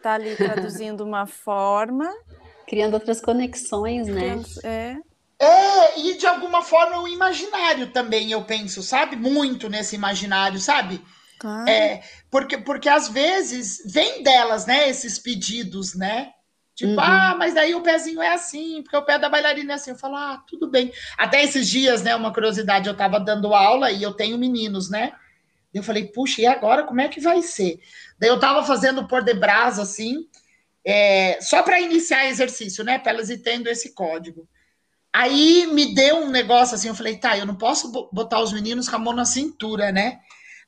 tá 0.03 0.13
ali 0.15 0.35
traduzindo 0.37 1.05
uma 1.05 1.27
forma. 1.27 2.09
Criando 2.67 2.95
outras 2.95 3.21
conexões, 3.21 4.07
né? 4.07 4.41
É. 4.63 4.97
É, 5.43 5.99
e 5.99 6.19
de 6.19 6.27
alguma 6.27 6.63
forma 6.63 7.01
o 7.01 7.09
imaginário 7.09 7.91
também, 7.91 8.31
eu 8.31 8.45
penso, 8.45 8.83
sabe? 8.83 9.17
Muito 9.17 9.69
nesse 9.69 9.97
imaginário, 9.97 10.61
sabe? 10.61 11.03
Claro. 11.41 11.69
É, 11.69 12.03
porque, 12.31 12.59
porque 12.59 12.89
às 12.89 13.09
vezes 13.09 13.83
vem 13.87 14.23
delas, 14.23 14.67
né, 14.67 14.89
esses 14.91 15.19
pedidos, 15.19 15.95
né? 15.95 16.31
Tipo, 16.81 16.93
uhum. 16.93 17.01
ah, 17.01 17.35
mas 17.39 17.53
daí 17.53 17.75
o 17.75 17.83
pezinho 17.83 18.23
é 18.23 18.33
assim, 18.33 18.83
porque 18.83 18.97
o 18.97 19.05
pé 19.05 19.19
da 19.19 19.29
bailarina 19.29 19.73
é 19.73 19.75
assim. 19.75 19.91
Eu 19.91 19.99
falo, 19.99 20.17
ah, 20.17 20.43
tudo 20.47 20.67
bem. 20.67 20.91
Até 21.19 21.45
esses 21.45 21.69
dias, 21.69 22.03
né, 22.03 22.17
uma 22.17 22.33
curiosidade, 22.33 22.89
eu 22.89 22.97
tava 22.97 23.21
dando 23.21 23.53
aula 23.53 23.91
e 23.93 24.03
eu 24.03 24.15
tenho 24.15 24.39
meninos, 24.39 24.89
né? 24.89 25.13
Eu 25.75 25.83
falei, 25.83 26.07
puxa, 26.07 26.41
e 26.41 26.47
agora 26.47 26.85
como 26.85 27.03
é 27.03 27.09
que 27.09 27.21
vai 27.21 27.43
ser? 27.43 27.81
Daí 28.19 28.31
eu 28.31 28.41
tava 28.41 28.65
fazendo 28.65 29.07
por 29.07 29.23
de 29.23 29.35
brasa, 29.35 29.83
assim, 29.83 30.27
é, 30.83 31.39
só 31.43 31.63
para 31.63 31.79
iniciar 31.79 32.27
exercício, 32.29 32.83
né, 32.83 32.99
para 32.99 33.13
elas 33.13 33.29
ir 33.29 33.43
tendo 33.43 33.69
esse 33.69 33.93
código. 33.93 34.49
Aí 35.13 35.67
me 35.67 35.95
deu 35.95 36.17
um 36.17 36.31
negócio 36.31 36.77
assim, 36.77 36.89
eu 36.89 36.95
falei, 36.95 37.19
tá, 37.19 37.37
eu 37.37 37.45
não 37.45 37.57
posso 37.57 37.93
botar 38.11 38.41
os 38.41 38.55
meninos 38.55 38.89
com 38.89 38.97
a 38.97 38.99
mão 38.99 39.13
na 39.13 39.27
cintura, 39.27 39.93
né? 39.93 40.19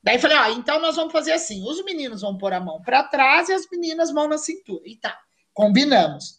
Daí 0.03 0.19
falei, 0.19 0.37
ah, 0.37 0.51
então 0.51 0.79
nós 0.79 0.97
vamos 0.97 1.13
fazer 1.13 1.33
assim: 1.33 1.63
os 1.67 1.83
meninos 1.85 2.21
vão 2.21 2.37
pôr 2.37 2.53
a 2.53 2.61
mão 2.61 2.83
para 2.83 3.05
trás 3.05 3.49
e 3.49 3.53
as 3.53 3.67
meninas 3.71 4.13
mão 4.13 4.29
na 4.29 4.37
cintura. 4.37 4.83
E 4.85 4.97
tá, 4.97 5.17
combinamos. 5.53 6.37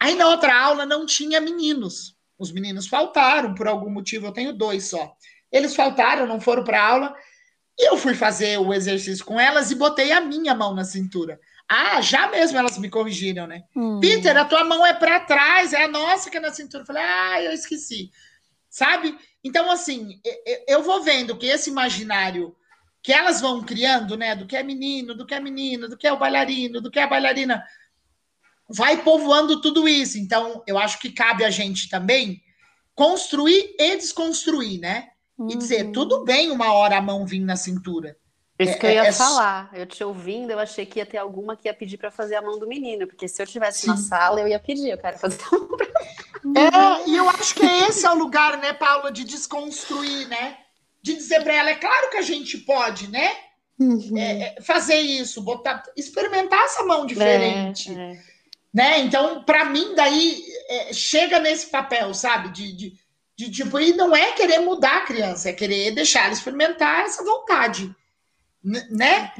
Aí 0.00 0.14
na 0.14 0.28
outra 0.28 0.54
aula 0.54 0.84
não 0.84 1.06
tinha 1.06 1.40
meninos. 1.40 2.16
Os 2.38 2.52
meninos 2.52 2.86
faltaram, 2.86 3.54
por 3.54 3.68
algum 3.68 3.90
motivo, 3.90 4.26
eu 4.26 4.32
tenho 4.32 4.52
dois 4.52 4.84
só. 4.84 5.14
Eles 5.50 5.74
faltaram, 5.74 6.26
não 6.26 6.40
foram 6.40 6.64
para 6.64 6.84
aula. 6.84 7.14
E 7.78 7.88
eu 7.88 7.96
fui 7.96 8.14
fazer 8.14 8.58
o 8.58 8.72
exercício 8.72 9.24
com 9.24 9.38
elas 9.38 9.70
e 9.70 9.74
botei 9.74 10.12
a 10.12 10.20
minha 10.20 10.54
mão 10.54 10.74
na 10.74 10.84
cintura. 10.84 11.40
Ah, 11.68 12.00
já 12.00 12.28
mesmo 12.28 12.58
elas 12.58 12.76
me 12.78 12.90
corrigiram, 12.90 13.46
né? 13.46 13.64
Hum. 13.74 13.98
Peter, 14.00 14.36
a 14.36 14.44
tua 14.44 14.64
mão 14.64 14.84
é 14.84 14.92
para 14.92 15.20
trás, 15.20 15.72
é 15.72 15.84
a 15.84 15.88
nossa 15.88 16.30
que 16.30 16.36
é 16.36 16.40
na 16.40 16.52
cintura. 16.52 16.82
Eu 16.82 16.86
falei, 16.86 17.02
ah, 17.02 17.42
eu 17.42 17.52
esqueci. 17.52 18.10
Sabe? 18.68 19.16
Então, 19.42 19.70
assim, 19.70 20.20
eu 20.66 20.82
vou 20.82 21.02
vendo 21.02 21.36
que 21.36 21.46
esse 21.46 21.70
imaginário 21.70 22.54
que 23.02 23.12
elas 23.12 23.40
vão 23.40 23.62
criando, 23.62 24.16
né? 24.16 24.34
Do 24.34 24.46
que 24.46 24.56
é 24.56 24.62
menino, 24.62 25.14
do 25.14 25.26
que 25.26 25.34
é 25.34 25.40
menino, 25.40 25.88
do 25.88 25.96
que 25.96 26.06
é 26.06 26.12
o 26.12 26.18
bailarino, 26.18 26.80
do 26.80 26.90
que 26.90 26.98
é 26.98 27.02
a 27.02 27.08
bailarina, 27.08 27.62
vai 28.68 29.02
povoando 29.02 29.60
tudo 29.60 29.88
isso. 29.88 30.18
Então, 30.18 30.62
eu 30.66 30.78
acho 30.78 30.98
que 30.98 31.10
cabe 31.10 31.44
a 31.44 31.50
gente 31.50 31.88
também 31.88 32.42
construir 32.94 33.74
e 33.78 33.96
desconstruir, 33.96 34.80
né? 34.80 35.08
E 35.48 35.56
dizer, 35.56 35.86
uhum. 35.86 35.92
tudo 35.92 36.24
bem 36.24 36.50
uma 36.50 36.72
hora 36.72 36.96
a 36.96 37.02
mão 37.02 37.26
vir 37.26 37.40
na 37.40 37.56
cintura. 37.56 38.16
Isso 38.58 38.72
é, 38.72 38.74
que 38.74 38.86
eu 38.86 38.90
ia 38.90 39.04
é, 39.04 39.08
é 39.08 39.12
falar. 39.12 39.68
Eu 39.72 39.84
te 39.84 40.04
ouvindo, 40.04 40.52
eu 40.52 40.60
achei 40.60 40.86
que 40.86 41.00
ia 41.00 41.06
ter 41.06 41.18
alguma 41.18 41.56
que 41.56 41.68
ia 41.68 41.74
pedir 41.74 41.98
para 41.98 42.10
fazer 42.10 42.36
a 42.36 42.42
mão 42.42 42.56
do 42.56 42.68
menino, 42.68 43.06
porque 43.06 43.26
se 43.26 43.42
eu 43.42 43.46
tivesse 43.46 43.80
Sim. 43.80 43.88
na 43.88 43.96
sala, 43.96 44.40
eu 44.40 44.46
ia 44.46 44.60
pedir, 44.60 44.90
eu 44.90 44.98
quero 44.98 45.18
fazer 45.18 45.40
a 45.50 45.50
mão 45.58 45.68
pra... 45.76 45.86
É, 46.56 47.08
e 47.08 47.16
eu 47.16 47.28
acho 47.28 47.54
que 47.54 47.64
esse 47.64 48.06
é 48.06 48.10
o 48.10 48.18
lugar, 48.18 48.58
né, 48.58 48.72
Paula, 48.72 49.10
de 49.10 49.24
desconstruir, 49.24 50.28
né? 50.28 50.58
De 51.02 51.14
dizer 51.14 51.42
para 51.42 51.54
ela, 51.54 51.70
é 51.70 51.74
claro 51.74 52.10
que 52.10 52.18
a 52.18 52.22
gente 52.22 52.58
pode, 52.58 53.10
né? 53.10 53.34
Uhum. 53.78 54.16
É, 54.16 54.56
é 54.56 54.60
fazer 54.60 54.98
isso, 54.98 55.42
botar, 55.42 55.82
experimentar 55.96 56.60
essa 56.60 56.84
mão 56.84 57.06
diferente. 57.06 57.92
É, 57.92 58.18
né? 58.74 58.98
Então, 58.98 59.44
para 59.44 59.64
mim, 59.66 59.94
daí 59.94 60.42
chega 60.92 61.38
nesse 61.38 61.68
papel, 61.68 62.12
sabe? 62.12 62.48
De, 62.50 62.76
de, 62.76 62.92
de 63.36 63.50
tipo, 63.50 63.78
e 63.78 63.92
não 63.92 64.14
é 64.14 64.32
querer 64.32 64.58
mudar 64.58 64.98
a 64.98 65.06
criança, 65.06 65.48
é 65.48 65.52
querer 65.52 65.92
deixar 65.92 66.24
ela 66.24 66.32
experimentar 66.32 67.04
essa 67.04 67.24
vontade 67.24 67.94
né? 68.64 69.32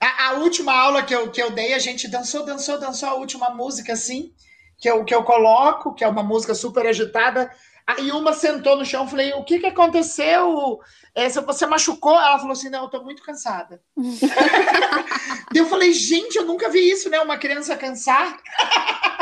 A, 0.00 0.28
a, 0.28 0.32
última 0.34 0.72
aula 0.72 1.02
que 1.02 1.14
eu, 1.14 1.30
que 1.30 1.42
eu 1.42 1.50
dei, 1.50 1.74
a 1.74 1.78
gente 1.78 2.08
dançou, 2.08 2.44
dançou, 2.44 2.78
dançou 2.78 3.08
a 3.08 3.14
última 3.14 3.50
música, 3.50 3.92
assim, 3.92 4.32
que 4.78 4.88
eu, 4.88 5.04
que 5.04 5.14
eu 5.14 5.22
coloco, 5.22 5.94
que 5.94 6.02
é 6.02 6.08
uma 6.08 6.22
música 6.22 6.54
super 6.54 6.86
agitada. 6.86 7.50
Aí 7.86 8.10
uma 8.10 8.32
sentou 8.32 8.76
no 8.76 8.84
chão, 8.84 9.06
falei, 9.06 9.32
o 9.34 9.44
que 9.44 9.60
que 9.60 9.66
aconteceu? 9.66 10.80
É, 11.14 11.28
você 11.28 11.66
machucou? 11.66 12.14
Ela 12.14 12.38
falou 12.38 12.52
assim, 12.52 12.68
não, 12.68 12.82
eu 12.82 12.88
tô 12.90 13.02
muito 13.04 13.22
cansada. 13.22 13.80
eu 15.54 15.66
falei, 15.66 15.92
gente, 15.92 16.36
eu 16.36 16.44
nunca 16.44 16.68
vi 16.68 16.90
isso, 16.90 17.08
né? 17.08 17.20
Uma 17.20 17.38
criança 17.38 17.76
cansar. 17.76 18.36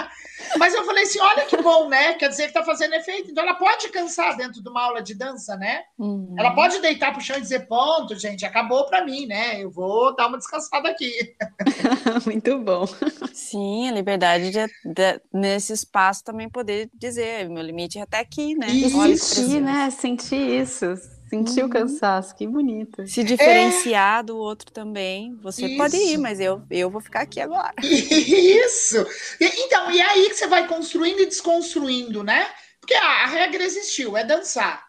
Mas 0.58 0.74
eu 0.74 0.84
falei 0.84 1.04
assim: 1.04 1.20
olha 1.20 1.44
que 1.44 1.56
bom, 1.56 1.88
né? 1.88 2.14
Quer 2.14 2.28
dizer 2.28 2.46
que 2.48 2.52
tá 2.52 2.64
fazendo 2.64 2.94
efeito. 2.94 3.30
Então 3.30 3.44
ela 3.44 3.54
pode 3.54 3.88
cansar 3.88 4.36
dentro 4.36 4.62
de 4.62 4.68
uma 4.68 4.82
aula 4.82 5.02
de 5.02 5.14
dança, 5.14 5.56
né? 5.56 5.82
Uhum. 5.98 6.34
Ela 6.38 6.54
pode 6.54 6.80
deitar 6.80 7.12
pro 7.12 7.20
chão 7.20 7.36
e 7.36 7.40
dizer: 7.40 7.66
ponto, 7.66 8.16
gente, 8.16 8.44
acabou 8.44 8.86
para 8.86 9.04
mim, 9.04 9.26
né? 9.26 9.62
Eu 9.62 9.70
vou 9.70 10.14
dar 10.14 10.28
uma 10.28 10.38
descansada 10.38 10.88
aqui. 10.88 11.34
Muito 12.26 12.58
bom. 12.58 12.86
Sim, 13.32 13.88
a 13.88 13.92
liberdade 13.92 14.50
de, 14.50 14.66
de, 14.84 15.20
nesse 15.32 15.72
espaço 15.72 16.24
também 16.24 16.48
poder 16.48 16.90
dizer: 16.94 17.48
meu 17.48 17.62
limite 17.62 17.98
é 17.98 18.02
até 18.02 18.18
aqui, 18.18 18.54
né? 18.54 18.68
Isso. 18.68 19.34
Sentir, 19.34 19.60
né? 19.60 19.90
Sentir 19.90 20.62
isso 20.62 21.13
sentir 21.34 21.62
uhum. 21.62 21.68
o 21.68 21.70
cansaço, 21.70 22.34
que 22.34 22.46
bonito. 22.46 23.06
Se 23.06 23.24
diferenciar 23.24 24.20
é... 24.20 24.22
do 24.22 24.36
outro 24.36 24.70
também. 24.72 25.34
Você 25.42 25.66
Isso. 25.66 25.76
pode 25.76 25.96
ir, 25.96 26.18
mas 26.18 26.40
eu, 26.40 26.62
eu 26.70 26.90
vou 26.90 27.00
ficar 27.00 27.22
aqui 27.22 27.40
agora. 27.40 27.74
Isso! 27.82 29.04
Então, 29.40 29.90
e 29.90 30.00
aí 30.00 30.28
que 30.28 30.34
você 30.34 30.46
vai 30.46 30.66
construindo 30.66 31.20
e 31.20 31.26
desconstruindo, 31.26 32.22
né? 32.22 32.46
Porque 32.80 32.94
a, 32.94 33.24
a 33.24 33.26
regra 33.26 33.64
existiu, 33.64 34.16
é 34.16 34.24
dançar. 34.24 34.84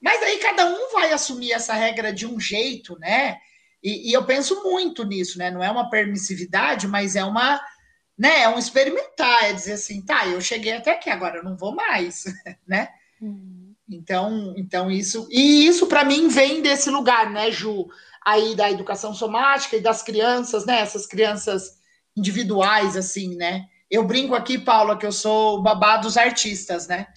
Mas 0.00 0.22
aí 0.22 0.38
cada 0.38 0.66
um 0.66 0.92
vai 0.92 1.12
assumir 1.12 1.52
essa 1.52 1.74
regra 1.74 2.12
de 2.12 2.26
um 2.26 2.40
jeito, 2.40 2.98
né? 2.98 3.38
E, 3.82 4.10
e, 4.10 4.12
eu 4.12 4.24
penso 4.24 4.62
muito 4.62 5.04
nisso, 5.04 5.38
né? 5.38 5.50
Não 5.50 5.62
é 5.62 5.70
uma 5.70 5.88
permissividade, 5.88 6.86
mas 6.86 7.16
é 7.16 7.24
uma, 7.24 7.60
né? 8.18 8.42
É 8.42 8.48
um 8.48 8.58
experimentar, 8.58 9.44
é 9.44 9.52
dizer 9.52 9.72
assim, 9.72 10.02
tá, 10.02 10.26
eu 10.26 10.40
cheguei 10.40 10.72
até 10.72 10.92
aqui, 10.92 11.08
agora 11.08 11.38
eu 11.38 11.44
não 11.44 11.56
vou 11.56 11.74
mais, 11.74 12.24
né? 12.66 12.88
Uhum. 13.20 13.59
Então, 13.90 14.54
então 14.56 14.90
isso 14.90 15.26
e 15.30 15.66
isso 15.66 15.86
para 15.86 16.04
mim 16.04 16.28
vem 16.28 16.62
desse 16.62 16.88
lugar, 16.90 17.30
né, 17.30 17.50
Ju? 17.50 17.88
Aí 18.24 18.54
da 18.54 18.70
educação 18.70 19.12
somática 19.12 19.76
e 19.76 19.80
das 19.80 20.02
crianças, 20.02 20.64
né? 20.64 20.80
Essas 20.80 21.06
crianças 21.06 21.78
individuais, 22.16 22.96
assim, 22.96 23.34
né? 23.34 23.66
Eu 23.90 24.04
brinco 24.04 24.34
aqui, 24.34 24.56
Paula, 24.56 24.96
que 24.96 25.06
eu 25.06 25.10
sou 25.10 25.58
o 25.58 25.62
babá 25.62 25.96
dos 25.96 26.16
artistas, 26.16 26.86
né? 26.86 27.08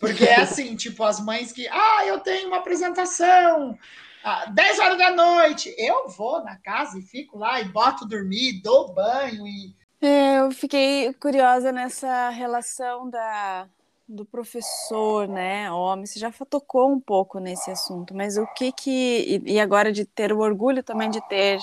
Porque 0.00 0.24
é 0.24 0.40
assim, 0.40 0.74
tipo, 0.76 1.04
as 1.04 1.20
mães 1.20 1.52
que, 1.52 1.68
ah, 1.68 2.06
eu 2.06 2.20
tenho 2.20 2.48
uma 2.48 2.58
apresentação, 2.58 3.76
às 4.24 4.52
10 4.54 4.78
horas 4.78 4.98
da 4.98 5.10
noite, 5.10 5.74
eu 5.76 6.08
vou 6.08 6.42
na 6.42 6.56
casa 6.56 6.98
e 6.98 7.02
fico 7.02 7.38
lá 7.38 7.60
e 7.60 7.68
boto 7.68 8.06
dormir, 8.06 8.62
dou 8.62 8.92
banho 8.92 9.46
e. 9.46 9.74
É, 10.00 10.40
eu 10.40 10.50
fiquei 10.50 11.12
curiosa 11.14 11.70
nessa 11.72 12.28
relação 12.30 13.08
da, 13.10 13.68
do 14.08 14.24
professor, 14.24 15.26
né, 15.26 15.70
homem, 15.70 16.06
você 16.06 16.18
já 16.18 16.30
tocou 16.48 16.92
um 16.92 17.00
pouco 17.00 17.40
nesse 17.40 17.70
assunto, 17.70 18.14
mas 18.14 18.36
o 18.36 18.46
que 18.54 18.70
que 18.70 19.42
e 19.44 19.58
agora 19.58 19.92
de 19.92 20.04
ter 20.04 20.32
o 20.32 20.38
orgulho 20.38 20.82
também 20.82 21.10
de 21.10 21.20
ter 21.28 21.58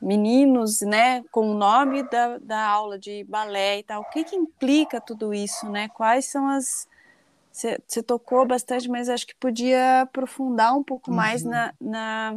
meninos, 0.00 0.82
né, 0.82 1.24
com 1.32 1.50
o 1.50 1.54
nome 1.54 2.02
da, 2.04 2.38
da 2.38 2.66
aula 2.66 2.98
de 2.98 3.24
balé 3.24 3.80
e 3.80 3.82
tal, 3.82 4.02
o 4.02 4.10
que 4.10 4.22
que 4.22 4.36
implica 4.36 5.00
tudo 5.00 5.32
isso, 5.32 5.68
né? 5.68 5.88
Quais 5.88 6.26
são 6.26 6.46
as 6.46 6.86
você, 7.50 7.80
você 7.86 8.02
tocou 8.02 8.44
bastante, 8.44 8.88
mas 8.88 9.08
acho 9.08 9.26
que 9.26 9.34
podia 9.36 10.02
aprofundar 10.02 10.76
um 10.76 10.82
pouco 10.82 11.10
uhum. 11.10 11.16
mais 11.16 11.44
na, 11.44 11.72
na 11.80 12.36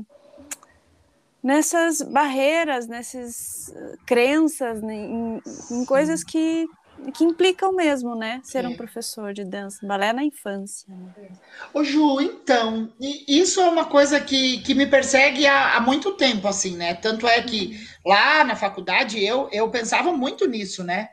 nessas 1.41 2.01
barreiras, 2.01 2.87
nessas 2.87 3.73
crenças, 4.05 4.81
né, 4.81 4.93
em, 4.93 5.41
em 5.71 5.85
coisas 5.85 6.23
que 6.23 6.67
que 7.13 7.23
implicam 7.23 7.73
mesmo, 7.73 8.15
né? 8.15 8.41
Ser 8.43 8.65
é. 8.65 8.67
um 8.67 8.75
professor 8.75 9.33
de 9.33 9.43
dança, 9.43 9.85
balé 9.85 10.11
na 10.11 10.23
infância. 10.23 10.87
Né? 10.87 11.29
Ô 11.73 11.83
Ju, 11.83 12.19
então, 12.21 12.91
isso 12.99 13.61
é 13.61 13.69
uma 13.69 13.85
coisa 13.85 14.19
que, 14.19 14.61
que 14.61 14.73
me 14.73 14.85
persegue 14.85 15.45
há, 15.47 15.75
há 15.75 15.79
muito 15.79 16.13
tempo, 16.13 16.47
assim, 16.47 16.75
né? 16.75 16.93
Tanto 16.95 17.27
é 17.27 17.41
que 17.41 17.67
uhum. 17.67 18.11
lá 18.11 18.43
na 18.43 18.55
faculdade 18.55 19.23
eu, 19.23 19.49
eu 19.51 19.69
pensava 19.69 20.11
muito 20.11 20.47
nisso, 20.47 20.83
né? 20.83 21.09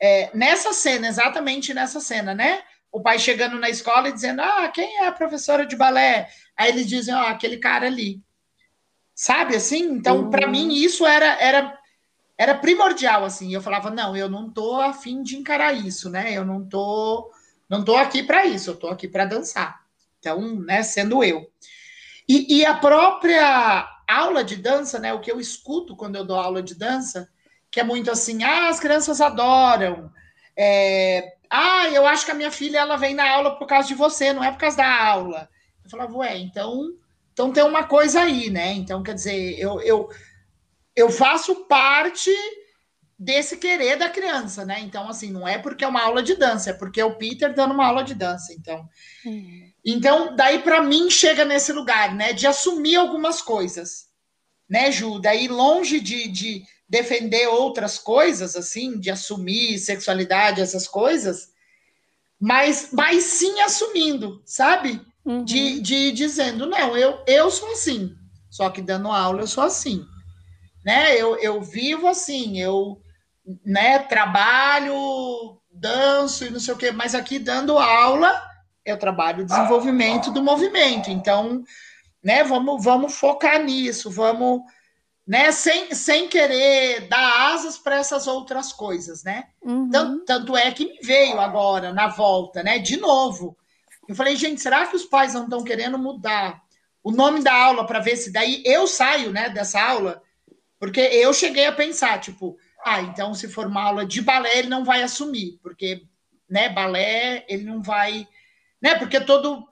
É, 0.00 0.30
nessa 0.34 0.72
cena, 0.72 1.08
exatamente 1.08 1.74
nessa 1.74 2.00
cena, 2.00 2.34
né? 2.34 2.62
O 2.90 3.00
pai 3.00 3.18
chegando 3.18 3.58
na 3.58 3.68
escola 3.68 4.08
e 4.08 4.12
dizendo: 4.12 4.42
Ah, 4.42 4.68
quem 4.68 4.98
é 4.98 5.06
a 5.06 5.12
professora 5.12 5.66
de 5.66 5.76
balé? 5.76 6.28
Aí 6.56 6.70
eles 6.70 6.86
dizem: 6.86 7.14
Ó, 7.14 7.22
oh, 7.22 7.26
aquele 7.26 7.58
cara 7.58 7.86
ali. 7.86 8.22
Sabe 9.14 9.56
assim? 9.56 9.82
Então, 9.82 10.20
uhum. 10.20 10.30
para 10.30 10.46
mim, 10.46 10.72
isso 10.74 11.04
era, 11.04 11.40
era 11.40 11.77
era 12.38 12.54
primordial, 12.54 13.24
assim. 13.24 13.52
Eu 13.52 13.60
falava, 13.60 13.90
não, 13.90 14.16
eu 14.16 14.30
não 14.30 14.48
tô 14.48 14.80
afim 14.80 15.22
de 15.24 15.36
encarar 15.36 15.72
isso, 15.72 16.08
né? 16.08 16.32
Eu 16.32 16.46
não 16.46 16.64
tô, 16.64 17.32
não 17.68 17.84
tô 17.84 17.96
aqui 17.96 18.22
para 18.22 18.46
isso, 18.46 18.70
eu 18.70 18.76
tô 18.76 18.86
aqui 18.86 19.08
para 19.08 19.24
dançar. 19.24 19.80
Então, 20.20 20.54
né, 20.60 20.84
sendo 20.84 21.24
eu. 21.24 21.50
E, 22.28 22.58
e, 22.58 22.64
a 22.66 22.74
própria 22.74 23.88
aula 24.06 24.44
de 24.44 24.56
dança, 24.56 24.98
né? 24.98 25.12
O 25.12 25.20
que 25.20 25.32
eu 25.32 25.40
escuto 25.40 25.96
quando 25.96 26.16
eu 26.16 26.24
dou 26.24 26.38
aula 26.38 26.62
de 26.62 26.74
dança, 26.74 27.28
que 27.70 27.80
é 27.80 27.84
muito 27.84 28.10
assim, 28.10 28.44
ah, 28.44 28.68
as 28.68 28.78
crianças 28.78 29.20
adoram. 29.20 30.12
É, 30.56 31.36
ah, 31.50 31.88
eu 31.88 32.06
acho 32.06 32.24
que 32.24 32.30
a 32.30 32.34
minha 32.34 32.50
filha 32.50 32.78
ela 32.78 32.96
vem 32.96 33.14
na 33.14 33.28
aula 33.28 33.58
por 33.58 33.66
causa 33.66 33.88
de 33.88 33.94
você, 33.94 34.32
não 34.32 34.44
é 34.44 34.52
por 34.52 34.58
causa 34.58 34.76
da 34.76 35.04
aula. 35.06 35.48
Eu 35.84 35.90
falava, 35.90 36.16
ué, 36.18 36.36
então, 36.38 36.92
então 37.32 37.52
tem 37.52 37.64
uma 37.64 37.84
coisa 37.84 38.20
aí, 38.20 38.50
né? 38.50 38.72
Então, 38.72 39.02
quer 39.02 39.14
dizer, 39.14 39.58
eu, 39.58 39.80
eu 39.80 40.08
eu 40.98 41.10
faço 41.10 41.54
parte 41.66 42.34
desse 43.16 43.56
querer 43.56 43.96
da 43.96 44.08
criança, 44.08 44.64
né? 44.64 44.80
Então, 44.80 45.08
assim, 45.08 45.30
não 45.30 45.46
é 45.46 45.56
porque 45.56 45.84
é 45.84 45.88
uma 45.88 46.02
aula 46.02 46.22
de 46.22 46.34
dança, 46.34 46.70
é 46.70 46.72
porque 46.72 47.00
é 47.00 47.04
o 47.04 47.14
Peter 47.14 47.54
dando 47.54 47.72
uma 47.72 47.86
aula 47.86 48.02
de 48.02 48.14
dança. 48.14 48.52
Então, 48.52 48.88
uhum. 49.24 49.70
então 49.84 50.34
daí 50.34 50.58
para 50.58 50.82
mim 50.82 51.08
chega 51.08 51.44
nesse 51.44 51.72
lugar, 51.72 52.14
né? 52.16 52.32
De 52.32 52.48
assumir 52.48 52.96
algumas 52.96 53.40
coisas, 53.40 54.08
né, 54.68 54.90
Ju? 54.90 55.20
Daí 55.20 55.46
longe 55.46 56.00
de, 56.00 56.26
de 56.26 56.64
defender 56.88 57.46
outras 57.46 57.96
coisas, 57.96 58.56
assim, 58.56 58.98
de 58.98 59.10
assumir 59.10 59.78
sexualidade, 59.78 60.60
essas 60.60 60.88
coisas, 60.88 61.50
mas, 62.40 62.88
mas 62.92 63.22
sim 63.22 63.60
assumindo, 63.60 64.42
sabe? 64.44 65.00
Uhum. 65.24 65.44
De, 65.44 65.80
de 65.80 66.10
dizendo, 66.10 66.66
não, 66.66 66.96
eu, 66.96 67.22
eu 67.24 67.50
sou 67.52 67.70
assim, 67.70 68.16
só 68.50 68.68
que 68.68 68.82
dando 68.82 69.12
aula 69.12 69.42
eu 69.42 69.46
sou 69.46 69.62
assim 69.62 70.04
né? 70.88 71.14
Eu, 71.14 71.36
eu 71.36 71.60
vivo 71.60 72.08
assim, 72.08 72.58
eu 72.58 72.98
né, 73.62 73.98
trabalho, 73.98 75.60
danço 75.70 76.46
e 76.46 76.50
não 76.50 76.58
sei 76.58 76.72
o 76.72 76.78
quê, 76.78 76.90
mas 76.90 77.14
aqui 77.14 77.38
dando 77.38 77.76
aula, 77.76 78.42
eu 78.86 78.96
trabalho 78.96 79.44
desenvolvimento 79.44 80.30
do 80.30 80.42
movimento. 80.42 81.10
Então, 81.10 81.62
né, 82.24 82.42
vamos, 82.42 82.82
vamos 82.82 83.14
focar 83.14 83.62
nisso, 83.62 84.10
vamos, 84.10 84.62
né, 85.26 85.52
sem, 85.52 85.94
sem 85.94 86.26
querer 86.26 87.06
dar 87.06 87.52
asas 87.52 87.76
para 87.76 87.96
essas 87.96 88.26
outras 88.26 88.72
coisas, 88.72 89.22
né? 89.22 89.44
Uhum. 89.60 89.90
Tanto, 89.90 90.24
tanto 90.24 90.56
é 90.56 90.70
que 90.72 90.86
me 90.86 91.00
veio 91.02 91.38
agora, 91.38 91.92
na 91.92 92.06
volta, 92.08 92.62
né, 92.62 92.78
de 92.78 92.96
novo. 92.96 93.54
Eu 94.08 94.14
falei, 94.14 94.36
gente, 94.36 94.62
será 94.62 94.86
que 94.86 94.96
os 94.96 95.04
pais 95.04 95.34
não 95.34 95.44
estão 95.44 95.62
querendo 95.62 95.98
mudar 95.98 96.62
o 97.04 97.10
nome 97.10 97.42
da 97.42 97.52
aula 97.52 97.84
para 97.84 98.00
ver 98.00 98.16
se 98.16 98.32
daí 98.32 98.62
eu 98.64 98.86
saio, 98.86 99.30
né, 99.30 99.50
dessa 99.50 99.82
aula 99.82 100.22
porque 100.78 101.00
eu 101.00 101.32
cheguei 101.32 101.66
a 101.66 101.72
pensar, 101.72 102.20
tipo, 102.20 102.56
ah, 102.84 103.00
então 103.02 103.34
se 103.34 103.48
for 103.48 103.66
uma 103.66 103.82
aula 103.82 104.06
de 104.06 104.22
balé, 104.22 104.58
ele 104.58 104.68
não 104.68 104.84
vai 104.84 105.02
assumir, 105.02 105.58
porque, 105.62 106.02
né, 106.48 106.68
balé, 106.68 107.44
ele 107.48 107.64
não 107.64 107.82
vai, 107.82 108.26
né, 108.80 108.94
porque 108.96 109.20
todo 109.20 109.66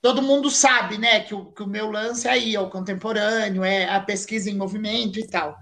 todo 0.00 0.20
mundo 0.20 0.50
sabe, 0.50 0.98
né, 0.98 1.20
que 1.20 1.32
o, 1.32 1.52
que 1.52 1.62
o 1.62 1.66
meu 1.66 1.88
lance 1.88 2.26
é 2.26 2.32
aí, 2.32 2.56
é 2.56 2.60
o 2.60 2.68
contemporâneo, 2.68 3.62
é 3.62 3.88
a 3.88 4.00
pesquisa 4.00 4.50
em 4.50 4.56
movimento 4.56 5.20
e 5.20 5.26
tal. 5.28 5.56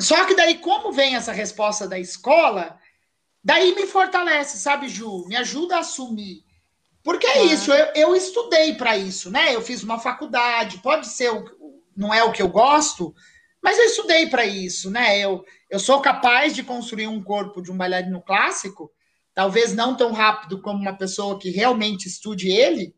Só 0.00 0.24
que 0.24 0.36
daí, 0.36 0.58
como 0.58 0.92
vem 0.92 1.16
essa 1.16 1.32
resposta 1.32 1.88
da 1.88 1.98
escola, 1.98 2.78
daí 3.42 3.74
me 3.74 3.88
fortalece, 3.88 4.56
sabe, 4.58 4.88
Ju? 4.88 5.26
Me 5.26 5.34
ajuda 5.34 5.76
a 5.76 5.80
assumir. 5.80 6.44
Porque 7.02 7.26
é 7.26 7.42
isso, 7.46 7.72
eu, 7.72 7.86
eu 7.94 8.14
estudei 8.14 8.74
para 8.74 8.96
isso, 8.96 9.30
né? 9.30 9.52
Eu 9.52 9.62
fiz 9.62 9.82
uma 9.82 9.98
faculdade, 9.98 10.78
pode 10.78 11.08
ser, 11.08 11.30
o, 11.30 11.82
não 11.96 12.14
é 12.14 12.22
o 12.22 12.30
que 12.30 12.42
eu 12.42 12.48
gosto, 12.48 13.12
mas 13.62 13.78
eu 13.78 13.84
estudei 13.84 14.28
para 14.28 14.44
isso, 14.44 14.90
né? 14.90 15.18
Eu, 15.18 15.44
eu 15.70 15.78
sou 15.78 16.00
capaz 16.00 16.54
de 16.54 16.62
construir 16.62 17.06
um 17.06 17.22
corpo 17.22 17.60
de 17.60 17.70
um 17.70 17.76
bailarino 17.76 18.22
clássico, 18.22 18.90
talvez 19.34 19.74
não 19.74 19.96
tão 19.96 20.12
rápido 20.12 20.60
como 20.60 20.80
uma 20.80 20.96
pessoa 20.96 21.38
que 21.38 21.50
realmente 21.50 22.06
estude 22.06 22.48
ele, 22.48 22.94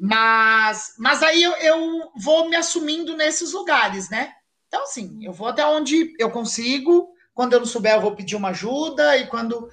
mas, 0.00 0.94
mas 0.98 1.22
aí 1.22 1.42
eu, 1.42 1.52
eu 1.56 2.10
vou 2.16 2.48
me 2.48 2.56
assumindo 2.56 3.14
nesses 3.16 3.52
lugares, 3.52 4.08
né? 4.08 4.32
Então, 4.66 4.84
assim, 4.84 5.18
eu 5.22 5.32
vou 5.32 5.48
até 5.48 5.66
onde 5.66 6.14
eu 6.18 6.30
consigo, 6.30 7.12
quando 7.34 7.52
eu 7.52 7.58
não 7.58 7.66
souber, 7.66 7.94
eu 7.94 8.00
vou 8.00 8.14
pedir 8.14 8.36
uma 8.36 8.50
ajuda, 8.50 9.16
e 9.18 9.26
quando. 9.26 9.68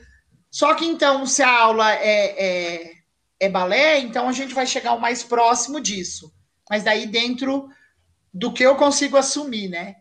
Só 0.52 0.74
que 0.74 0.86
então, 0.86 1.26
se 1.26 1.42
a 1.42 1.50
aula 1.50 1.94
é, 1.94 2.46
é, 2.46 2.92
é 3.40 3.50
balé, 3.50 4.00
então 4.00 4.28
a 4.28 4.32
gente 4.34 4.54
vai 4.54 4.66
chegar 4.66 4.94
o 4.94 5.00
mais 5.00 5.24
próximo 5.24 5.80
disso. 5.80 6.34
Mas 6.70 6.84
daí 6.84 7.06
dentro 7.06 7.70
do 8.34 8.52
que 8.52 8.64
eu 8.64 8.76
consigo 8.76 9.18
assumir, 9.18 9.70
né? 9.70 9.98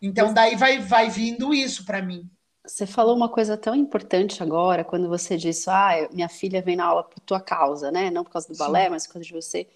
Então 0.00 0.32
daí 0.34 0.56
vai, 0.56 0.78
vai 0.78 1.08
vindo 1.08 1.54
isso 1.54 1.84
para 1.84 2.02
mim. 2.02 2.28
Você 2.64 2.86
falou 2.86 3.16
uma 3.16 3.28
coisa 3.28 3.56
tão 3.56 3.74
importante 3.74 4.40
agora, 4.42 4.84
quando 4.84 5.08
você 5.08 5.36
disse, 5.36 5.68
ah, 5.68 6.08
minha 6.12 6.28
filha 6.28 6.62
vem 6.62 6.76
na 6.76 6.84
aula 6.84 7.02
por 7.02 7.18
tua 7.20 7.40
causa, 7.40 7.90
né? 7.90 8.08
Não 8.08 8.22
por 8.22 8.30
causa 8.30 8.48
do 8.48 8.56
balé, 8.56 8.84
Sim. 8.84 8.90
mas 8.90 9.06
por 9.06 9.14
causa 9.14 9.26
de 9.26 9.32
você. 9.32 9.66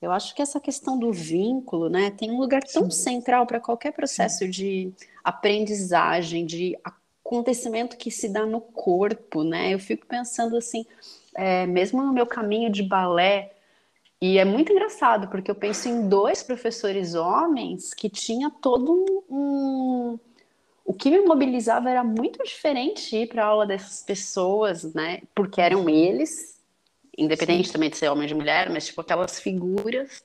Eu 0.00 0.12
acho 0.12 0.34
que 0.34 0.42
essa 0.42 0.60
questão 0.60 0.96
do 0.96 1.12
vínculo, 1.12 1.88
né, 1.88 2.10
tem 2.10 2.30
um 2.30 2.38
lugar 2.38 2.62
tão 2.62 2.88
Sim. 2.90 3.02
central 3.02 3.46
para 3.46 3.58
qualquer 3.58 3.92
processo 3.92 4.40
Sim. 4.40 4.50
de 4.50 4.92
aprendizagem, 5.24 6.46
de 6.46 6.78
acontecimento 7.24 7.96
que 7.96 8.10
se 8.10 8.28
dá 8.28 8.46
no 8.46 8.60
corpo, 8.60 9.42
né? 9.42 9.74
Eu 9.74 9.80
fico 9.80 10.06
pensando 10.06 10.56
assim, 10.56 10.86
é, 11.34 11.66
mesmo 11.66 12.00
no 12.02 12.12
meu 12.12 12.26
caminho 12.26 12.70
de 12.70 12.82
balé, 12.82 13.55
e 14.20 14.38
é 14.38 14.44
muito 14.44 14.72
engraçado, 14.72 15.28
porque 15.28 15.50
eu 15.50 15.54
penso 15.54 15.88
em 15.88 16.08
dois 16.08 16.42
professores 16.42 17.14
homens 17.14 17.92
que 17.92 18.08
tinha 18.08 18.50
todo 18.50 18.92
um, 19.28 19.36
um 19.36 20.18
o 20.84 20.94
que 20.94 21.10
me 21.10 21.20
mobilizava 21.20 21.90
era 21.90 22.04
muito 22.04 22.42
diferente 22.44 23.16
ir 23.16 23.28
para 23.28 23.44
a 23.44 23.48
aula 23.48 23.66
dessas 23.66 24.02
pessoas, 24.02 24.94
né? 24.94 25.20
Porque 25.34 25.60
eram 25.60 25.88
eles 25.88 26.56
independente 27.16 27.68
Sim. 27.68 27.72
também 27.72 27.90
de 27.90 27.96
ser 27.96 28.08
homem 28.08 28.30
ou 28.30 28.36
mulher, 28.36 28.68
mas 28.70 28.86
tipo 28.86 29.00
aquelas 29.00 29.40
figuras. 29.40 30.22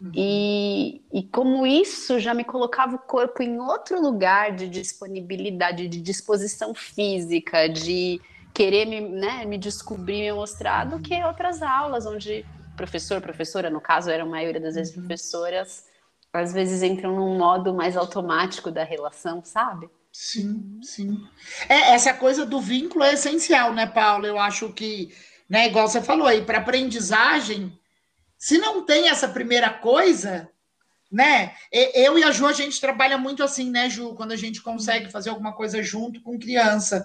Uhum. 0.00 0.12
E, 0.14 1.02
e 1.12 1.22
como 1.24 1.66
isso 1.66 2.18
já 2.18 2.32
me 2.32 2.44
colocava 2.44 2.96
o 2.96 2.98
corpo 2.98 3.42
em 3.42 3.60
outro 3.60 4.00
lugar 4.00 4.56
de 4.56 4.66
disponibilidade, 4.66 5.86
de 5.88 6.00
disposição 6.00 6.74
física, 6.74 7.68
de 7.68 8.20
querer 8.54 8.86
me, 8.86 9.00
né, 9.00 9.44
me 9.44 9.58
descobrir, 9.58 10.22
me 10.22 10.32
mostrar, 10.32 10.84
do 10.84 10.98
que 10.98 11.22
outras 11.22 11.62
aulas, 11.62 12.06
onde 12.06 12.44
professor, 12.80 13.20
professora, 13.20 13.70
no 13.70 13.80
caso, 13.80 14.10
era 14.10 14.22
a 14.22 14.26
maioria 14.26 14.60
das 14.60 14.74
vezes 14.74 14.94
uhum. 14.94 15.02
professoras, 15.02 15.84
às 16.32 16.52
vezes 16.52 16.82
entram 16.82 17.14
num 17.14 17.36
modo 17.36 17.74
mais 17.74 17.96
automático 17.96 18.70
da 18.70 18.84
relação, 18.84 19.44
sabe? 19.44 19.88
Sim, 20.12 20.80
sim. 20.82 21.22
É, 21.68 21.92
essa 21.92 22.14
coisa 22.14 22.44
do 22.44 22.60
vínculo 22.60 23.04
é 23.04 23.14
essencial, 23.14 23.72
né, 23.72 23.86
Paula? 23.86 24.26
Eu 24.26 24.38
acho 24.38 24.72
que 24.72 25.12
né? 25.50 25.66
Igual 25.66 25.88
você 25.88 26.00
falou 26.00 26.28
aí, 26.28 26.42
para 26.42 26.58
aprendizagem, 26.58 27.76
se 28.38 28.56
não 28.56 28.86
tem 28.86 29.08
essa 29.08 29.28
primeira 29.28 29.68
coisa, 29.68 30.48
né? 31.10 31.56
Eu 31.72 32.16
e 32.16 32.22
a 32.22 32.30
Ju, 32.30 32.46
a 32.46 32.52
gente 32.52 32.80
trabalha 32.80 33.18
muito 33.18 33.42
assim, 33.42 33.68
né, 33.68 33.90
Ju? 33.90 34.14
Quando 34.14 34.30
a 34.30 34.36
gente 34.36 34.62
consegue 34.62 35.10
fazer 35.10 35.30
alguma 35.30 35.52
coisa 35.52 35.82
junto 35.82 36.22
com 36.22 36.38
criança. 36.38 37.04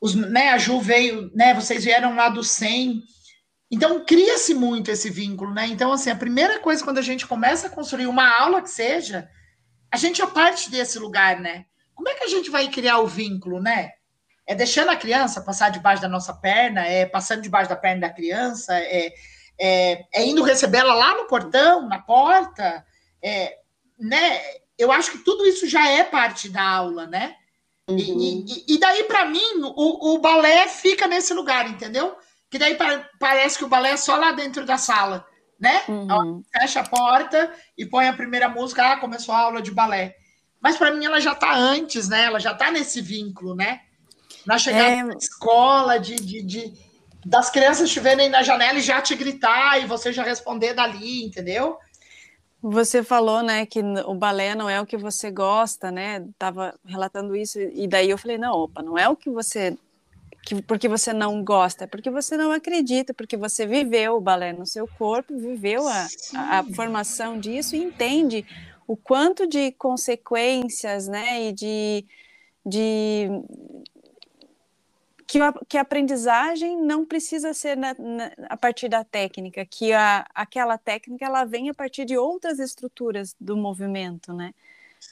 Os, 0.00 0.14
né, 0.14 0.50
a 0.50 0.58
Ju 0.58 0.80
veio, 0.80 1.28
né? 1.34 1.52
Vocês 1.54 1.84
vieram 1.84 2.14
lá 2.14 2.28
do 2.28 2.44
100. 2.44 3.02
Então, 3.70 4.04
cria-se 4.04 4.54
muito 4.54 4.90
esse 4.90 5.10
vínculo, 5.10 5.52
né? 5.52 5.66
Então, 5.66 5.92
assim, 5.92 6.10
a 6.10 6.16
primeira 6.16 6.60
coisa 6.60 6.84
quando 6.84 6.98
a 6.98 7.02
gente 7.02 7.26
começa 7.26 7.66
a 7.66 7.70
construir 7.70 8.06
uma 8.06 8.28
aula 8.28 8.62
que 8.62 8.70
seja, 8.70 9.28
a 9.90 9.96
gente 9.96 10.22
é 10.22 10.26
parte 10.26 10.70
desse 10.70 10.98
lugar, 10.98 11.40
né? 11.40 11.66
Como 11.94 12.08
é 12.08 12.14
que 12.14 12.24
a 12.24 12.28
gente 12.28 12.50
vai 12.50 12.68
criar 12.68 12.98
o 12.98 13.06
vínculo, 13.06 13.60
né? 13.60 13.92
é 14.46 14.54
deixando 14.54 14.90
a 14.90 14.96
criança 14.96 15.40
passar 15.40 15.70
debaixo 15.70 16.00
da 16.00 16.08
nossa 16.08 16.32
perna, 16.32 16.86
é 16.86 17.04
passando 17.04 17.42
debaixo 17.42 17.68
da 17.68 17.76
perna 17.76 18.02
da 18.02 18.14
criança, 18.14 18.78
é, 18.78 19.12
é, 19.58 20.04
é 20.14 20.24
indo 20.24 20.42
recebê-la 20.42 20.94
lá 20.94 21.16
no 21.16 21.26
portão, 21.26 21.88
na 21.88 21.98
porta, 21.98 22.86
é, 23.20 23.58
né? 23.98 24.40
Eu 24.78 24.92
acho 24.92 25.10
que 25.10 25.18
tudo 25.18 25.44
isso 25.46 25.66
já 25.66 25.88
é 25.88 26.04
parte 26.04 26.48
da 26.48 26.62
aula, 26.62 27.06
né? 27.06 27.34
Uhum. 27.88 27.98
E, 27.98 28.44
e, 28.46 28.74
e, 28.74 28.78
daí, 28.78 29.04
para 29.04 29.24
mim, 29.24 29.62
o, 29.62 30.14
o, 30.14 30.18
balé 30.18 30.68
fica 30.68 31.06
nesse 31.08 31.32
lugar, 31.32 31.68
entendeu? 31.68 32.16
Que 32.50 32.58
daí 32.58 32.76
parece 33.18 33.58
que 33.58 33.64
o 33.64 33.68
balé 33.68 33.90
é 33.90 33.96
só 33.96 34.16
lá 34.16 34.32
dentro 34.32 34.64
da 34.64 34.78
sala, 34.78 35.26
né? 35.58 35.82
Uhum. 35.88 36.42
Fecha 36.52 36.80
a 36.80 36.88
porta 36.88 37.52
e 37.76 37.84
põe 37.84 38.06
a 38.06 38.12
primeira 38.12 38.48
música, 38.48 38.92
ah, 38.92 39.00
começou 39.00 39.34
a 39.34 39.40
aula 39.40 39.60
de 39.60 39.70
balé. 39.70 40.14
Mas 40.60 40.76
para 40.76 40.92
mim 40.92 41.04
ela 41.04 41.20
já 41.20 41.32
está 41.32 41.54
antes, 41.54 42.08
né? 42.08 42.24
Ela 42.24 42.38
já 42.38 42.52
está 42.52 42.70
nesse 42.70 43.00
vínculo, 43.00 43.54
né? 43.54 43.80
Na 44.44 44.58
chegada 44.58 44.88
é... 44.88 45.04
da 45.04 45.14
escola, 45.14 45.98
de, 45.98 46.14
de, 46.16 46.42
de, 46.42 46.72
das 47.24 47.50
crianças 47.50 47.88
estiverem 47.88 48.28
na 48.28 48.42
janela 48.42 48.78
e 48.78 48.82
já 48.82 49.02
te 49.02 49.16
gritar 49.16 49.82
e 49.82 49.86
você 49.86 50.12
já 50.12 50.22
responder 50.22 50.74
dali, 50.74 51.24
entendeu? 51.24 51.78
Você 52.62 53.02
falou, 53.02 53.42
né, 53.42 53.66
que 53.66 53.80
o 53.80 54.14
balé 54.14 54.54
não 54.54 54.68
é 54.68 54.80
o 54.80 54.86
que 54.86 54.96
você 54.96 55.30
gosta, 55.30 55.90
né? 55.90 56.26
Tava 56.38 56.74
relatando 56.84 57.36
isso 57.36 57.60
e 57.60 57.86
daí 57.86 58.10
eu 58.10 58.18
falei, 58.18 58.38
não, 58.38 58.52
opa, 58.52 58.82
não 58.82 58.96
é 58.96 59.08
o 59.08 59.16
que 59.16 59.30
você 59.30 59.76
que, 60.46 60.62
porque 60.62 60.88
você 60.88 61.12
não 61.12 61.42
gosta, 61.42 61.84
é 61.84 61.86
porque 61.88 62.08
você 62.08 62.36
não 62.36 62.52
acredita, 62.52 63.12
porque 63.12 63.36
você 63.36 63.66
viveu 63.66 64.16
o 64.16 64.20
balé 64.20 64.52
no 64.52 64.64
seu 64.64 64.86
corpo, 64.86 65.36
viveu 65.36 65.86
a, 65.88 66.06
a, 66.36 66.58
a, 66.60 66.64
formação 66.72 67.38
disso 67.40 67.74
e 67.74 67.82
entende 67.82 68.46
o 68.86 68.96
quanto 68.96 69.44
de 69.44 69.72
consequências, 69.72 71.08
né, 71.08 71.48
e 71.48 71.52
de, 71.52 72.06
de 72.64 73.28
que 75.26 75.40
a, 75.40 75.52
que 75.68 75.76
a 75.76 75.80
aprendizagem 75.80 76.80
não 76.80 77.04
precisa 77.04 77.52
ser 77.52 77.76
na, 77.76 77.92
na, 77.98 78.30
a 78.48 78.56
partir 78.56 78.88
da 78.88 79.02
técnica, 79.02 79.66
que 79.66 79.92
a, 79.92 80.24
aquela 80.32 80.78
técnica 80.78 81.26
ela 81.26 81.44
vem 81.44 81.68
a 81.68 81.74
partir 81.74 82.04
de 82.04 82.16
outras 82.16 82.60
estruturas 82.60 83.34
do 83.40 83.56
movimento, 83.56 84.32
né? 84.32 84.54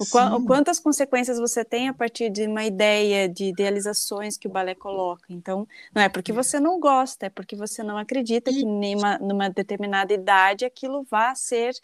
O, 0.00 0.36
o, 0.36 0.44
quantas 0.44 0.80
consequências 0.80 1.38
você 1.38 1.64
tem 1.64 1.88
a 1.88 1.94
partir 1.94 2.28
de 2.28 2.46
uma 2.46 2.64
ideia, 2.64 3.28
de 3.28 3.44
idealizações 3.46 4.36
que 4.36 4.48
o 4.48 4.50
balé 4.50 4.74
coloca. 4.74 5.24
Então, 5.30 5.68
não 5.94 6.02
é 6.02 6.08
porque 6.08 6.32
você 6.32 6.58
não 6.58 6.80
gosta, 6.80 7.26
é 7.26 7.30
porque 7.30 7.54
você 7.54 7.82
não 7.82 7.96
acredita 7.96 8.50
que 8.50 8.64
numa, 8.64 9.18
numa 9.18 9.48
determinada 9.48 10.12
idade 10.12 10.64
aquilo 10.64 11.06
vá 11.08 11.34
ser 11.34 11.74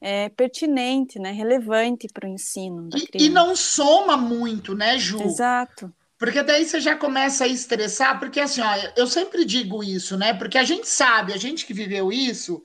é, 0.00 0.28
pertinente, 0.28 1.18
né, 1.18 1.32
relevante 1.32 2.08
para 2.12 2.28
o 2.28 2.30
ensino. 2.30 2.90
E, 2.94 3.24
e, 3.24 3.28
não 3.28 3.56
soma 3.56 4.16
muito, 4.16 4.74
né, 4.74 4.98
Ju? 4.98 5.22
Exato. 5.22 5.92
Porque 6.18 6.42
daí 6.42 6.64
você 6.64 6.80
já 6.80 6.94
começa 6.96 7.44
a 7.44 7.48
estressar, 7.48 8.18
porque 8.18 8.40
assim, 8.40 8.60
ó, 8.60 8.74
eu 8.96 9.06
sempre 9.06 9.44
digo 9.44 9.82
isso, 9.84 10.16
né? 10.16 10.32
Porque 10.32 10.56
a 10.56 10.64
gente 10.64 10.88
sabe, 10.88 11.32
a 11.32 11.36
gente 11.36 11.66
que 11.66 11.74
viveu 11.74 12.10
isso, 12.10 12.62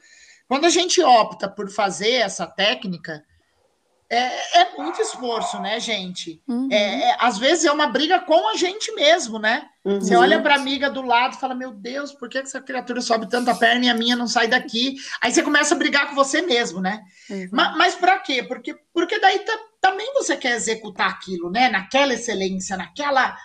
quando 0.47 0.65
a 0.65 0.69
gente 0.69 1.01
opta 1.01 1.49
por 1.49 1.69
fazer 1.69 2.11
essa 2.11 2.47
técnica, 2.47 3.23
é, 4.14 4.62
é 4.62 4.78
muito 4.78 5.01
esforço, 5.01 5.57
né, 5.62 5.80
gente? 5.80 6.43
Uhum. 6.45 6.68
É, 6.70 7.12
é, 7.12 7.18
às 7.18 7.38
vezes 7.38 7.64
é 7.64 7.72
uma 7.72 7.88
briga 7.88 8.20
com 8.20 8.49
a 8.49 8.57
gente 8.57 8.91
mesmo, 8.93 9.39
né? 9.39 9.66
Uhum. 9.86 10.01
Você 10.01 10.18
olha 10.18 10.41
para 10.41 10.55
a 10.55 10.57
amiga 10.57 10.89
do 10.89 11.01
lado 11.01 11.36
e 11.36 11.39
fala: 11.39 11.55
Meu 11.55 11.72
Deus, 11.72 12.12
por 12.12 12.28
que 12.28 12.39
essa 12.39 12.59
criatura 12.59 12.99
sobe 12.99 13.30
tanta 13.30 13.55
perna 13.55 13.86
e 13.86 13.89
a 13.89 13.93
minha 13.93 14.18
não 14.18 14.28
sai 14.28 14.49
daqui? 14.49 14.97
Aí 15.22 15.32
você 15.32 15.41
começa 15.41 15.74
a 15.74 15.78
brigar 15.78 16.09
com 16.09 16.16
você 16.16 16.41
mesmo, 16.41 16.82
né? 16.82 17.01
Uhum. 17.30 17.47
Mas, 17.53 17.78
mas 17.78 17.95
para 17.95 18.20
quê? 18.20 18.43
Porque, 18.43 18.76
porque 18.93 19.18
daí 19.18 19.39
tá, 19.39 19.57
também 19.80 20.14
você 20.14 20.36
quer 20.36 20.57
executar 20.57 21.09
aquilo, 21.09 21.49
né? 21.49 21.70
Naquela 21.70 22.14
excelência, 22.14 22.76
naquela, 22.76 23.38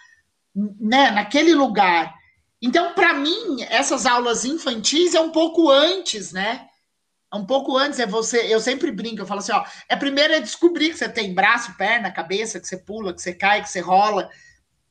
né? 0.53 1.13
Naquele 1.13 1.55
lugar. 1.55 2.13
Então, 2.61 2.93
para 2.93 3.15
mim, 3.15 3.63
essas 3.71 4.05
aulas 4.05 4.45
infantis 4.45 5.15
é 5.15 5.21
um 5.21 5.31
pouco 5.31 5.71
antes, 5.71 6.33
né? 6.33 6.67
Um 7.35 7.45
pouco 7.45 7.77
antes 7.77 7.99
é 7.99 8.07
você. 8.07 8.53
Eu 8.53 8.61
sempre 8.61 8.91
brinco, 8.91 9.21
eu 9.21 9.27
falo 9.27 9.41
assim: 9.41 9.53
ó, 9.53 9.65
é 9.89 9.97
primeiro 9.97 10.33
é 10.33 10.41
descobrir 10.41 10.91
que 10.91 10.99
você 10.99 11.09
tem 11.09 11.35
braço, 11.35 11.77
perna, 11.77 12.11
cabeça, 12.11 12.61
que 12.61 12.67
você 12.67 12.77
pula, 12.77 13.13
que 13.13 13.21
você 13.21 13.35
cai, 13.35 13.63
que 13.63 13.69
você 13.69 13.81
rola, 13.81 14.31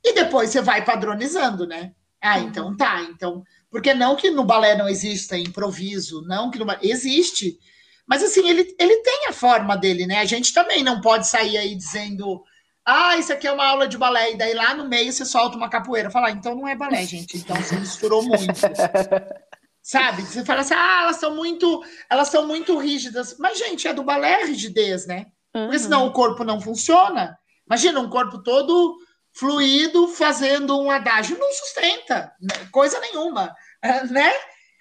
e 0.04 0.12
depois 0.14 0.50
você 0.50 0.60
vai 0.60 0.84
padronizando, 0.84 1.66
né? 1.66 1.92
Ah, 2.20 2.38
uhum. 2.38 2.44
então 2.44 2.76
tá. 2.76 3.02
Então, 3.02 3.42
porque 3.70 3.94
não 3.94 4.16
que 4.16 4.30
no 4.30 4.44
balé 4.44 4.76
não 4.76 4.88
exista 4.88 5.36
improviso, 5.38 6.22
não 6.22 6.50
que 6.50 6.58
no 6.58 6.66
existe, 6.82 7.58
mas 8.06 8.22
assim, 8.22 8.48
ele, 8.48 8.74
ele 8.78 8.96
tem 9.02 9.26
a 9.28 9.32
forma 9.32 9.76
dele, 9.76 10.06
né? 10.06 10.18
A 10.18 10.24
gente 10.24 10.52
também 10.52 10.82
não 10.82 11.00
pode 11.00 11.26
sair 11.26 11.56
aí 11.56 11.74
dizendo, 11.74 12.42
ah, 12.84 13.16
isso 13.16 13.32
aqui 13.32 13.48
é 13.48 13.52
uma 13.52 13.66
aula 13.66 13.88
de 13.88 13.98
balé, 13.98 14.32
e 14.32 14.36
daí 14.36 14.54
lá 14.54 14.74
no 14.74 14.88
meio 14.88 15.12
você 15.12 15.24
solta 15.24 15.56
uma 15.56 15.68
capoeira. 15.68 16.10
Falar, 16.10 16.28
ah, 16.28 16.30
então 16.30 16.54
não 16.54 16.68
é 16.68 16.76
balé, 16.76 17.04
gente, 17.06 17.36
então 17.36 17.60
se 17.62 17.74
misturou 17.76 18.22
muito. 18.22 18.46
Sabe? 19.86 20.22
Você 20.22 20.44
fala 20.44 20.62
assim, 20.62 20.74
ah, 20.74 21.02
elas 21.02 21.16
são 21.18 21.32
muito, 21.32 21.80
elas 22.10 22.26
são 22.26 22.44
muito 22.44 22.76
rígidas. 22.76 23.36
Mas, 23.38 23.56
gente, 23.56 23.86
é 23.86 23.94
do 23.94 24.02
balé 24.02 24.42
a 24.42 24.46
rigidez, 24.46 25.06
né? 25.06 25.26
Porque 25.52 25.78
senão 25.78 26.02
uhum. 26.02 26.08
o 26.08 26.12
corpo 26.12 26.42
não 26.42 26.60
funciona. 26.60 27.38
Imagina 27.64 28.00
um 28.00 28.10
corpo 28.10 28.42
todo 28.42 28.98
fluido 29.32 30.08
fazendo 30.08 30.76
um 30.76 30.90
adágio, 30.90 31.38
não 31.38 31.52
sustenta 31.52 32.32
né? 32.40 32.66
coisa 32.72 32.98
nenhuma, 32.98 33.54
né? 34.10 34.32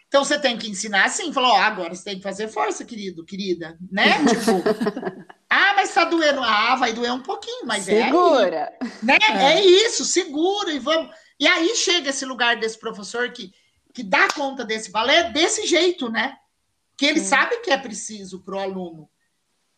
Então 0.08 0.24
você 0.24 0.39
tem 0.39 0.58
que 0.58 0.72
ensinar 0.72 1.06
assim, 1.06 1.32
falou, 1.32 1.51
oh, 1.51 1.56
agora 1.56 1.93
você 1.93 2.03
tem 2.03 2.18
que 2.18 2.24
fazer 2.24 2.47
força, 2.47 2.84
querido, 2.84 3.24
querida, 3.24 3.78
né? 3.91 4.18
Tipo, 4.26 4.64
ah, 5.47 5.74
mas 5.76 5.93
tá 5.93 6.03
doendo. 6.06 6.41
Ah, 6.41 6.76
vai 6.78 6.93
doer 6.93 7.14
um 7.14 7.22
pouquinho, 7.22 7.68
mas 7.68 7.84
segura. 7.84 8.01
é. 8.01 8.06
Segura. 8.06 8.74
Né? 9.03 9.18
É. 9.22 9.53
é 9.53 9.66
isso, 9.66 10.03
segura 10.03 10.72
e 10.72 10.80
vamos. 10.80 11.14
E 11.39 11.47
aí 11.47 11.76
chega 11.76 12.10
esse 12.10 12.26
lugar 12.26 12.56
desse 12.56 12.80
professor 12.80 13.30
que, 13.32 13.51
que 13.96 14.04
dá 14.04 14.28
conta 14.36 14.66
desse 14.66 14.91
balé 14.91 15.32
desse 15.32 15.66
jeito, 15.66 16.10
né? 16.10 16.36
Que 16.98 17.06
ele 17.06 17.22
sabe 17.22 17.58
que 17.62 17.72
é 17.72 17.78
preciso 17.78 18.43
para 18.43 18.56
o 18.56 18.60
aluno. 18.60 19.10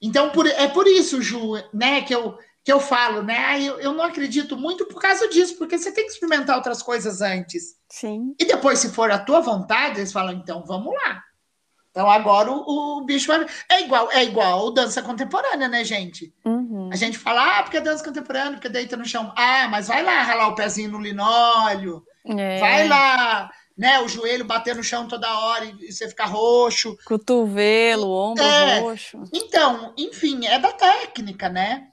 Então, 0.01 0.31
por, 0.31 0.47
é 0.47 0.67
por 0.67 0.87
isso, 0.87 1.21
Ju, 1.21 1.53
né, 1.73 2.01
que 2.01 2.13
eu, 2.13 2.37
que 2.63 2.71
eu 2.71 2.79
falo, 2.79 3.21
né? 3.21 3.61
Eu, 3.61 3.79
eu 3.79 3.93
não 3.93 4.03
acredito 4.03 4.57
muito 4.57 4.85
por 4.85 4.99
causa 4.99 5.27
disso, 5.29 5.57
porque 5.57 5.77
você 5.77 5.91
tem 5.91 6.05
que 6.05 6.11
experimentar 6.11 6.55
outras 6.55 6.81
coisas 6.81 7.21
antes. 7.21 7.75
Sim. 7.89 8.35
E 8.39 8.45
depois, 8.45 8.79
se 8.79 8.89
for 8.89 9.11
a 9.11 9.19
tua 9.19 9.39
vontade, 9.39 9.99
eles 9.99 10.11
falam, 10.11 10.33
então 10.33 10.65
vamos 10.65 10.93
lá. 10.93 11.23
Então 11.91 12.07
agora 12.07 12.51
o, 12.51 12.99
o, 12.99 13.05
bicho 13.05 13.25
vai. 13.25 13.43
É 13.67 13.81
igual, 13.81 14.11
é 14.11 14.23
igual 14.23 14.71
dança 14.71 15.01
contemporânea, 15.01 15.67
né, 15.67 15.83
gente? 15.83 16.31
Uhum. 16.45 16.91
A 16.91 16.95
gente 16.95 17.17
fala, 17.17 17.57
ah, 17.57 17.63
porque 17.63 17.77
é 17.77 17.81
dança 17.81 18.03
contemporânea, 18.03 18.53
porque 18.53 18.69
deita 18.69 18.95
no 18.95 19.03
chão. 19.03 19.33
Ah, 19.35 19.67
mas 19.67 19.87
vai 19.87 20.03
lá 20.03 20.21
ralar 20.21 20.49
o 20.49 20.55
pezinho 20.55 20.91
no 20.91 20.99
linóleo, 20.99 22.03
É. 22.23 22.59
vai 22.59 22.87
lá, 22.87 23.49
né? 23.77 23.99
O 24.01 24.07
joelho 24.07 24.43
bater 24.43 24.75
no 24.75 24.83
chão 24.83 25.07
toda 25.07 25.29
hora 25.39 25.65
e, 25.65 25.91
você 25.91 26.07
ficar 26.09 26.25
roxo. 26.25 26.97
Cotovelo, 27.05 28.09
ombro 28.09 28.43
É. 28.43 28.79
roxo. 28.79 29.23
Então, 29.31 29.93
enfim, 29.97 30.45
é 30.47 30.57
da 30.57 30.71
técnica, 30.71 31.47
né? 31.47 31.87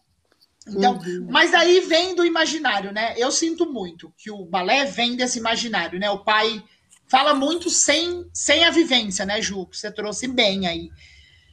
Então, 0.67 0.95
Uhum. 0.95 1.27
mas 1.29 1.53
aí 1.53 1.81
vem 1.81 2.15
do 2.15 2.25
imaginário, 2.25 2.91
né? 2.91 3.15
Eu 3.19 3.31
sinto 3.31 3.71
muito 3.71 4.13
que 4.17 4.31
o 4.31 4.47
balé 4.47 4.87
vem 4.87 5.15
desse 5.15 5.39
imaginário, 5.39 6.01
né? 6.01 6.09
O 6.11 6.25
pai 6.25 6.63
fala 7.07 7.35
muito 7.35 7.69
sem, 7.69 8.25
sem 8.33 8.65
a 8.65 8.71
vivência, 8.71 9.27
né, 9.27 9.43
Ju? 9.43 9.67
Que 9.67 9.77
você 9.77 9.93
trouxe 9.93 10.27
bem 10.27 10.67
aí. 10.67 10.89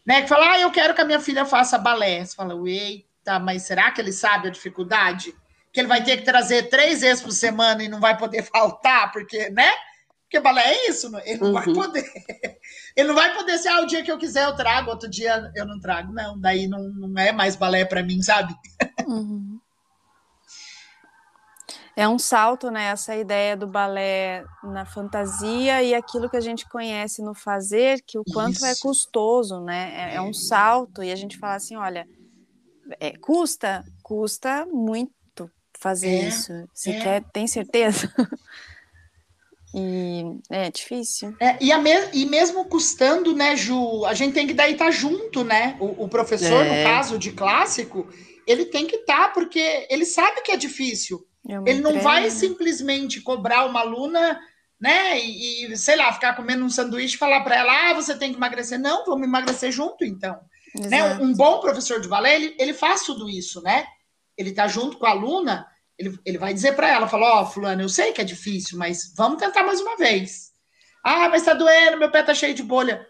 Né? 0.06 0.22
Que 0.22 0.30
fala, 0.30 0.54
ah, 0.54 0.60
eu 0.62 0.72
quero 0.72 0.94
que 0.96 1.02
a 1.02 1.06
minha 1.06 1.20
filha 1.20 1.46
faça 1.46 1.78
balé. 1.78 2.24
Você 2.26 2.34
fala, 2.36 2.56
eita, 2.70 3.38
mas 3.38 3.64
será 3.64 3.92
que 3.92 4.00
ele 4.00 4.14
sabe 4.14 4.48
a 4.48 4.52
dificuldade? 4.52 5.36
Que 5.74 5.82
ele 5.82 5.88
vai 5.90 6.02
ter 6.04 6.18
que 6.18 6.24
trazer 6.24 6.70
três 6.70 7.02
vezes 7.02 7.22
por 7.22 7.32
semana 7.32 7.84
e 7.84 7.90
não 7.90 8.00
vai 8.00 8.18
poder 8.18 8.44
faltar, 8.50 9.12
porque, 9.12 9.50
né? 9.50 9.70
Porque 10.32 10.40
balé 10.40 10.62
é 10.64 10.90
isso, 10.90 11.10
não- 11.10 11.20
ele 11.20 11.42
não 11.42 11.52
vai 11.52 11.68
Uhum. 11.68 11.74
poder. 11.74 12.06
Ele 12.96 13.08
não 13.10 13.16
vai 13.16 13.34
poder 13.34 13.58
ser, 13.58 13.68
ah, 13.68 13.82
o 13.82 13.86
dia 13.86 14.02
que 14.02 14.10
eu 14.10 14.18
quiser 14.18 14.46
eu 14.46 14.56
trago, 14.56 14.90
outro 14.90 15.10
dia 15.10 15.52
eu 15.56 15.66
não 15.66 15.78
trago. 15.80 16.14
Não, 16.14 16.40
daí 16.40 16.68
não, 16.68 16.80
não 16.90 17.22
é 17.22 17.34
mais 17.34 17.58
balé 17.58 17.84
para 17.84 18.02
mim, 18.02 18.22
sabe? 18.22 18.56
Uhum. 19.06 19.60
É 21.98 22.08
um 22.08 22.18
salto, 22.18 22.72
né? 22.72 22.86
Essa 22.86 23.14
ideia 23.16 23.58
do 23.58 23.68
balé 23.68 24.46
na 24.64 24.86
fantasia 24.86 25.84
e 25.84 25.94
aquilo 25.94 26.30
que 26.30 26.38
a 26.38 26.42
gente 26.42 26.66
conhece 26.70 27.22
no 27.22 27.34
fazer, 27.34 28.02
que 28.08 28.18
o 28.18 28.24
quanto 28.24 28.64
é 28.66 28.72
Isso. 28.72 28.84
custoso, 28.84 29.60
né? 29.60 30.14
É, 30.14 30.16
é 30.16 30.22
um 30.22 30.34
salto 30.34 31.04
e 31.04 31.12
a 31.12 31.16
gente 31.16 31.38
fala 31.38 31.56
assim, 31.56 31.76
olha, 31.76 32.08
é, 33.02 33.18
custa, 33.18 33.84
custa 34.02 34.66
muito 34.66 35.12
fazer 35.78 36.10
É, 36.10 36.28
isso. 36.28 36.52
Você 36.74 36.92
é. 36.92 37.00
quer, 37.00 37.24
tem 37.34 37.48
certeza? 37.48 38.08
e 39.74 40.24
é 40.50 40.70
difícil. 40.70 41.36
É, 41.40 41.58
e, 41.62 41.72
a 41.72 41.78
me- 41.78 42.10
e 42.14 42.26
mesmo 42.26 42.66
custando, 42.66 43.34
né, 43.36 43.56
Ju, 43.56 44.06
a 44.06 44.14
gente 44.14 44.34
tem 44.34 44.46
que 44.48 44.54
daí 44.54 44.74
estar 44.74 44.92
junto, 44.92 45.44
né? 45.44 45.78
O, 45.80 46.04
o 46.06 46.10
professor, 46.10 46.66
É. 46.66 46.78
no 46.84 46.90
caso 46.90 47.18
de 47.18 47.32
clássico, 47.32 48.08
ele 48.46 48.66
tem 48.66 48.86
que 48.88 48.98
estar, 48.98 49.32
porque 49.34 49.88
ele 49.90 50.06
sabe 50.06 50.42
que 50.42 50.52
é 50.52 50.58
difícil. 50.58 51.26
É 51.48 51.54
Ele 51.54 51.82
não 51.82 51.90
entrega, 51.92 52.02
vai 52.02 52.30
simplesmente 52.30 53.22
cobrar 53.22 53.66
uma 53.66 53.80
aluna, 53.80 54.40
né? 54.80 55.20
E, 55.20 55.66
e, 55.72 55.78
sei 55.78 55.96
lá, 55.96 56.12
ficar 56.14 56.36
comendo 56.36 56.64
um 56.66 56.70
sanduíche 56.70 57.16
e 57.16 57.20
falar 57.20 57.42
para 57.42 57.56
ela, 57.56 57.90
ah, 57.90 57.94
você 57.94 58.16
tem 58.16 58.32
que 58.32 58.38
emagrecer. 58.38 58.80
Não, 58.80 59.06
vamos 59.06 59.26
emagrecer 59.28 59.72
junto, 59.72 60.04
então. 60.04 60.38
Né? 60.90 61.16
Um 61.16 61.34
bom 61.34 61.60
professor 61.60 62.00
de 62.00 62.08
balé, 62.08 62.36
ele, 62.36 62.56
ele 62.60 62.74
faz 62.74 63.02
tudo 63.04 63.30
isso, 63.30 63.62
né? 63.62 63.86
Ele 64.38 64.52
tá 64.52 64.68
junto 64.68 64.98
com 64.98 65.06
a 65.06 65.10
aluna, 65.12 65.68
ele, 66.02 66.20
ele 66.26 66.38
vai 66.38 66.54
dizer 66.54 66.76
para 66.76 66.90
ela, 66.90 67.08
fala, 67.08 67.42
ó, 67.42 67.46
fulano, 67.46 67.82
eu 67.82 67.90
sei 67.90 68.12
que 68.12 68.22
é 68.22 68.24
difícil, 68.24 68.78
mas 68.78 69.14
vamos 69.16 69.40
tentar 69.40 69.64
mais 69.64 69.80
uma 69.80 69.96
vez. 69.96 70.52
Ah, 71.04 71.30
mas 71.30 71.44
tá 71.44 71.54
doendo, 71.54 71.98
meu 71.98 72.12
pé 72.12 72.24
tá 72.24 72.34
cheio 72.34 72.54
de 72.54 72.64
bolha. 72.64 73.06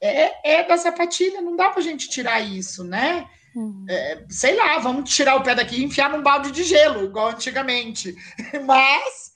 É, 0.00 0.60
é 0.60 0.66
da 0.66 0.76
sapatilha, 0.76 1.40
não 1.40 1.54
dá 1.54 1.70
pra 1.70 1.82
gente 1.82 2.08
tirar 2.08 2.40
isso, 2.40 2.82
né? 2.82 3.28
Uhum. 3.54 3.84
Sei 4.30 4.56
lá, 4.56 4.78
vamos 4.78 5.14
tirar 5.14 5.36
o 5.36 5.42
pé 5.42 5.54
daqui 5.54 5.76
e 5.76 5.84
enfiar 5.84 6.10
num 6.10 6.22
balde 6.22 6.50
de 6.50 6.64
gelo, 6.64 7.04
igual 7.04 7.28
antigamente. 7.28 8.16
Mas, 8.66 9.32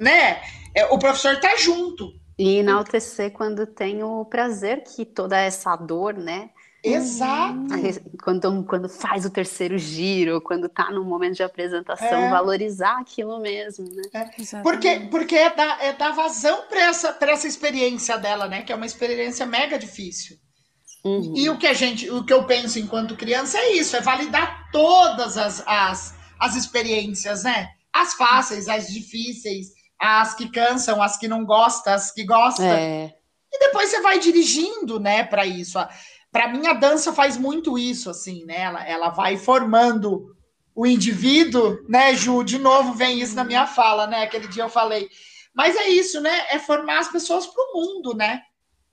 né, 0.00 0.42
é, 0.74 0.86
o 0.86 0.98
professor 0.98 1.38
tá 1.38 1.56
junto. 1.56 2.12
E 2.38 2.56
enaltecer 2.56 3.32
quando 3.32 3.66
tem 3.66 4.02
o 4.02 4.24
prazer 4.24 4.82
que 4.82 5.04
toda 5.04 5.38
essa 5.38 5.76
dor, 5.76 6.14
né? 6.14 6.50
Exato. 6.82 7.58
Quando, 8.22 8.64
quando 8.64 8.88
faz 8.88 9.24
o 9.24 9.30
terceiro 9.30 9.76
giro, 9.78 10.40
quando 10.40 10.68
tá 10.68 10.90
no 10.90 11.04
momento 11.04 11.36
de 11.36 11.42
apresentação, 11.42 12.06
É. 12.06 12.30
valorizar 12.30 12.98
aquilo 13.00 13.40
mesmo, 13.40 13.84
né? 13.84 14.02
Exatamente. 14.38 14.62
Porque, 14.62 15.00
porque 15.10 15.34
é, 15.34 15.54
dar, 15.54 15.84
é 15.84 15.92
dar 15.92 16.12
vazão 16.12 16.62
para 16.68 16.82
essa, 16.82 17.12
pra 17.12 17.32
essa 17.32 17.48
experiência 17.48 18.16
dela, 18.16 18.46
né? 18.46 18.62
Que 18.62 18.72
é 18.72 18.76
uma 18.76 18.86
experiência 18.86 19.44
mega 19.44 19.78
difícil. 19.78 20.36
Uhum. 21.04 21.34
E 21.36 21.48
o 21.50 21.58
que 21.58 21.66
a 21.66 21.74
gente, 21.74 22.08
o 22.10 22.24
que 22.24 22.32
eu 22.32 22.44
penso 22.44 22.78
enquanto 22.78 23.16
criança 23.16 23.58
é 23.58 23.72
isso, 23.72 23.96
é 23.96 24.00
validar 24.00 24.68
todas 24.70 25.36
as, 25.36 25.62
as, 25.66 26.14
as 26.38 26.54
experiências, 26.54 27.44
né? 27.44 27.68
As 27.92 28.14
fáceis, 28.14 28.68
as 28.68 28.88
difíceis, 28.88 29.68
as 29.98 30.34
que 30.34 30.50
cansam, 30.50 31.02
as 31.02 31.16
que 31.16 31.26
não 31.26 31.44
gostam, 31.44 31.92
as 31.92 32.12
que 32.12 32.24
gostam. 32.24 32.66
É. 32.66 33.14
E 33.52 33.58
depois 33.58 33.88
você 33.88 34.00
vai 34.02 34.18
dirigindo, 34.18 35.00
né, 35.00 35.24
para 35.24 35.46
isso. 35.46 35.78
Para 36.30 36.48
mim, 36.48 36.66
a 36.66 36.74
dança 36.74 37.12
faz 37.12 37.36
muito 37.36 37.78
isso, 37.78 38.10
assim, 38.10 38.44
né? 38.44 38.60
Ela, 38.60 38.86
ela 38.86 39.08
vai 39.10 39.36
formando 39.36 40.34
o 40.74 40.86
indivíduo, 40.86 41.78
né, 41.88 42.14
Ju? 42.14 42.42
De 42.44 42.58
novo 42.58 42.92
vem 42.92 43.20
isso 43.20 43.34
na 43.34 43.44
minha 43.44 43.66
fala, 43.66 44.06
né? 44.06 44.22
Aquele 44.22 44.46
dia 44.48 44.64
eu 44.64 44.68
falei. 44.68 45.08
Mas 45.54 45.74
é 45.76 45.88
isso, 45.88 46.20
né? 46.20 46.46
É 46.50 46.58
formar 46.58 47.00
as 47.00 47.08
pessoas 47.08 47.46
para 47.46 47.62
o 47.62 47.72
mundo, 47.74 48.14
né? 48.14 48.42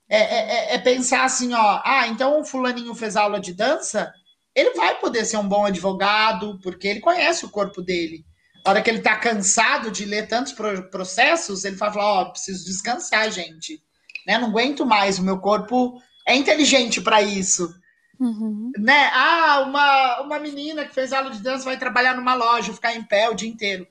É, 0.09 0.17
é- 0.19 0.55
é- 0.73 0.75
é 0.75 0.77
pensar 0.77 1.23
assim, 1.25 1.53
ó, 1.53 1.81
ah, 1.83 2.07
então 2.07 2.39
o 2.39 2.45
fulaninho 2.45 2.93
fez 2.95 3.15
aula 3.15 3.39
de 3.39 3.53
dança, 3.53 4.11
ele 4.53 4.71
vai 4.75 4.99
poder 4.99 5.25
ser 5.25 5.37
um 5.37 5.47
bom 5.47 5.65
advogado, 5.65 6.59
porque 6.61 6.87
ele 6.87 6.99
conhece 7.01 7.45
o 7.45 7.49
corpo 7.49 7.81
dele. 7.81 8.23
A 8.63 8.69
hora 8.71 8.81
que 8.81 8.89
ele 8.89 9.01
tá 9.01 9.15
cansado 9.17 9.91
de 9.91 10.05
ler 10.05 10.27
tantos 10.27 10.53
pro- 10.53 10.89
processos, 10.89 11.65
ele 11.65 11.75
vai 11.75 11.91
falar, 11.91 12.21
ó, 12.21 12.25
preciso 12.31 12.65
descansar, 12.65 13.31
gente. 13.31 13.81
Né? 14.25 14.37
Não 14.37 14.47
aguento 14.49 14.85
mais, 14.85 15.19
o 15.19 15.23
meu 15.23 15.39
corpo 15.39 16.01
é 16.25 16.35
inteligente 16.35 17.01
para 17.01 17.21
isso. 17.21 17.73
Uhum. 18.19 18.71
Né? 18.77 19.09
Ah, 19.13 19.63
uma, 19.67 20.21
uma 20.21 20.39
menina 20.39 20.85
que 20.85 20.93
fez 20.93 21.13
aula 21.13 21.29
de 21.29 21.41
dança 21.41 21.65
vai 21.65 21.77
trabalhar 21.77 22.15
numa 22.15 22.33
loja, 22.33 22.73
ficar 22.73 22.95
em 22.95 23.03
pé 23.03 23.29
o 23.29 23.33
dia 23.33 23.49
inteiro. 23.49 23.87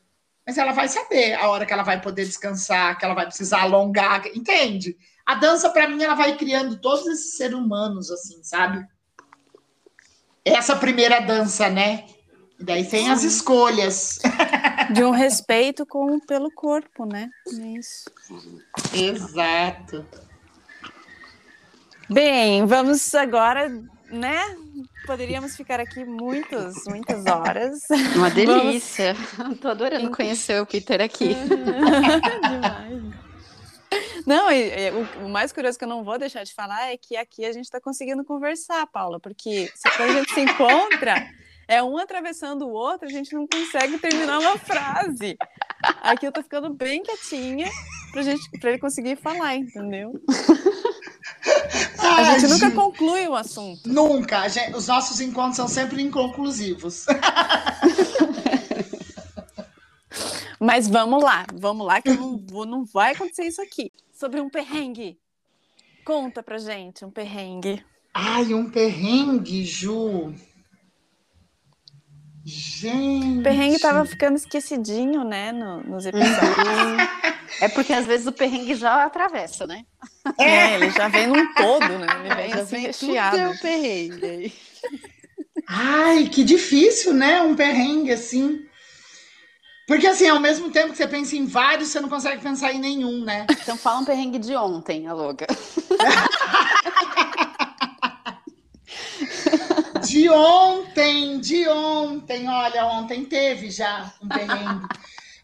Mas 0.47 0.59
ela 0.59 0.73
vai 0.73 0.89
saber 0.89 1.35
a 1.35 1.49
hora 1.49 1.65
que 1.65 1.73
ela 1.73 1.83
vai 1.83 2.01
poder 2.01 2.25
descansar, 2.25 2.99
que 2.99 3.05
ela 3.05 3.15
vai 3.15 3.27
precisar 3.27 3.63
alongar, 3.63 4.27
entende? 4.35 4.97
A 5.25 5.35
dança, 5.35 5.71
para 5.71 5.89
mim, 5.89 6.03
ela 6.03 6.15
vai 6.15 6.37
criando 6.37 6.77
todos 6.79 7.07
esses 7.07 7.37
seres 7.37 7.57
humanos, 7.57 8.11
assim, 8.11 8.43
sabe? 8.43 8.87
Essa 10.45 10.77
primeira 10.77 11.21
dança, 11.21 11.71
né? 11.71 12.05
E 12.61 12.65
daí 12.65 12.85
tem 12.85 13.11
as 13.11 13.23
escolhas. 13.23 14.19
De 14.93 15.03
um 15.03 15.11
respeito 15.11 15.87
com, 15.87 16.21
pelo 16.21 16.51
corpo, 16.51 17.07
né? 17.07 17.31
É 17.49 17.79
Isso. 17.79 18.05
Exato. 18.93 20.07
Bem, 22.09 22.67
vamos 22.67 23.15
agora, 23.15 23.69
né? 24.11 24.39
Poderíamos 25.07 25.57
ficar 25.57 25.81
aqui 25.81 26.05
muitas, 26.05 26.85
muitas 26.87 27.25
horas. 27.27 27.81
Uma 28.15 28.31
delícia. 28.31 29.15
Tô 29.61 29.69
adorando 29.69 30.11
conhecer 30.11 30.61
o 30.61 30.67
Peter 30.67 31.01
aqui. 31.01 31.35
Demais. 32.49 33.25
Não, 34.27 34.51
e, 34.51 34.69
e 34.69 34.91
o, 34.91 35.27
o 35.27 35.29
mais 35.29 35.53
curioso 35.53 35.79
que 35.79 35.85
eu 35.85 35.89
não 35.89 36.03
vou 36.03 36.19
deixar 36.19 36.45
de 36.45 36.55
falar 36.55 36.91
é 36.91 36.97
que 36.97 37.17
aqui 37.17 37.45
a 37.45 37.53
gente 37.53 37.65
está 37.65 37.81
conseguindo 37.81 38.25
conversar, 38.25 38.87
Paula, 38.87 39.21
porque 39.21 39.71
se, 39.75 39.91
quando 39.97 40.11
a 40.11 40.15
gente 40.15 40.33
se 40.33 40.41
encontra, 40.41 41.29
é 41.69 41.83
um 41.83 41.97
atravessando 41.99 42.67
o 42.67 42.73
outro, 42.73 43.07
a 43.07 43.11
gente 43.11 43.35
não 43.35 43.47
consegue 43.47 43.99
terminar 43.99 44.39
uma 44.39 44.59
frase. 44.59 45.37
Aqui 46.03 46.27
eu 46.27 46.33
tô 46.33 46.43
ficando 46.43 46.73
bem 46.73 47.03
quietinha 47.03 47.69
pra, 48.13 48.23
gente, 48.23 48.51
pra 48.59 48.71
ele 48.71 48.79
conseguir 48.79 49.17
falar, 49.17 49.57
entendeu? 49.57 50.13
A 51.99 52.17
Ai, 52.17 52.41
gente 52.41 52.53
nunca 52.53 52.71
conclui 52.71 53.27
o 53.29 53.35
assunto. 53.35 53.89
Nunca. 53.89 54.49
Gente- 54.49 54.75
os 54.75 54.87
nossos 54.87 55.21
encontros 55.21 55.57
são 55.57 55.69
sempre 55.69 56.03
inconclusivos. 56.03 57.07
Mas 60.61 60.89
vamos 60.89 61.23
lá, 61.23 61.45
vamos 61.53 61.87
lá, 61.87 62.01
que 62.01 62.11
não, 62.11 62.37
não 62.67 62.85
vai 62.85 63.13
acontecer 63.13 63.45
isso 63.45 63.61
aqui. 63.61 63.93
Sobre 64.13 64.41
um 64.41 64.49
perrengue. 64.49 65.19
Conta 66.05 66.43
pra 66.43 66.59
gente 66.59 67.05
um 67.05 67.11
perrengue. 67.11 67.85
Ai, 68.13 68.55
um 68.55 68.71
perrengue, 68.71 69.65
Ju. 69.65 70.35
Gente. 72.45 73.39
O 73.41 73.43
perrengue 73.43 73.79
tava 73.79 74.05
ficando 74.05 74.37
esquecidinho, 74.37 75.25
né, 75.25 75.51
no- 75.51 75.83
nos 75.83 76.05
episódios. 76.05 76.39
É 77.61 77.69
porque 77.69 77.93
às 77.93 78.05
vezes 78.05 78.27
o 78.27 78.33
perrengue 78.33 78.75
já 78.75 79.05
atravessa, 79.05 79.67
né? 79.67 79.85
É, 80.39 80.75
ele 80.75 80.91
já 80.91 81.09
vem 81.09 81.27
num 81.27 81.55
todo, 81.55 81.89
né? 81.99 82.07
Ele 82.25 82.35
vem 82.35 82.51
já 82.51 82.57
assim, 82.63 82.77
vem 82.77 82.87
recheado. 82.87 83.37
tudo 83.37 83.47
é 83.47 83.49
o 83.49 83.59
perrengue. 83.61 84.27
aí. 84.27 84.53
Ai, 85.69 86.25
que 86.29 86.45
difícil, 86.45 87.15
né? 87.15 87.41
Um 87.43 87.55
perrengue 87.55 88.13
assim. 88.13 88.67
Porque, 89.87 90.07
assim, 90.07 90.27
ao 90.29 90.41
mesmo 90.41 90.71
tempo 90.71 90.91
que 90.93 90.97
você 90.97 91.07
pensa 91.07 91.37
em 91.37 91.45
vários, 91.47 91.89
você 91.91 92.01
não 92.01 92.09
consegue 92.09 92.43
pensar 92.43 92.73
em 92.73 92.79
nenhum, 92.79 93.23
né? 93.23 93.47
Então 93.51 93.77
fala 93.77 94.01
um 94.01 94.05
perrengue 94.05 94.39
de 94.39 94.55
ontem, 94.57 95.07
a 95.07 95.13
louca. 95.13 95.47
De 100.07 100.29
ontem, 100.29 101.41
de 101.41 101.69
ontem, 101.69 102.49
olha, 102.49 102.87
ontem 102.87 103.25
teve 103.25 103.71
já 103.71 104.13
um 104.23 104.29
perrengue. 104.29 104.87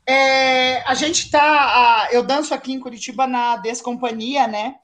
É, 0.06 0.82
a 0.88 0.94
gente 0.94 1.30
tá. 1.30 2.08
eu 2.10 2.22
danço 2.22 2.52
aqui 2.52 2.72
em 2.72 2.80
Curitiba 2.80 3.26
na 3.26 3.56
Descompanhia, 3.56 4.46
né? 4.46 4.76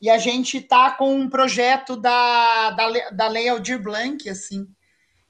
e 0.00 0.10
a 0.10 0.18
gente 0.18 0.60
tá 0.60 0.90
com 0.90 1.14
um 1.14 1.28
projeto 1.28 1.96
da, 1.96 2.70
da, 2.70 3.10
da 3.10 3.28
Lei 3.28 3.48
Aldir 3.48 3.82
Blanc, 3.82 4.28
assim. 4.28 4.66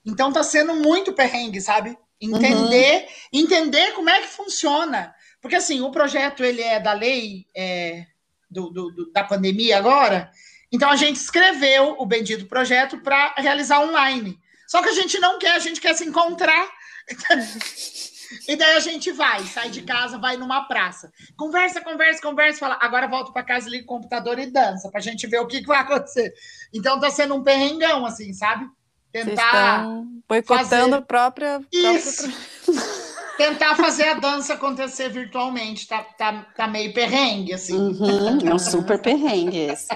Então 0.04 0.32
tá 0.32 0.42
sendo 0.42 0.74
muito 0.74 1.12
perrengue, 1.12 1.60
sabe? 1.60 1.96
Entender, 2.20 3.02
uhum. 3.02 3.40
entender 3.40 3.92
como 3.92 4.10
é 4.10 4.20
que 4.20 4.28
funciona. 4.28 5.14
Porque 5.40 5.56
assim, 5.56 5.80
o 5.80 5.90
projeto 5.90 6.42
ele 6.42 6.62
é 6.62 6.80
da 6.80 6.92
lei 6.92 7.46
é, 7.54 8.06
do, 8.50 8.70
do, 8.70 8.90
do, 8.90 9.12
da 9.12 9.22
pandemia 9.22 9.78
agora, 9.78 10.30
então 10.70 10.90
a 10.90 10.96
gente 10.96 11.16
escreveu 11.16 11.96
o 11.98 12.06
bendito 12.06 12.46
projeto 12.46 12.98
para 12.98 13.34
realizar 13.38 13.80
online. 13.80 14.38
Só 14.66 14.82
que 14.82 14.88
a 14.88 14.94
gente 14.94 15.18
não 15.20 15.38
quer, 15.38 15.52
a 15.52 15.58
gente 15.58 15.80
quer 15.80 15.94
se 15.94 16.04
encontrar. 16.04 16.68
E 18.48 18.56
daí 18.56 18.76
a 18.76 18.80
gente 18.80 19.12
vai, 19.12 19.44
sai 19.44 19.70
de 19.70 19.82
casa, 19.82 20.18
vai 20.18 20.36
numa 20.36 20.66
praça. 20.66 21.12
Conversa, 21.36 21.80
conversa, 21.80 22.20
conversa, 22.20 22.58
fala, 22.58 22.78
agora 22.80 23.06
volto 23.06 23.32
para 23.32 23.44
casa, 23.44 23.70
liga 23.70 23.84
o 23.84 23.86
computador 23.86 24.38
e 24.38 24.46
dança, 24.46 24.90
para 24.90 24.98
a 24.98 25.02
gente 25.02 25.26
ver 25.26 25.38
o 25.38 25.46
que, 25.46 25.60
que, 25.60 25.66
vai 25.66 25.78
acontecer. 25.78 26.34
Então 26.74 26.98
tá 26.98 27.08
sendo 27.08 27.34
um 27.34 27.44
perrengão, 27.44 28.04
assim, 28.04 28.32
sabe? 28.32 28.68
Tentar. 29.12 29.86
Boicotando 30.28 30.66
fazer... 30.66 30.94
a 30.94 31.02
própria. 31.02 31.60
Isso. 31.72 32.28
Própria... 32.64 32.96
Tentar 33.36 33.76
fazer 33.76 34.08
a 34.08 34.14
dança 34.14 34.54
acontecer 34.54 35.10
virtualmente. 35.10 35.86
Tá, 35.86 36.02
tá, 36.02 36.46
tá 36.56 36.66
meio 36.66 36.92
perrengue, 36.92 37.52
assim. 37.52 37.76
Uhum, 37.76 38.48
é 38.48 38.54
um 38.54 38.58
super 38.58 39.00
perrengue 39.00 39.58
esse. 39.58 39.88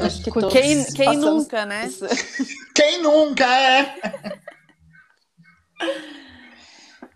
acho 0.00 0.22
que 0.22 0.30
quem, 0.50 0.84
quem 0.92 1.16
nunca, 1.16 1.66
né? 1.66 1.88
Quem 2.74 3.02
nunca, 3.02 3.44
é. 3.44 3.94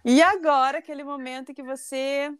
E 0.04 0.20
agora, 0.20 0.78
aquele 0.78 1.04
momento 1.04 1.54
que 1.54 1.62
você 1.62 2.32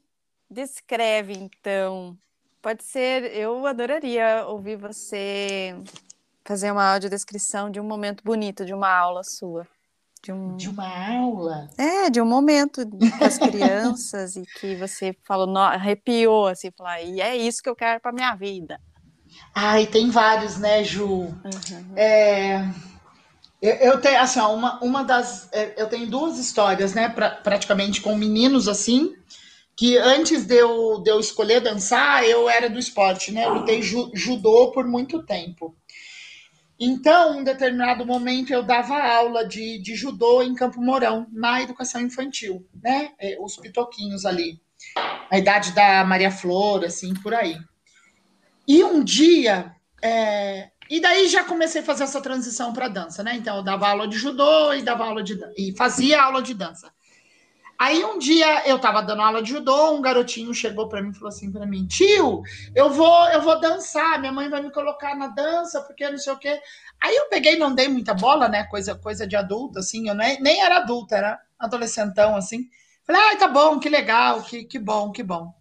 descreve, 0.51 1.33
então. 1.35 2.19
Pode 2.61 2.85
ser, 2.85 3.25
eu 3.37 3.67
adoraria 3.67 4.45
ouvir 4.47 4.77
você 4.77 5.75
fazer 6.45 6.71
uma 6.71 6.93
audiodescrição 6.93 7.71
de 7.71 7.81
um 7.81 7.85
momento 7.85 8.23
bonito, 8.23 8.65
de 8.65 8.73
uma 8.73 8.89
aula 8.89 9.25
sua. 9.25 9.67
De, 10.23 10.33
um... 10.33 10.57
de 10.57 10.69
uma 10.69 10.87
aula? 10.87 11.69
É, 11.77 12.09
de 12.09 12.21
um 12.21 12.27
momento 12.27 12.89
com 12.89 13.25
as 13.25 13.39
crianças 13.39 14.37
e 14.37 14.43
que 14.43 14.77
você 14.77 15.17
falou, 15.25 15.47
no... 15.47 15.59
arrepiou, 15.59 16.47
assim, 16.47 16.71
falar, 16.71 17.03
e 17.03 17.21
é 17.21 17.37
isso 17.37 17.63
que 17.63 17.69
eu 17.69 17.75
quero 17.75 18.01
para 18.01 18.13
minha 18.13 18.35
vida. 18.35 18.81
Ai, 19.55 19.87
tem 19.87 20.11
vários, 20.11 20.59
né, 20.59 20.85
Ju? 20.85 21.07
Uhum. 21.07 21.93
É 21.97 22.69
eu, 23.63 23.75
eu 23.75 24.01
tenho, 24.01 24.21
assim, 24.21 24.41
ó, 24.41 24.53
uma, 24.53 24.83
uma 24.83 25.05
das. 25.05 25.49
É, 25.53 25.81
eu 25.81 25.89
tenho 25.89 26.11
duas 26.11 26.37
histórias, 26.37 26.95
né, 26.95 27.09
pra, 27.09 27.31
praticamente 27.31 28.01
com 28.01 28.17
meninos 28.17 28.67
assim, 28.67 29.15
que 29.77 29.97
antes 29.97 30.45
de 30.45 30.57
eu, 30.57 31.01
de 31.01 31.09
eu 31.09 31.21
escolher 31.21 31.61
dançar, 31.61 32.25
eu 32.25 32.51
era 32.51 32.69
do 32.69 32.79
esporte, 32.79 33.31
né? 33.31 33.45
Eu 33.45 33.55
lutei 33.55 33.81
ju, 33.81 34.11
judô 34.13 34.73
por 34.73 34.85
muito 34.85 35.23
tempo. 35.23 35.77
Então, 36.85 37.39
um 37.39 37.45
determinado 37.45 38.05
momento, 38.05 38.53
eu 38.53 38.61
dava 38.61 39.01
aula 39.01 39.47
de, 39.47 39.79
de 39.79 39.95
judô 39.95 40.43
em 40.43 40.53
Campo 40.53 40.83
Mourão, 40.83 41.29
na 41.31 41.63
educação 41.63 42.01
infantil, 42.01 42.67
né? 42.83 43.13
É, 43.21 43.37
os 43.41 43.57
pitoquinhos 43.57 44.27
ali. 44.27 44.61
A 45.31 45.39
idade 45.39 45.71
da 45.71 46.05
Maria 46.05 46.33
Flor, 46.33 46.85
assim, 46.85 47.15
por 47.15 47.35
aí. 47.35 47.57
E 48.67 48.83
um 48.83 49.05
dia, 49.05 49.77
é, 50.03 50.71
e 50.91 51.01
daí 51.01 51.29
já 51.29 51.45
comecei 51.45 51.83
a 51.83 51.85
fazer 51.85 52.03
essa 52.03 52.21
transição 52.21 52.73
para 52.73 52.89
dança, 52.89 53.23
né? 53.23 53.37
Então 53.37 53.59
eu 53.59 53.63
dava 53.63 53.89
aula 53.89 54.09
de 54.09 54.19
judô 54.19 54.73
e 54.73 54.83
dava 54.83 55.05
aula 55.05 55.23
de 55.23 55.39
e 55.57 55.73
fazia 55.77 56.21
aula 56.21 56.43
de 56.43 56.53
dança. 56.53 56.93
Aí 57.83 58.05
um 58.05 58.17
dia 58.17 58.65
eu 58.69 58.79
tava 58.79 59.03
dando 59.03 59.23
aula 59.23 59.43
de 59.43 59.51
judô, 59.51 59.91
um 59.91 60.01
garotinho 60.01 60.55
chegou 60.55 60.89
para 60.89 61.03
mim 61.03 61.11
e 61.11 61.15
falou 61.15 61.31
assim 61.31 61.51
para 61.51 61.67
mim: 61.67 61.85
"Tio, 61.85 62.41
eu 62.77 62.91
vou 62.91 63.29
eu 63.31 63.43
vou 63.43 63.59
dançar, 63.59 64.21
minha 64.21 64.31
mãe 64.31 64.49
vai 64.49 64.63
me 64.63 64.71
colocar 64.71 65.17
na 65.17 65.27
dança, 65.27 65.81
porque 65.81 66.09
não 66.09 66.17
sei 66.17 66.33
o 66.33 66.39
quê". 66.39 66.61
Aí 67.03 67.17
eu 67.17 67.29
peguei, 67.29 67.57
não 67.57 67.75
dei 67.75 67.89
muita 67.89 68.15
bola, 68.15 68.49
né? 68.49 68.63
Coisa 68.71 68.95
coisa 68.95 69.27
de 69.27 69.35
adulto 69.35 69.81
assim, 69.81 70.09
eu 70.09 70.15
nem, 70.15 70.41
nem 70.41 70.63
era 70.63 70.77
adulta, 70.77 71.17
era 71.17 71.41
adolescentão 71.59 72.37
assim. 72.37 72.69
Falei: 73.05 73.21
"Ah, 73.21 73.37
tá 73.37 73.49
bom, 73.49 73.81
que 73.81 73.89
legal, 73.89 74.43
que 74.45 74.63
que 74.63 74.79
bom, 74.79 75.11
que 75.11 75.25
bom". 75.25 75.53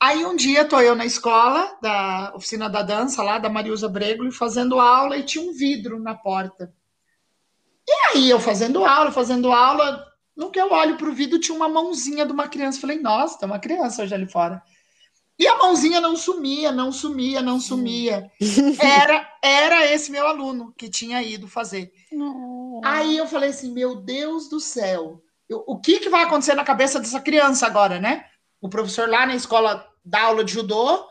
Aí 0.00 0.24
um 0.26 0.34
dia 0.34 0.64
tô 0.64 0.80
eu 0.80 0.96
na 0.96 1.04
escola, 1.06 1.78
da 1.80 2.32
oficina 2.34 2.68
da 2.68 2.82
dança 2.82 3.22
lá, 3.22 3.38
da 3.38 3.48
Mariusa 3.48 3.88
Bregoli, 3.88 4.32
fazendo 4.32 4.80
aula 4.80 5.16
e 5.16 5.22
tinha 5.22 5.48
um 5.48 5.52
vidro 5.52 6.00
na 6.00 6.16
porta. 6.16 6.74
E 7.88 7.92
aí 8.10 8.28
eu 8.28 8.40
fazendo 8.40 8.84
aula, 8.84 9.12
fazendo 9.12 9.52
aula, 9.52 10.04
no 10.36 10.50
que 10.50 10.60
eu 10.60 10.70
olho 10.70 10.96
pro 10.96 11.14
vidro 11.14 11.38
tinha 11.38 11.56
uma 11.56 11.68
mãozinha 11.68 12.26
de 12.26 12.32
uma 12.32 12.48
criança. 12.48 12.80
Falei, 12.80 13.00
nossa, 13.00 13.38
tem 13.38 13.48
uma 13.48 13.58
criança 13.58 14.02
hoje 14.02 14.14
ali 14.14 14.30
fora. 14.30 14.62
E 15.38 15.46
a 15.46 15.56
mãozinha 15.56 16.00
não 16.00 16.16
sumia, 16.16 16.72
não 16.72 16.90
sumia, 16.90 17.42
não 17.42 17.60
sumia. 17.60 18.30
Era, 18.80 19.30
era 19.42 19.92
esse 19.92 20.10
meu 20.10 20.26
aluno 20.26 20.72
que 20.76 20.88
tinha 20.88 21.22
ido 21.22 21.46
fazer. 21.46 21.92
Aí 22.84 23.16
eu 23.16 23.26
falei 23.26 23.50
assim, 23.50 23.70
meu 23.72 23.96
Deus 23.96 24.48
do 24.48 24.58
céu, 24.58 25.22
eu, 25.48 25.62
o 25.66 25.78
que, 25.78 26.00
que 26.00 26.08
vai 26.08 26.24
acontecer 26.24 26.54
na 26.54 26.64
cabeça 26.64 26.98
dessa 26.98 27.20
criança 27.20 27.66
agora, 27.66 28.00
né? 28.00 28.24
O 28.60 28.68
professor 28.68 29.08
lá 29.08 29.26
na 29.26 29.34
escola 29.34 29.86
dá 30.04 30.22
aula 30.22 30.42
de 30.42 30.52
judô 30.52 31.06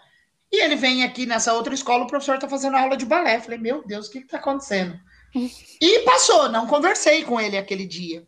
e 0.51 0.61
ele 0.61 0.75
vem 0.75 1.03
aqui 1.03 1.25
nessa 1.25 1.53
outra 1.53 1.73
escola, 1.73 2.03
o 2.03 2.07
professor 2.07 2.35
está 2.35 2.49
fazendo 2.49 2.77
aula 2.77 2.97
de 2.97 3.05
balé. 3.05 3.39
falei, 3.39 3.59
meu 3.59 3.85
Deus, 3.85 4.07
o 4.07 4.11
que 4.11 4.19
está 4.19 4.37
acontecendo? 4.37 4.99
E 5.81 5.99
passou, 6.05 6.47
não 6.47 6.65
conversei 6.65 7.25
com 7.25 7.39
ele 7.39 7.57
aquele 7.57 7.85
dia. 7.85 8.25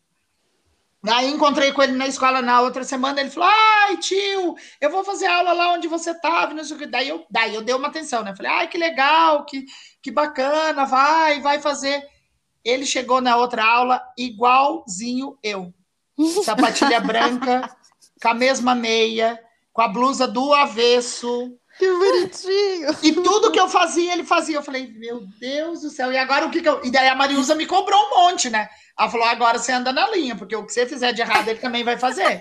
Aí 1.09 1.29
encontrei 1.29 1.71
com 1.71 1.81
ele 1.81 1.93
na 1.93 2.07
escola 2.07 2.41
na 2.41 2.61
outra 2.61 2.83
semana, 2.83 3.21
ele 3.21 3.29
falou: 3.29 3.49
Ai, 3.49 3.97
tio, 3.97 4.55
eu 4.81 4.89
vou 4.89 5.03
fazer 5.03 5.27
aula 5.27 5.53
lá 5.53 5.73
onde 5.73 5.87
você 5.87 6.11
estava, 6.11 6.53
não 6.53 6.63
sei 6.63 6.75
o 6.75 6.79
que. 6.79 6.85
Daí 6.85 7.09
eu, 7.09 7.25
daí 7.29 7.53
eu 7.53 7.61
dei 7.61 7.75
uma 7.75 7.87
atenção, 7.87 8.23
né? 8.23 8.35
Falei, 8.35 8.51
ai, 8.51 8.67
que 8.67 8.77
legal, 8.77 9.45
que, 9.45 9.65
que 10.01 10.11
bacana, 10.11 10.85
vai, 10.85 11.39
vai 11.41 11.59
fazer. 11.59 12.05
Ele 12.63 12.85
chegou 12.85 13.21
na 13.21 13.37
outra 13.37 13.63
aula 13.63 14.01
igualzinho 14.17 15.37
eu. 15.41 15.73
Sapatilha 16.43 16.99
branca, 17.01 17.69
com 18.21 18.27
a 18.29 18.33
mesma 18.33 18.75
meia, 18.75 19.39
com 19.71 19.81
a 19.81 19.87
blusa 19.87 20.27
do 20.27 20.53
avesso. 20.53 21.57
Que 21.77 21.87
bonitinho! 21.87 22.89
E 23.03 23.11
tudo 23.13 23.51
que 23.51 23.59
eu 23.59 23.69
fazia, 23.69 24.13
ele 24.13 24.23
fazia. 24.23 24.57
Eu 24.57 24.63
falei, 24.63 24.91
meu 24.93 25.27
Deus 25.39 25.81
do 25.81 25.89
céu, 25.89 26.11
e 26.11 26.17
agora 26.17 26.45
o 26.45 26.51
que, 26.51 26.61
que 26.61 26.69
eu. 26.69 26.83
E 26.83 26.91
daí 26.91 27.07
a 27.07 27.15
Mariusa 27.15 27.53
me 27.53 27.65
cobrou 27.65 27.99
um 27.99 28.09
monte, 28.09 28.49
né? 28.49 28.67
Ela 28.97 29.09
falou: 29.09 29.27
agora 29.27 29.59
você 29.59 29.71
anda 29.71 29.93
na 29.93 30.09
linha, 30.09 30.35
porque 30.35 30.55
o 30.55 30.65
que 30.65 30.73
você 30.73 30.87
fizer 30.87 31.13
de 31.13 31.21
errado, 31.21 31.47
ele 31.47 31.59
também 31.59 31.83
vai 31.83 31.97
fazer. 31.97 32.39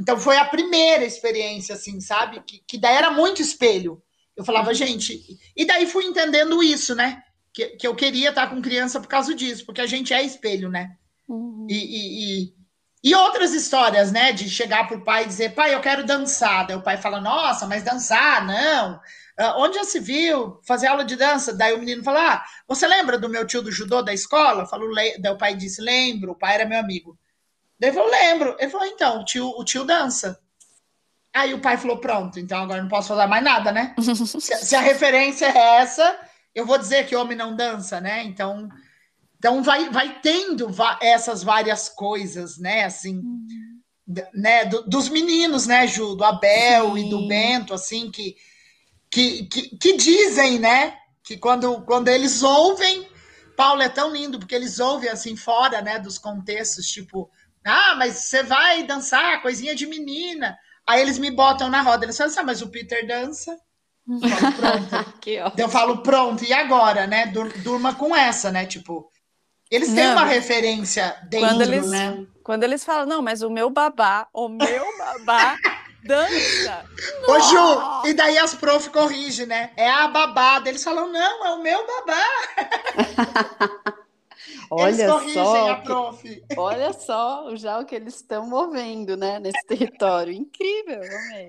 Então 0.00 0.18
foi 0.18 0.36
a 0.36 0.44
primeira 0.44 1.04
experiência, 1.04 1.74
assim, 1.74 2.00
sabe? 2.00 2.42
Que, 2.46 2.62
que 2.66 2.78
daí 2.78 2.96
era 2.96 3.10
muito 3.10 3.42
espelho. 3.42 4.02
Eu 4.36 4.44
falava, 4.44 4.74
gente. 4.74 5.38
E 5.56 5.64
daí 5.64 5.86
fui 5.86 6.04
entendendo 6.04 6.62
isso, 6.62 6.94
né? 6.94 7.22
Que, 7.52 7.68
que 7.68 7.86
eu 7.86 7.94
queria 7.94 8.28
estar 8.28 8.48
com 8.48 8.60
criança 8.60 9.00
por 9.00 9.08
causa 9.08 9.34
disso, 9.34 9.64
porque 9.64 9.80
a 9.80 9.86
gente 9.86 10.12
é 10.12 10.22
espelho, 10.22 10.68
né? 10.68 10.96
Uhum. 11.26 11.66
E, 11.68 11.74
e, 11.74 12.44
e, 12.44 12.54
e 13.06 13.14
outras 13.14 13.54
histórias, 13.54 14.10
né? 14.10 14.32
De 14.32 14.50
chegar 14.50 14.88
para 14.88 14.96
o 14.96 15.00
pai 15.00 15.22
e 15.22 15.26
dizer, 15.28 15.54
pai, 15.54 15.72
eu 15.72 15.80
quero 15.80 16.04
dançar. 16.04 16.66
Daí 16.66 16.76
o 16.76 16.82
pai 16.82 16.96
fala, 16.96 17.20
nossa, 17.20 17.64
mas 17.64 17.84
dançar, 17.84 18.44
não. 18.44 18.96
Uh, 19.38 19.60
onde 19.60 19.76
já 19.76 19.84
se 19.84 20.00
viu 20.00 20.60
fazer 20.66 20.88
aula 20.88 21.04
de 21.04 21.14
dança? 21.14 21.54
Daí 21.54 21.72
o 21.72 21.78
menino 21.78 22.02
fala, 22.02 22.32
ah, 22.32 22.44
você 22.66 22.84
lembra 22.84 23.16
do 23.16 23.28
meu 23.28 23.46
tio 23.46 23.62
do 23.62 23.70
judô 23.70 24.02
da 24.02 24.12
escola? 24.12 24.66
Falou, 24.66 24.92
Daí 24.92 25.32
o 25.32 25.38
pai 25.38 25.54
disse, 25.54 25.80
lembro, 25.80 26.32
o 26.32 26.34
pai 26.34 26.56
era 26.56 26.66
meu 26.66 26.80
amigo. 26.80 27.16
Daí 27.78 27.94
eu 27.94 28.10
lembro. 28.10 28.56
Ele 28.58 28.72
falou, 28.72 28.88
então, 28.88 29.20
o 29.20 29.24
tio, 29.24 29.50
o 29.50 29.64
tio 29.64 29.84
dança. 29.84 30.40
Aí 31.32 31.54
o 31.54 31.60
pai 31.60 31.76
falou, 31.76 31.98
pronto, 31.98 32.40
então 32.40 32.64
agora 32.64 32.82
não 32.82 32.88
posso 32.88 33.06
falar 33.06 33.28
mais 33.28 33.44
nada, 33.44 33.70
né? 33.70 33.94
se, 34.40 34.40
se 34.40 34.74
a 34.74 34.80
referência 34.80 35.46
é 35.46 35.76
essa, 35.76 36.18
eu 36.52 36.66
vou 36.66 36.76
dizer 36.76 37.06
que 37.06 37.14
homem 37.14 37.38
não 37.38 37.54
dança, 37.54 38.00
né? 38.00 38.24
Então 38.24 38.68
então 39.38 39.62
vai, 39.62 39.90
vai 39.90 40.20
tendo 40.20 40.68
essas 41.00 41.42
várias 41.42 41.88
coisas, 41.88 42.58
né? 42.58 42.84
Assim, 42.84 43.18
uhum. 43.18 43.46
né? 44.34 44.64
Do, 44.64 44.82
dos 44.82 45.08
meninos, 45.08 45.66
né, 45.66 45.86
Ju? 45.86 46.14
Do 46.14 46.24
Abel 46.24 46.94
Sim. 46.94 47.06
e 47.06 47.10
do 47.10 47.28
Bento, 47.28 47.74
assim, 47.74 48.10
que, 48.10 48.36
que, 49.10 49.44
que, 49.44 49.76
que, 49.76 49.96
dizem, 49.96 50.58
né? 50.58 50.96
Que 51.22 51.36
quando, 51.36 51.82
quando 51.82 52.08
eles 52.08 52.42
ouvem, 52.42 53.06
Paulo 53.56 53.82
é 53.82 53.88
tão 53.88 54.12
lindo, 54.12 54.38
porque 54.38 54.54
eles 54.54 54.78
ouvem 54.80 55.10
assim 55.10 55.36
fora, 55.36 55.80
né, 55.82 55.98
dos 55.98 56.18
contextos, 56.18 56.86
tipo, 56.86 57.30
ah, 57.64 57.94
mas 57.96 58.14
você 58.14 58.42
vai 58.42 58.84
dançar, 58.84 59.42
coisinha 59.42 59.74
de 59.74 59.86
menina. 59.86 60.56
Aí 60.86 61.00
eles 61.00 61.18
me 61.18 61.30
botam 61.30 61.68
na 61.68 61.82
roda, 61.82 62.04
eles 62.04 62.16
falam 62.16 62.30
assim, 62.30 62.40
ah, 62.40 62.44
mas 62.44 62.62
o 62.62 62.68
Peter 62.68 63.06
dança. 63.06 63.56
Eu 64.06 64.28
falo, 64.28 64.52
pronto. 64.52 65.58
eu 65.58 65.68
falo, 65.68 66.02
pronto, 66.02 66.44
e 66.44 66.52
agora, 66.52 67.08
né? 67.08 67.26
Durma 67.64 67.92
com 67.92 68.14
essa, 68.14 68.52
né? 68.52 68.64
Tipo, 68.64 69.10
eles 69.70 69.92
têm 69.92 70.04
não, 70.04 70.12
uma 70.12 70.24
referência 70.24 71.16
dentro, 71.28 71.48
quando 71.48 71.62
eles, 71.62 71.90
né? 71.90 72.26
Quando 72.44 72.62
eles 72.62 72.84
falam, 72.84 73.06
não, 73.06 73.22
mas 73.22 73.42
o 73.42 73.50
meu 73.50 73.68
babá, 73.68 74.28
o 74.32 74.48
meu 74.48 74.84
babá 74.98 75.56
dança. 76.06 76.84
Ô, 77.26 77.40
Ju, 77.40 78.08
e 78.08 78.14
daí 78.14 78.38
as 78.38 78.54
prof 78.54 78.88
corrigem, 78.90 79.46
né? 79.46 79.72
É 79.76 79.90
a 79.90 80.06
babá. 80.08 80.62
Eles 80.64 80.84
falam, 80.84 81.10
não, 81.10 81.46
é 81.46 81.50
o 81.50 81.62
meu 81.62 81.84
babá. 81.84 82.24
olha 84.70 85.08
só, 85.08 85.20
que, 85.20 86.44
olha 86.56 86.92
só 86.92 87.56
já 87.56 87.78
o 87.80 87.84
que 87.84 87.96
eles 87.96 88.14
estão 88.16 88.46
movendo, 88.46 89.16
né, 89.16 89.40
nesse 89.40 89.66
território. 89.66 90.32
Incrível, 90.32 91.00
amei. 91.02 91.48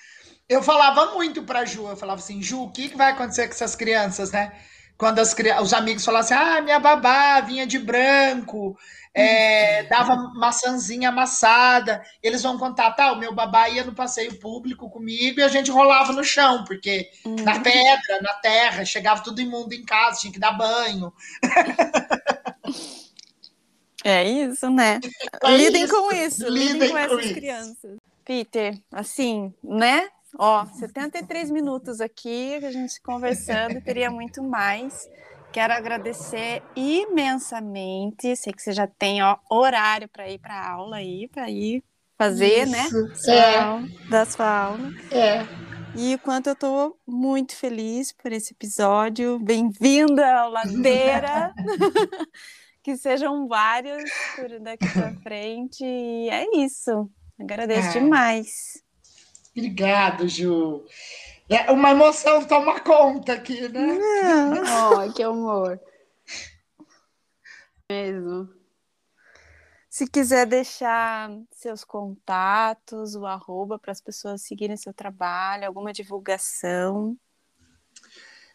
eu 0.48 0.62
falava 0.62 1.12
muito 1.12 1.42
pra 1.42 1.66
Ju, 1.66 1.86
eu 1.86 1.96
falava 1.96 2.20
assim, 2.20 2.42
Ju, 2.42 2.62
o 2.62 2.72
que, 2.72 2.88
que 2.88 2.96
vai 2.96 3.12
acontecer 3.12 3.46
com 3.46 3.52
essas 3.52 3.76
crianças, 3.76 4.32
né? 4.32 4.58
Quando 4.98 5.20
as, 5.20 5.34
os 5.62 5.72
amigos 5.72 6.04
falassem, 6.04 6.36
ah, 6.36 6.60
minha 6.60 6.80
babá 6.80 7.40
vinha 7.40 7.64
de 7.64 7.78
branco, 7.78 8.76
é, 9.14 9.84
dava 9.84 10.16
maçãzinha 10.34 11.10
amassada, 11.10 12.02
eles 12.22 12.42
vão 12.42 12.58
contar, 12.58 12.90
tá, 12.90 13.12
o 13.12 13.18
meu 13.18 13.32
babá 13.32 13.68
ia 13.68 13.84
no 13.84 13.94
passeio 13.94 14.38
público 14.40 14.90
comigo 14.90 15.38
e 15.38 15.42
a 15.42 15.48
gente 15.48 15.70
rolava 15.70 16.12
no 16.12 16.24
chão, 16.24 16.64
porque 16.64 17.08
uhum. 17.24 17.36
na 17.36 17.60
pedra, 17.60 18.20
na 18.20 18.34
terra, 18.34 18.84
chegava 18.84 19.22
tudo 19.22 19.40
imundo 19.40 19.72
em 19.72 19.84
casa, 19.84 20.20
tinha 20.20 20.32
que 20.32 20.40
dar 20.40 20.52
banho. 20.52 21.12
É 24.04 24.22
isso, 24.22 24.70
né? 24.70 25.00
É 25.42 25.56
lidem 25.56 25.84
isso. 25.84 25.92
com 25.92 26.14
isso, 26.14 26.48
lidem, 26.48 26.72
lidem 26.72 26.88
com, 26.88 26.94
com 26.94 26.98
essas 26.98 27.24
isso. 27.24 27.34
crianças. 27.34 27.96
Peter, 28.24 28.78
assim, 28.92 29.52
né? 29.62 30.08
Ó, 30.36 30.66
73 30.66 31.50
minutos 31.50 32.00
aqui, 32.00 32.54
a 32.56 32.70
gente 32.70 33.00
conversando, 33.00 33.80
teria 33.80 34.10
muito 34.10 34.42
mais. 34.42 35.08
Quero 35.52 35.72
agradecer 35.72 36.62
imensamente. 36.76 38.36
Sei 38.36 38.52
que 38.52 38.62
você 38.62 38.72
já 38.72 38.86
tem 38.86 39.22
ó, 39.22 39.36
horário 39.50 40.08
para 40.08 40.28
ir 40.28 40.38
para 40.38 40.54
a 40.54 40.70
aula 40.72 40.96
aí, 40.96 41.28
para 41.28 41.50
ir 41.50 41.82
fazer, 42.18 42.66
né? 42.66 42.84
Isso. 42.84 43.02
né? 43.02 43.14
Sua 43.14 43.34
é. 43.34 43.58
Aula, 43.58 43.88
da 44.10 44.24
sua 44.26 44.60
aula. 44.64 44.90
É. 45.10 45.46
E 45.96 46.14
o 46.14 46.18
quanto 46.18 46.48
eu 46.48 46.52
estou 46.52 47.00
muito 47.06 47.56
feliz 47.56 48.12
por 48.12 48.30
esse 48.30 48.52
episódio. 48.52 49.38
Bem-vinda 49.38 50.40
ao 50.40 50.50
Ladeira. 50.50 51.54
que 52.82 52.96
sejam 52.96 53.48
vários 53.48 54.10
por 54.36 54.60
daqui 54.60 54.88
para 54.92 55.14
frente. 55.22 55.84
E 55.84 56.28
é 56.28 56.44
isso. 56.56 57.10
Agradeço 57.40 57.88
é. 57.96 58.00
demais. 58.00 58.82
Obrigado, 59.58 60.28
Ju. 60.28 60.86
É, 61.48 61.68
uma 61.72 61.90
emoção 61.90 62.44
toma 62.46 62.78
conta 62.78 63.32
aqui, 63.32 63.68
né? 63.68 63.98
oh, 64.94 65.12
que 65.12 65.22
amor. 65.22 65.80
Mesmo. 67.90 68.48
Se 69.90 70.06
quiser 70.06 70.46
deixar 70.46 71.28
seus 71.50 71.82
contatos, 71.82 73.16
o 73.16 73.26
arroba 73.26 73.80
para 73.80 73.90
as 73.90 74.00
pessoas 74.00 74.42
seguirem 74.42 74.76
seu 74.76 74.94
trabalho, 74.94 75.66
alguma 75.66 75.92
divulgação. 75.92 77.18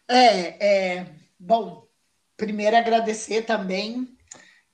É, 0.08 0.96
é, 0.96 1.06
bom, 1.38 1.86
primeiro 2.34 2.78
agradecer 2.78 3.42
também, 3.42 4.16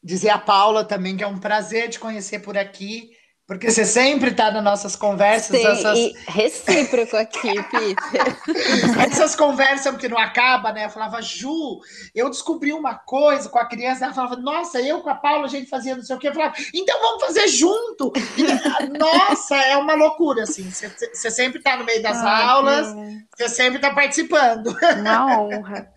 dizer 0.00 0.30
a 0.30 0.38
Paula 0.38 0.84
também 0.84 1.16
que 1.16 1.24
é 1.24 1.26
um 1.26 1.40
prazer 1.40 1.88
te 1.88 1.98
conhecer 1.98 2.38
por 2.38 2.56
aqui. 2.56 3.18
Porque 3.50 3.68
você 3.68 3.84
sempre 3.84 4.30
está 4.30 4.48
nas 4.52 4.62
nossas 4.62 4.94
conversas. 4.94 5.60
Sim, 5.60 5.66
essas... 5.66 5.98
e 5.98 6.14
recíproco 6.28 7.16
aqui, 7.16 7.52
Peter. 7.68 9.02
essas 9.10 9.34
conversas 9.34 9.96
que 9.96 10.08
não 10.08 10.16
acabam, 10.16 10.72
né? 10.72 10.84
Eu 10.84 10.90
falava, 10.90 11.20
Ju, 11.20 11.80
eu 12.14 12.30
descobri 12.30 12.72
uma 12.72 12.94
coisa 12.94 13.48
com 13.48 13.58
a 13.58 13.66
criança. 13.66 14.04
Ela 14.04 14.14
falava, 14.14 14.36
nossa, 14.36 14.80
eu 14.80 15.00
com 15.00 15.10
a 15.10 15.16
Paula 15.16 15.46
a 15.46 15.48
gente 15.48 15.68
fazia 15.68 15.96
não 15.96 16.02
sei 16.04 16.14
o 16.14 16.18
quê. 16.20 16.28
Eu 16.28 16.32
falava, 16.32 16.54
então 16.72 16.96
vamos 17.00 17.24
fazer 17.24 17.48
junto. 17.48 18.12
E, 18.36 18.96
nossa, 18.96 19.56
é 19.56 19.76
uma 19.76 19.94
loucura, 19.94 20.44
assim. 20.44 20.70
Você, 20.70 21.28
sempre 21.32 21.58
está 21.58 21.76
no 21.76 21.84
meio 21.84 22.00
das 22.00 22.18
ah, 22.18 22.50
aulas, 22.50 22.94
você 23.36 23.48
sempre 23.48 23.78
está 23.78 23.92
participando. 23.92 24.72
Uma 25.00 25.40
honra. 25.40 25.92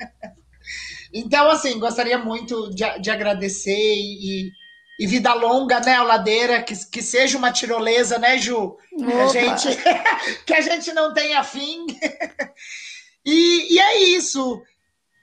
então, 1.14 1.48
assim, 1.52 1.78
gostaria 1.78 2.18
muito 2.18 2.72
de, 2.72 3.00
de 3.00 3.12
agradecer 3.12 3.94
e 3.94 4.50
e 5.00 5.08
vida 5.08 5.34
longa, 5.34 5.80
né, 5.80 5.96
a 5.96 6.04
ladeira, 6.04 6.62
que, 6.62 6.74
que 6.86 7.02
seja 7.02 7.38
uma 7.38 7.52
tirolesa, 7.52 8.20
né, 8.20 8.38
Ju? 8.38 8.78
Que 8.96 9.12
a, 9.12 9.28
gente, 9.28 9.68
que 10.46 10.54
a 10.54 10.62
gente 10.62 10.94
não 10.94 11.14
tenha 11.14 11.44
fim. 11.44 11.86
e, 13.26 13.74
e 13.74 13.80
é 13.80 14.00
isso. 14.04 14.62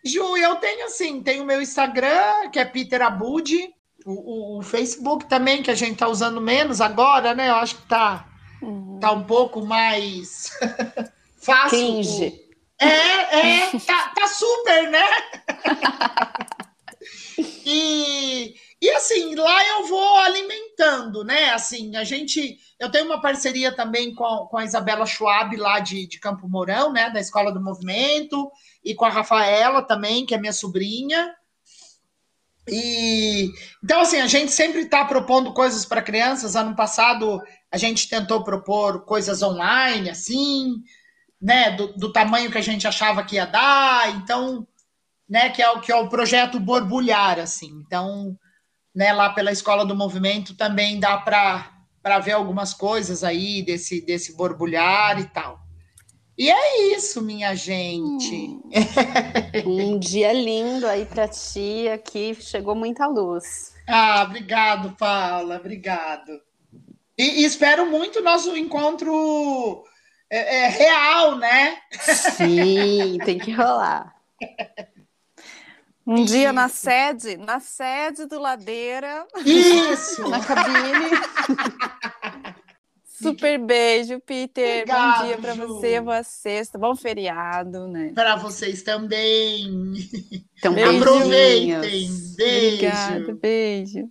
Ju, 0.05 0.37
eu 0.37 0.57
tenho 0.57 0.87
assim, 0.87 1.23
tenho 1.23 1.45
o 1.45 1.47
meu 1.47 1.63
Instagram, 1.63 2.51
que 2.51 2.59
é 2.59 2.65
Peter 2.65 3.01
Abud, 3.01 3.73
o, 4.05 4.13
o, 4.13 4.59
o, 4.59 4.63
Facebook 4.63 5.27
também, 5.27 5.63
que 5.63 5.71
a 5.71 5.75
gente 5.75 5.99
tá 5.99 6.09
usando 6.09 6.41
menos 6.41 6.81
agora, 6.81 7.35
né? 7.35 7.51
Eu 7.51 7.57
acho 7.57 7.77
que 7.77 7.87
tá, 7.87 8.27
uhum. 8.63 8.99
tá 8.99 9.13
um 9.13 9.25
pouco 9.25 9.65
mais 9.65 10.51
fácil. 11.41 11.69
Cringe. 11.71 12.51
É, 12.81 13.67
é, 13.67 13.71
tá, 13.87 14.09
tá 14.17 14.27
super, 14.27 14.91
né? 14.91 15.07
e 17.67 18.55
e 18.83 18.89
assim, 18.93 19.35
lá 19.35 19.69
eu 19.69 19.87
vou 19.89 20.17
alimentando, 20.19 21.23
né? 21.23 21.51
Assim, 21.51 21.95
a 21.97 22.03
gente. 22.03 22.59
Eu 22.79 22.91
tenho 22.91 23.05
uma 23.05 23.21
parceria 23.21 23.71
também 23.71 24.15
com, 24.15 24.47
com 24.47 24.57
a 24.57 24.65
Isabela 24.65 25.05
Schwab, 25.05 25.55
lá 25.57 25.81
de, 25.81 26.07
de 26.07 26.19
Campo 26.19 26.49
Mourão, 26.49 26.91
né? 26.91 27.11
Da 27.11 27.21
Escola 27.21 27.53
do 27.53 27.63
Movimento, 27.63 28.51
e 28.83 28.95
com 28.95 29.05
a 29.05 29.11
Rafaela 29.11 29.83
também, 29.83 30.25
que 30.25 30.35
é 30.35 30.39
minha 30.39 30.53
sobrinha. 30.53 31.35
E 32.67 33.51
então, 33.85 34.01
assim, 34.01 34.19
a 34.19 34.27
gente 34.27 34.51
sempre 34.51 34.81
está 34.81 35.05
propondo 35.05 35.53
coisas 35.53 35.85
para 35.85 36.01
crianças. 36.01 36.57
Ano 36.57 36.75
passado 36.75 37.39
a 37.71 37.77
gente 37.77 38.09
tentou 38.09 38.43
propor 38.43 39.05
coisas 39.05 39.43
online, 39.43 40.09
assim, 40.09 40.77
né? 41.39 41.71
Do, 41.73 41.93
do 41.95 42.13
tamanho 42.13 42.51
que 42.51 42.59
a 42.59 42.63
gente 42.63 42.89
achava 42.89 43.23
que 43.25 43.37
ia 43.37 43.45
dar. 43.45 44.09
Então, 44.17 44.67
né? 45.29 45.51
Que 45.51 45.61
é 45.61 45.71
o 45.71 45.83
que 45.83 45.93
é 45.93 45.97
o 45.97 46.09
projeto 46.09 46.59
borbulhar, 46.59 47.39
assim. 47.39 47.83
Então 47.87 48.39
né, 48.95 49.13
lá 49.13 49.31
pela 49.31 49.53
Escola 49.53 49.85
do 49.85 49.97
Movimento 49.97 50.55
também 50.55 50.99
dá 50.99 51.17
para 51.19 52.19
ver 52.21 52.33
algumas 52.33 52.75
coisas 52.75 53.23
aí 53.23 53.63
desse, 53.63 54.01
desse 54.01 54.37
borbulhar 54.37 55.21
e 55.21 55.25
tal. 55.25 55.61
E 56.37 56.51
é 56.51 56.95
isso, 56.97 57.21
minha 57.21 57.55
gente. 57.55 58.35
Hum. 58.35 58.63
um 59.67 59.99
dia 59.99 60.33
lindo 60.33 60.87
aí 60.87 61.05
para 61.05 61.29
ti, 61.29 61.87
aqui 61.89 62.35
chegou 62.41 62.75
muita 62.75 63.07
luz. 63.07 63.75
Ah, 63.87 64.23
obrigado, 64.23 64.97
Paula, 64.97 65.57
obrigado. 65.57 66.41
E, 67.19 67.43
e 67.43 67.45
espero 67.45 67.91
muito 67.91 68.23
nosso 68.23 68.57
encontro 68.57 69.85
é, 70.31 70.65
é, 70.65 70.69
real, 70.69 71.37
né? 71.37 71.77
Sim, 71.91 73.19
tem 73.25 73.39
que 73.39 73.53
rolar. 73.53 74.15
Um 76.07 76.17
Isso. 76.17 76.33
dia 76.33 76.53
na 76.53 76.69
sede, 76.69 77.37
na 77.37 77.61
sede 77.61 78.27
do 78.27 78.41
Ladeira. 78.41 79.27
Isso! 79.45 80.29
na 80.29 80.41
cabine. 80.41 81.11
Super 83.05 83.59
beijo, 83.59 84.19
Peter. 84.21 84.83
Obrigado, 84.83 85.21
Bom 85.21 85.27
dia 85.27 85.39
para 85.39 85.55
você, 85.55 86.01
boa 86.01 86.23
sexta, 86.23 86.79
bom 86.79 86.97
feriado, 86.97 87.87
né? 87.87 88.13
Para 88.15 88.37
vocês 88.37 88.83
também. 88.83 89.93
Então, 90.59 90.73
aproveitem. 90.73 92.09
Beijo. 92.37 92.73
Obrigada, 92.75 93.35
beijo. 93.35 94.11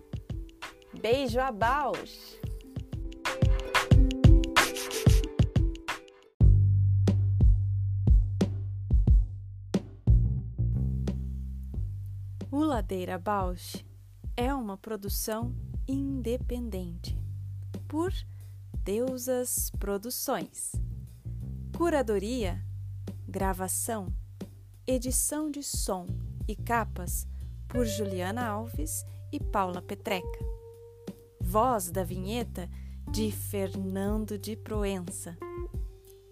Beijo 0.99 1.39
a 1.39 1.51
Baus! 1.51 2.37
O 12.51 12.59
Ladeira 12.59 13.17
Bausch 13.17 13.85
é 14.35 14.53
uma 14.53 14.77
produção 14.77 15.55
independente 15.87 17.17
por 17.87 18.11
Deusas 18.83 19.71
Produções. 19.79 20.73
Curadoria, 21.77 22.61
gravação, 23.25 24.13
edição 24.85 25.49
de 25.49 25.63
som 25.63 26.05
e 26.47 26.55
capas 26.55 27.25
por 27.69 27.85
Juliana 27.85 28.45
Alves 28.45 29.05
e 29.31 29.39
Paula 29.39 29.81
Petreca 29.81 30.60
Voz 31.51 31.91
da 31.91 32.01
vinheta 32.01 32.69
de 33.11 33.29
Fernando 33.29 34.37
de 34.37 34.55
Proença. 34.55 35.37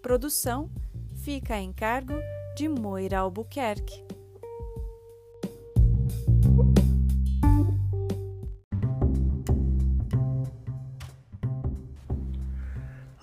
Produção 0.00 0.70
fica 1.14 1.56
a 1.56 1.60
encargo 1.60 2.14
de 2.56 2.66
Moira 2.70 3.18
Albuquerque. 3.18 4.02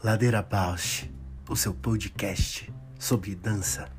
Ladeira 0.03 0.44
Bausch, 0.44 1.10
o 1.49 1.56
seu 1.56 1.74
podcast 1.74 2.72
sobre 2.99 3.34
dança. 3.34 3.97